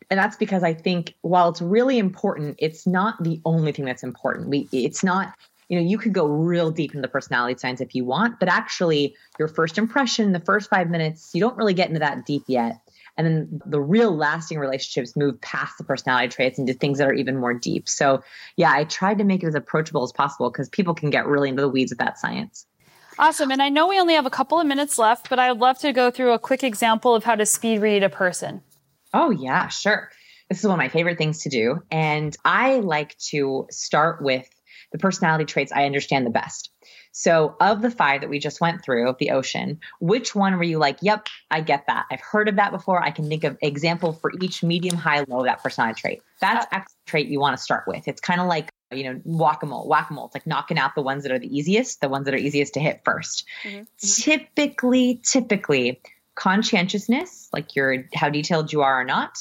and 0.10 0.20
that's 0.20 0.38
because 0.38 0.64
I 0.64 0.74
think 0.74 1.16
while 1.22 1.50
it's 1.50 1.62
really 1.62 1.98
important, 1.98 2.58
it's 2.60 2.86
not 2.86 3.24
the 3.24 3.42
only 3.46 3.72
thing 3.72 3.86
that's 3.86 4.04
important. 4.04 4.50
We 4.50 4.68
it's 4.72 5.04
not 5.04 5.34
you 5.70 5.80
know 5.80 5.86
you 5.86 5.98
could 5.98 6.14
go 6.14 6.28
real 6.28 6.72
deep 6.72 6.92
into 6.92 7.02
the 7.02 7.08
personality 7.08 7.58
science 7.60 7.82
if 7.82 7.96
you 7.96 8.06
want, 8.06 8.40
but 8.40 8.50
actually 8.50 9.16
your 9.40 9.48
first 9.48 9.78
impression, 9.78 10.32
the 10.32 10.40
first 10.40 10.70
five 10.70 10.90
minutes, 10.90 11.32
you 11.34 11.42
don't 11.42 11.58
really 11.58 11.74
get 11.74 11.88
into 11.88 12.00
that 12.00 12.26
deep 12.26 12.44
yet. 12.48 12.80
And 13.18 13.26
then 13.26 13.62
the 13.66 13.80
real 13.80 14.16
lasting 14.16 14.60
relationships 14.60 15.16
move 15.16 15.40
past 15.40 15.78
the 15.78 15.84
personality 15.84 16.28
traits 16.28 16.60
into 16.60 16.74
things 16.74 16.98
that 16.98 17.08
are 17.08 17.14
even 17.14 17.38
more 17.38 17.54
deep. 17.54 17.88
So, 17.88 18.24
yeah, 18.58 18.72
I 18.72 18.84
tried 18.84 19.20
to 19.20 19.24
make 19.24 19.44
it 19.44 19.48
as 19.48 19.56
approachable 19.56 20.04
as 20.04 20.12
possible 20.12 20.50
because 20.50 20.68
people 20.70 20.94
can 20.94 21.10
get 21.10 21.26
really 21.26 21.50
into 21.50 21.62
the 21.62 21.70
weeds 21.70 21.92
with 21.92 22.00
that 22.00 22.18
science. 22.18 22.66
Awesome. 23.18 23.52
And 23.52 23.62
I 23.62 23.70
know 23.70 23.88
we 23.88 24.00
only 24.00 24.16
have 24.16 24.26
a 24.26 24.32
couple 24.32 24.60
of 24.60 24.68
minutes 24.68 24.98
left, 24.98 25.30
but 25.30 25.40
I'd 25.40 25.58
love 25.58 25.80
to 25.80 25.94
go 25.94 26.12
through 26.12 26.34
a 26.34 26.40
quick 26.40 26.64
example 26.64 27.16
of 27.16 27.24
how 27.24 27.36
to 27.36 27.46
speed 27.46 27.82
read 27.82 28.04
a 28.04 28.10
person. 28.10 28.62
Oh, 29.14 29.30
yeah, 29.30 29.70
sure. 29.70 30.10
This 30.50 30.60
is 30.60 30.66
one 30.66 30.74
of 30.74 30.78
my 30.78 30.90
favorite 30.90 31.18
things 31.18 31.44
to 31.44 31.50
do. 31.50 31.82
And 31.90 32.36
I 32.44 32.80
like 32.80 33.18
to 33.30 33.68
start 33.72 34.22
with 34.22 34.48
the 34.92 34.98
personality 34.98 35.46
traits 35.46 35.72
I 35.72 35.86
understand 35.86 36.26
the 36.26 36.32
best. 36.32 36.70
So, 37.18 37.56
of 37.62 37.82
the 37.82 37.90
five 37.90 38.20
that 38.22 38.30
we 38.30 38.40
just 38.40 38.60
went 38.60 38.84
through, 38.84 39.08
of 39.08 39.18
the 39.20 39.32
ocean, 39.32 39.80
which 40.02 40.36
one 40.36 40.58
were 40.58 40.66
you 40.66 40.80
like, 40.80 40.98
yep, 41.02 41.28
I 41.50 41.62
get 41.62 41.88
that. 41.88 42.08
I've 42.12 42.20
heard 42.20 42.50
of 42.50 42.58
that 42.58 42.74
before. 42.74 43.02
I 43.02 43.12
can 43.12 43.30
think 43.30 43.46
of 43.46 43.58
example 43.62 44.12
for 44.12 44.34
each 44.42 44.62
medium, 44.62 44.98
high, 44.98 45.24
low 45.26 45.46
that 45.46 45.64
personality 45.64 46.02
trait. 46.02 46.22
That's 46.42 46.68
uh, 46.74 46.82
trait 47.06 47.30
you 47.30 47.40
want 47.40 47.56
to 47.56 47.64
start 47.64 47.86
with. 47.88 48.10
It's 48.10 48.20
kind 48.20 48.42
of 48.42 48.48
like, 48.48 48.70
you 48.92 49.06
know, 49.06 49.22
whack-a-mole, 49.24 49.88
whack-a-mole. 49.88 50.26
It's 50.26 50.36
like 50.36 50.46
knocking 50.46 50.78
out 50.78 50.94
the 50.94 51.02
ones 51.02 51.24
that 51.24 51.32
are 51.32 51.40
the 51.40 51.58
easiest, 51.58 52.02
the 52.02 52.10
ones 52.10 52.26
that 52.26 52.34
are 52.34 52.38
easiest 52.38 52.74
to 52.74 52.82
hit 52.82 53.02
1st 53.06 53.44
mm-hmm. 53.64 53.84
Typically, 53.98 55.22
typically, 55.24 56.02
conscientiousness, 56.36 57.50
like 57.54 57.76
your 57.76 58.06
how 58.14 58.30
detailed 58.30 58.72
you 58.72 58.82
are 58.82 59.02
or 59.02 59.04
not, 59.04 59.38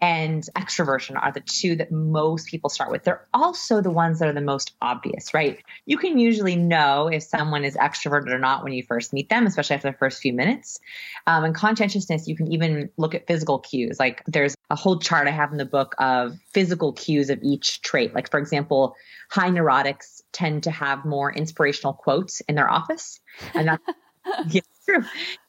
and 0.00 0.46
extroversion 0.54 1.16
are 1.20 1.32
the 1.32 1.40
two 1.40 1.76
that 1.76 1.90
most 1.90 2.48
people 2.48 2.68
start 2.68 2.90
with. 2.90 3.04
They're 3.04 3.26
also 3.32 3.80
the 3.80 3.90
ones 3.90 4.18
that 4.18 4.28
are 4.28 4.34
the 4.34 4.40
most 4.40 4.74
obvious, 4.82 5.32
right? 5.32 5.62
You 5.86 5.96
can 5.96 6.18
usually 6.18 6.56
know 6.56 7.08
if 7.08 7.22
someone 7.22 7.64
is 7.64 7.76
extroverted 7.76 8.30
or 8.30 8.38
not 8.38 8.62
when 8.62 8.72
you 8.72 8.82
first 8.82 9.12
meet 9.12 9.30
them, 9.30 9.46
especially 9.46 9.76
after 9.76 9.90
the 9.90 9.96
first 9.96 10.20
few 10.20 10.34
minutes. 10.34 10.78
Um, 11.26 11.44
and 11.44 11.54
conscientiousness, 11.54 12.28
you 12.28 12.36
can 12.36 12.52
even 12.52 12.90
look 12.98 13.14
at 13.14 13.26
physical 13.26 13.60
cues. 13.60 13.98
Like 13.98 14.22
there's 14.26 14.54
a 14.68 14.76
whole 14.76 14.98
chart 14.98 15.26
I 15.26 15.30
have 15.30 15.52
in 15.52 15.58
the 15.58 15.64
book 15.64 15.94
of 15.98 16.36
physical 16.52 16.92
cues 16.92 17.30
of 17.30 17.42
each 17.42 17.80
trait. 17.80 18.14
Like, 18.14 18.30
for 18.30 18.38
example, 18.38 18.96
high 19.30 19.50
neurotics 19.50 20.20
tend 20.32 20.64
to 20.64 20.70
have 20.70 21.04
more 21.04 21.32
inspirational 21.32 21.94
quotes 21.94 22.40
in 22.42 22.56
their 22.56 22.70
office. 22.70 23.20
And 23.54 23.68
that's 23.68 23.82
yeah, 24.48 24.60
true. 24.84 25.02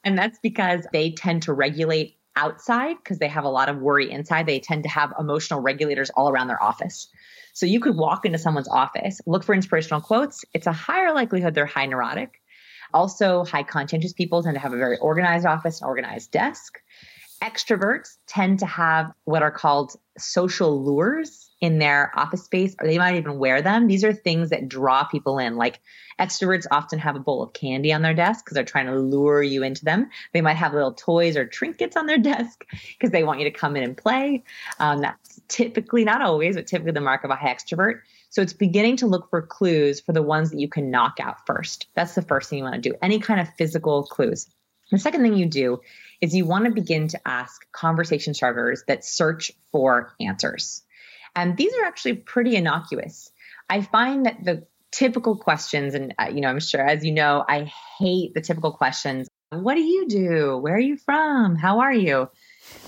And 0.04 0.17
that's 0.17 0.39
because 0.41 0.86
they 0.91 1.12
tend 1.12 1.43
to 1.43 1.54
regulate 1.54 2.17
outside 2.36 2.98
because 2.98 3.19
they 3.19 3.28
have 3.28 3.43
a 3.43 3.50
lot 3.50 3.69
of 3.69 3.78
worry 3.78 4.12
inside. 4.12 4.45
They 4.45 4.60
tend 4.60 4.84
to 4.84 4.89
have 4.89 5.13
emotional 5.19 5.62
regulators 5.62 6.10
all 6.12 6.30
around 6.30 6.48
their 6.48 6.62
office. 6.62 7.08
So 7.54 7.65
you 7.65 7.80
could 7.80 7.95
walk 7.95 8.26
into 8.26 8.38
someone's 8.38 8.67
office, 8.67 9.21
look 9.26 9.43
for 9.43 9.56
inspirational 9.56 10.02
quotes. 10.02 10.43
It's 10.54 10.67
a 10.67 10.74
higher 10.74 11.13
likelihood 11.13 11.56
they're 11.56 11.65
high 11.65 11.86
neurotic. 11.86 12.41
Also, 12.93 13.45
high 13.45 13.63
conscientious 13.63 14.13
people 14.13 14.43
tend 14.43 14.56
to 14.56 14.60
have 14.60 14.74
a 14.74 14.78
very 14.78 14.98
organized 14.98 15.45
office, 15.45 15.82
and 15.82 15.88
organized 15.88 16.32
desk. 16.32 16.80
Extroverts 17.41 18.18
tend 18.28 18.60
to 18.60 18.66
have 18.66 19.12
what 19.24 19.41
are 19.41 19.51
called 19.51 19.95
social 20.18 20.84
lures 20.84 21.45
in 21.66 21.80
their 21.80 22.11
office 22.16 22.43
space, 22.43 22.76
or 22.80 22.88
they 22.88 22.99
might 22.99 23.16
even 23.16 23.39
wear 23.39 23.63
them. 23.63 23.88
These 23.88 24.03
are 24.03 24.13
things 24.13 24.51
that 24.51 24.70
draw 24.70 25.03
people 25.03 25.39
in. 25.39 25.55
Like 25.55 25.80
extroverts 26.20 26.68
often 26.70 26.99
have 26.99 27.16
a 27.16 27.20
bowl 27.20 27.41
of 27.41 27.53
candy 27.53 27.91
on 27.91 28.03
their 28.03 28.13
desk 28.13 28.45
because 28.45 28.53
they're 28.53 28.63
trying 28.63 28.86
to 28.86 28.99
lure 28.99 29.41
you 29.41 29.63
into 29.63 29.84
them. 29.84 30.11
They 30.32 30.41
might 30.41 30.57
have 30.57 30.76
little 30.76 30.93
toys 30.93 31.36
or 31.36 31.45
trinkets 31.45 31.97
on 31.97 32.05
their 32.05 32.18
desk 32.34 32.63
because 32.70 33.11
they 33.11 33.24
want 33.24 33.39
you 33.39 33.45
to 33.45 33.51
come 33.51 33.76
in 33.76 33.82
and 33.82 33.97
play. 33.97 34.43
Um, 34.80 35.01
that's 35.01 35.41
typically, 35.47 36.05
not 36.05 36.22
always, 36.22 36.55
but 36.55 36.68
typically 36.68 36.91
the 36.91 37.01
mark 37.01 37.24
of 37.24 37.32
a 37.32 37.36
high 37.36 37.55
extrovert. 37.55 38.01
So 38.30 38.43
it's 38.43 38.53
beginning 38.53 38.97
to 38.97 39.07
look 39.07 39.32
for 39.32 39.41
clues 39.41 40.01
for 40.01 40.13
the 40.13 40.22
ones 40.22 40.51
that 40.51 40.59
you 40.59 40.68
can 40.68 40.91
knock 40.91 41.18
out 41.20 41.47
first. 41.47 41.88
That's 41.95 42.13
the 42.13 42.22
first 42.22 42.49
thing 42.49 42.59
you 42.59 42.63
want 42.63 42.76
to 42.76 42.89
do. 42.89 42.95
Any 43.01 43.20
kind 43.20 43.39
of 43.39 43.49
physical 43.57 44.03
clues. 44.03 44.47
The 44.91 44.99
second 44.99 45.24
thing 45.24 45.36
you 45.36 45.47
do 45.47 45.82
is 46.22 46.36
you 46.36 46.45
want 46.45 46.66
to 46.66 46.72
begin 46.72 47.07
to 47.07 47.28
ask 47.28 47.66
conversation 47.72 48.36
starters 48.36 48.84
that 48.88 49.03
search 49.03 49.51
for 49.72 50.13
answers. 50.20 50.84
And 51.36 51.58
these 51.58 51.74
are 51.76 51.86
actually 51.86 52.16
pretty 52.16 52.56
innocuous. 52.56 53.32
I 53.70 53.82
find 53.82 54.26
that 54.26 54.44
the 54.44 54.68
typical 54.92 55.36
questions. 55.38 55.94
And, 55.94 56.14
uh, 56.18 56.30
you 56.34 56.42
know, 56.42 56.50
I'm 56.50 56.60
sure, 56.60 56.82
as 56.82 57.04
you 57.04 57.12
know, 57.12 57.44
I 57.48 57.72
hate 58.00 58.34
the 58.34 58.42
typical 58.42 58.72
questions. 58.72 59.28
What 59.50 59.76
do 59.76 59.82
you 59.82 60.08
do? 60.08 60.58
Where 60.58 60.76
are 60.76 60.80
you 60.80 60.98
from? 60.98 61.56
How 61.56 61.80
are 61.80 61.94
you? 61.94 62.30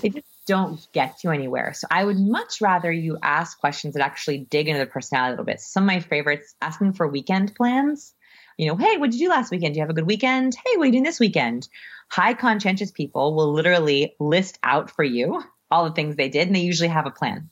They 0.00 0.08
just 0.08 0.26
don't 0.46 0.80
get 0.92 1.22
you 1.22 1.30
anywhere. 1.30 1.74
So 1.74 1.86
I 1.90 2.04
would 2.04 2.18
much 2.18 2.60
rather 2.60 2.90
you 2.90 3.18
ask 3.22 3.58
questions 3.60 3.94
that 3.94 4.02
actually 4.02 4.38
dig 4.50 4.68
into 4.68 4.80
the 4.80 4.90
personality 4.90 5.28
a 5.28 5.32
little 5.32 5.44
bit. 5.44 5.60
Some 5.60 5.84
of 5.84 5.86
my 5.86 6.00
favorites 6.00 6.54
asking 6.60 6.94
for 6.94 7.06
weekend 7.06 7.54
plans. 7.54 8.14
You 8.56 8.68
know, 8.68 8.76
hey, 8.76 8.96
what 8.96 9.10
did 9.10 9.20
you 9.20 9.26
do 9.26 9.30
last 9.30 9.52
weekend? 9.52 9.74
Do 9.74 9.78
you 9.78 9.82
have 9.82 9.90
a 9.90 9.94
good 9.94 10.06
weekend? 10.06 10.56
Hey, 10.56 10.76
what 10.76 10.84
are 10.84 10.86
you 10.86 10.92
doing 10.92 11.04
this 11.04 11.20
weekend? 11.20 11.68
High 12.10 12.34
conscientious 12.34 12.90
people 12.90 13.36
will 13.36 13.52
literally 13.52 14.16
list 14.18 14.58
out 14.64 14.90
for 14.90 15.04
you 15.04 15.42
all 15.70 15.84
the 15.84 15.94
things 15.94 16.16
they 16.16 16.28
did, 16.28 16.48
and 16.48 16.56
they 16.56 16.60
usually 16.60 16.88
have 16.88 17.06
a 17.06 17.10
plan. 17.10 17.50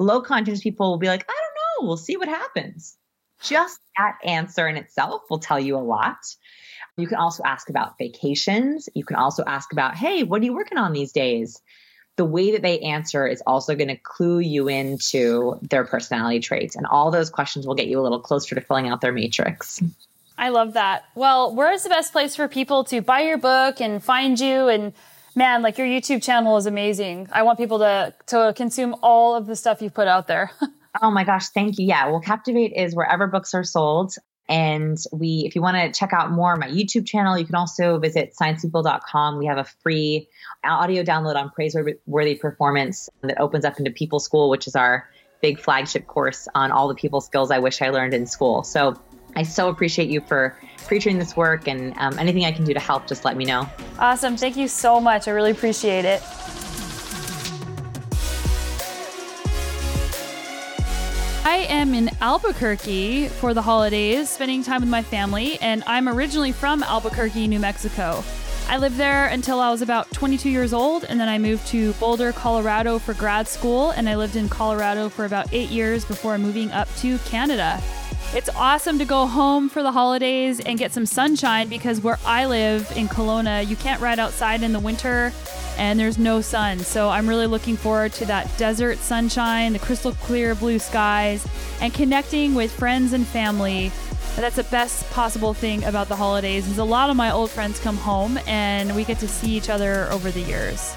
Low 0.00 0.22
conscientious 0.22 0.62
people 0.62 0.90
will 0.90 0.98
be 0.98 1.08
like, 1.08 1.24
I 1.28 1.32
don't 1.32 1.84
know, 1.84 1.88
we'll 1.88 1.98
see 1.98 2.16
what 2.16 2.26
happens. 2.26 2.96
Just 3.42 3.78
that 3.98 4.16
answer 4.24 4.66
in 4.66 4.76
itself 4.76 5.22
will 5.28 5.38
tell 5.38 5.60
you 5.60 5.76
a 5.76 5.78
lot. 5.78 6.16
You 6.96 7.06
can 7.06 7.18
also 7.18 7.42
ask 7.44 7.68
about 7.68 7.98
vacations. 7.98 8.88
You 8.94 9.04
can 9.04 9.16
also 9.16 9.44
ask 9.46 9.72
about, 9.72 9.96
hey, 9.96 10.22
what 10.22 10.40
are 10.40 10.44
you 10.44 10.54
working 10.54 10.78
on 10.78 10.94
these 10.94 11.12
days? 11.12 11.60
The 12.16 12.24
way 12.24 12.52
that 12.52 12.62
they 12.62 12.80
answer 12.80 13.26
is 13.26 13.42
also 13.46 13.74
going 13.74 13.88
to 13.88 13.96
clue 13.96 14.40
you 14.40 14.68
into 14.68 15.58
their 15.62 15.84
personality 15.84 16.40
traits. 16.40 16.76
And 16.76 16.86
all 16.86 17.10
those 17.10 17.28
questions 17.28 17.66
will 17.66 17.74
get 17.74 17.86
you 17.86 18.00
a 18.00 18.02
little 18.02 18.20
closer 18.20 18.54
to 18.54 18.60
filling 18.62 18.88
out 18.88 19.02
their 19.02 19.12
matrix. 19.12 19.82
I 20.36 20.48
love 20.48 20.72
that. 20.72 21.04
Well, 21.14 21.54
where 21.54 21.72
is 21.72 21.82
the 21.82 21.90
best 21.90 22.12
place 22.12 22.34
for 22.34 22.48
people 22.48 22.84
to 22.84 23.02
buy 23.02 23.20
your 23.20 23.36
book 23.36 23.82
and 23.82 24.02
find 24.02 24.40
you? 24.40 24.68
And 24.68 24.94
man, 25.40 25.62
like 25.62 25.78
your 25.78 25.86
YouTube 25.86 26.22
channel 26.22 26.58
is 26.58 26.66
amazing. 26.66 27.26
I 27.32 27.42
want 27.42 27.58
people 27.58 27.78
to 27.78 28.14
to 28.26 28.52
consume 28.54 28.94
all 29.02 29.34
of 29.34 29.46
the 29.46 29.56
stuff 29.56 29.80
you 29.80 29.90
put 29.90 30.06
out 30.06 30.28
there. 30.28 30.52
Oh 31.00 31.12
my 31.12 31.22
gosh, 31.22 31.50
thank 31.50 31.78
you. 31.78 31.86
Yeah, 31.86 32.08
well, 32.10 32.20
Captivate 32.20 32.72
is 32.72 32.96
wherever 32.96 33.28
books 33.28 33.54
are 33.54 33.62
sold. 33.62 34.12
And 34.48 34.98
we, 35.12 35.44
if 35.46 35.54
you 35.54 35.62
want 35.62 35.76
to 35.76 35.96
check 35.96 36.12
out 36.12 36.32
more, 36.32 36.56
my 36.56 36.66
YouTube 36.66 37.06
channel, 37.06 37.38
you 37.38 37.46
can 37.46 37.54
also 37.54 38.00
visit 38.00 38.34
sciencepeople.com. 38.38 39.38
We 39.38 39.46
have 39.46 39.58
a 39.58 39.64
free 39.84 40.28
audio 40.64 41.04
download 41.04 41.36
on 41.36 41.50
praiseworthy 41.50 42.34
performance 42.34 43.08
that 43.22 43.40
opens 43.40 43.64
up 43.64 43.78
into 43.78 43.92
People 43.92 44.18
School, 44.18 44.50
which 44.50 44.66
is 44.66 44.74
our 44.74 45.08
big 45.40 45.60
flagship 45.60 46.08
course 46.08 46.48
on 46.56 46.72
all 46.72 46.88
the 46.88 46.96
people 46.96 47.20
skills 47.20 47.52
I 47.52 47.60
wish 47.60 47.80
I 47.80 47.90
learned 47.90 48.12
in 48.12 48.26
school. 48.26 48.64
So 48.64 49.00
I 49.36 49.42
so 49.42 49.68
appreciate 49.68 50.08
you 50.08 50.20
for 50.20 50.56
featuring 50.76 51.18
this 51.18 51.36
work 51.36 51.68
and 51.68 51.94
um, 51.98 52.18
anything 52.18 52.44
I 52.44 52.52
can 52.52 52.64
do 52.64 52.74
to 52.74 52.80
help, 52.80 53.06
just 53.06 53.24
let 53.24 53.36
me 53.36 53.44
know. 53.44 53.68
Awesome. 53.98 54.36
Thank 54.36 54.56
you 54.56 54.68
so 54.68 55.00
much. 55.00 55.28
I 55.28 55.30
really 55.30 55.52
appreciate 55.52 56.04
it. 56.04 56.22
I 61.42 61.66
am 61.68 61.94
in 61.94 62.10
Albuquerque 62.20 63.28
for 63.28 63.54
the 63.54 63.62
holidays, 63.62 64.28
spending 64.28 64.62
time 64.62 64.82
with 64.82 64.90
my 64.90 65.02
family, 65.02 65.58
and 65.60 65.82
I'm 65.86 66.08
originally 66.08 66.52
from 66.52 66.82
Albuquerque, 66.82 67.46
New 67.48 67.58
Mexico. 67.58 68.22
I 68.68 68.76
lived 68.76 68.96
there 68.96 69.26
until 69.26 69.58
I 69.58 69.70
was 69.70 69.82
about 69.82 70.08
22 70.12 70.48
years 70.48 70.72
old, 70.72 71.04
and 71.04 71.18
then 71.18 71.28
I 71.28 71.38
moved 71.38 71.66
to 71.68 71.92
Boulder, 71.94 72.30
Colorado 72.32 73.00
for 73.00 73.14
grad 73.14 73.48
school, 73.48 73.90
and 73.90 74.08
I 74.08 74.14
lived 74.14 74.36
in 74.36 74.48
Colorado 74.48 75.08
for 75.08 75.24
about 75.24 75.52
eight 75.52 75.70
years 75.70 76.04
before 76.04 76.38
moving 76.38 76.70
up 76.70 76.88
to 76.98 77.18
Canada. 77.20 77.82
It's 78.32 78.48
awesome 78.50 79.00
to 79.00 79.04
go 79.04 79.26
home 79.26 79.68
for 79.68 79.82
the 79.82 79.90
holidays 79.90 80.60
and 80.60 80.78
get 80.78 80.92
some 80.92 81.04
sunshine 81.04 81.68
because 81.68 82.00
where 82.00 82.16
I 82.24 82.46
live 82.46 82.88
in 82.94 83.08
Kelowna, 83.08 83.66
you 83.66 83.74
can't 83.74 84.00
ride 84.00 84.20
outside 84.20 84.62
in 84.62 84.72
the 84.72 84.78
winter 84.78 85.32
and 85.76 85.98
there's 85.98 86.16
no 86.16 86.40
sun. 86.40 86.78
So 86.78 87.08
I'm 87.08 87.28
really 87.28 87.48
looking 87.48 87.76
forward 87.76 88.12
to 88.14 88.26
that 88.26 88.48
desert 88.56 88.98
sunshine, 88.98 89.72
the 89.72 89.80
crystal 89.80 90.12
clear 90.12 90.54
blue 90.54 90.78
skies, 90.78 91.44
and 91.80 91.92
connecting 91.92 92.54
with 92.54 92.70
friends 92.70 93.14
and 93.14 93.26
family. 93.26 93.90
That's 94.36 94.56
the 94.56 94.64
best 94.64 95.10
possible 95.10 95.52
thing 95.52 95.82
about 95.82 96.08
the 96.08 96.14
holidays 96.14 96.68
is 96.68 96.78
a 96.78 96.84
lot 96.84 97.10
of 97.10 97.16
my 97.16 97.32
old 97.32 97.50
friends 97.50 97.80
come 97.80 97.96
home 97.96 98.38
and 98.46 98.94
we 98.94 99.02
get 99.02 99.18
to 99.18 99.28
see 99.28 99.56
each 99.56 99.68
other 99.68 100.08
over 100.12 100.30
the 100.30 100.42
years. 100.42 100.94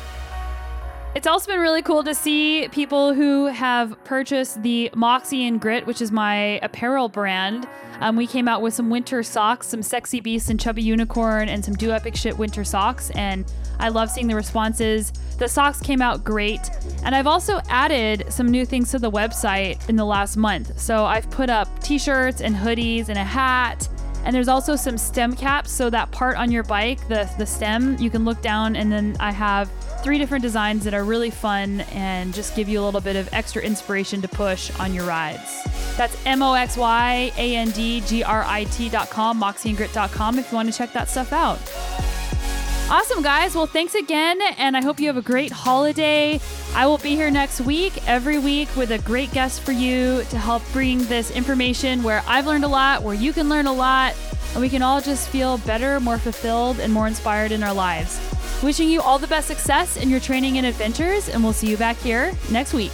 It's 1.16 1.28
also 1.28 1.51
been 1.51 1.59
really 1.59 1.84
cool 1.84 2.03
to 2.05 2.16
see 2.16 2.68
people 2.70 3.14
who 3.14 3.45
have 3.45 4.03
purchased 4.03 4.64
the 4.64 4.89
Moxie 4.95 5.45
and 5.45 5.61
Grit, 5.61 5.86
which 5.86 6.01
is 6.01 6.11
my 6.11 6.59
apparel 6.64 7.07
brand. 7.07 7.68
Um, 7.99 8.16
we 8.16 8.26
came 8.26 8.47
out 8.47 8.64
with 8.64 8.74
some 8.74 8.89
winter 8.89 9.22
socks, 9.22 9.68
some 9.68 9.84
Sexy 9.84 10.22
beasts 10.22 10.49
and 10.49 10.59
Chubby 10.59 10.82
Unicorn, 10.82 11.49
and 11.49 11.64
some 11.64 11.76
Do 11.76 11.91
Epic 11.91 12.16
Shit 12.16 12.36
winter 12.36 12.64
socks. 12.64 13.11
And 13.11 13.45
I 13.80 13.89
love 13.89 14.09
seeing 14.09 14.26
the 14.26 14.36
responses. 14.36 15.11
The 15.38 15.47
socks 15.47 15.80
came 15.80 16.01
out 16.01 16.24
great. 16.24 16.72
And 17.03 17.14
I've 17.14 17.28
also 17.28 17.61
added 17.70 18.26
some 18.30 18.49
new 18.49 18.66
things 18.66 18.89
to 18.91 18.97
the 18.97 19.11
website 19.11 19.88
in 19.88 19.95
the 19.95 20.05
last 20.05 20.36
month. 20.36 20.80
So 20.80 21.05
I've 21.05 21.30
put 21.30 21.47
up 21.47 21.68
t 21.84 21.99
shirts 21.99 22.41
and 22.41 22.55
hoodies 22.55 23.09
and 23.09 23.20
a 23.20 23.24
hat 23.24 23.88
and 24.26 24.34
there's 24.34 24.47
also 24.47 24.76
some 24.76 24.97
stem 24.97 25.36
caps. 25.36 25.72
So 25.72 25.89
that 25.89 26.11
part 26.11 26.38
on 26.38 26.51
your 26.51 26.64
bike, 26.64 27.05
the, 27.07 27.30
the 27.38 27.45
stem, 27.45 27.97
you 27.97 28.09
can 28.09 28.26
look 28.26 28.41
down 28.41 28.76
and 28.76 28.91
then 28.91 29.18
I 29.20 29.32
have 29.32 29.70
three 30.04 30.18
different 30.18 30.41
designs 30.41 30.84
that 30.84 30.93
are 30.93 31.04
really 31.04 31.30
fun 31.30 31.82
and 31.91 32.34
just 32.34 32.56
give 32.56 32.68
you 32.68 32.82
a 32.82 32.84
little 32.84 33.01
bit 33.01 33.16
of 33.16 33.28
extra 33.34 33.62
inspiration 33.62 34.22
to 34.22 34.28
push 34.28 34.70
on 34.80 34.93
your 34.93 35.06
rides. 35.06 35.64
That's 35.95 36.18
M-O-X-Y-A-N-D-G-R-I-T 36.26 37.39
dot 38.89 39.10
com, 39.10 39.41
moxieandgrit.com 39.41 40.39
if 40.39 40.51
you 40.51 40.56
want 40.56 40.72
to 40.72 40.78
check 40.78 40.91
that 40.93 41.10
stuff 41.10 41.32
out. 41.32 41.60
Awesome, 42.89 43.24
guys. 43.24 43.56
Well, 43.56 43.66
thanks 43.66 43.95
again, 43.95 44.39
and 44.58 44.76
I 44.76 44.82
hope 44.82 44.99
you 44.99 45.08
have 45.08 45.16
a 45.18 45.22
great 45.22 45.51
holiday. 45.51 46.41
I 46.76 46.86
will 46.86 46.97
be 46.97 47.16
here 47.16 47.32
next 47.32 47.62
week, 47.62 48.06
every 48.08 48.38
week, 48.39 48.76
with 48.76 48.91
a 48.91 48.99
great 48.99 49.32
guest 49.32 49.62
for 49.62 49.72
you 49.72 50.24
to 50.30 50.38
help 50.38 50.62
bring 50.74 51.06
this 51.06 51.32
information 51.32 52.04
where 52.04 52.22
I've 52.28 52.45
learned 52.45 52.66
a 52.66 52.68
lot, 52.68 53.01
where 53.01 53.16
you 53.16 53.32
can 53.32 53.47
learn 53.47 53.68
a 53.68 53.74
lot, 53.74 54.16
and 54.51 54.62
we 54.62 54.70
can 54.70 54.82
all 54.82 54.99
just 54.99 55.30
feel 55.30 55.60
better, 55.60 55.99
more 56.01 56.18
fulfilled, 56.18 56.80
and 56.80 56.91
more 56.91 57.08
inspired 57.08 57.51
in 57.51 57.64
our 57.64 57.74
lives. 57.74 58.20
Wishing 58.64 58.89
you 58.89 59.01
all 59.01 59.20
the 59.20 59.28
best 59.28 59.49
success 59.49 59.97
in 59.97 60.09
your 60.09 60.22
training 60.22 60.57
and 60.57 60.66
adventures, 60.66 61.28
and 61.28 61.43
we'll 61.43 61.51
see 61.51 61.68
you 61.68 61.76
back 61.76 61.97
here 61.97 62.32
next 62.49 62.74
week. 62.74 62.93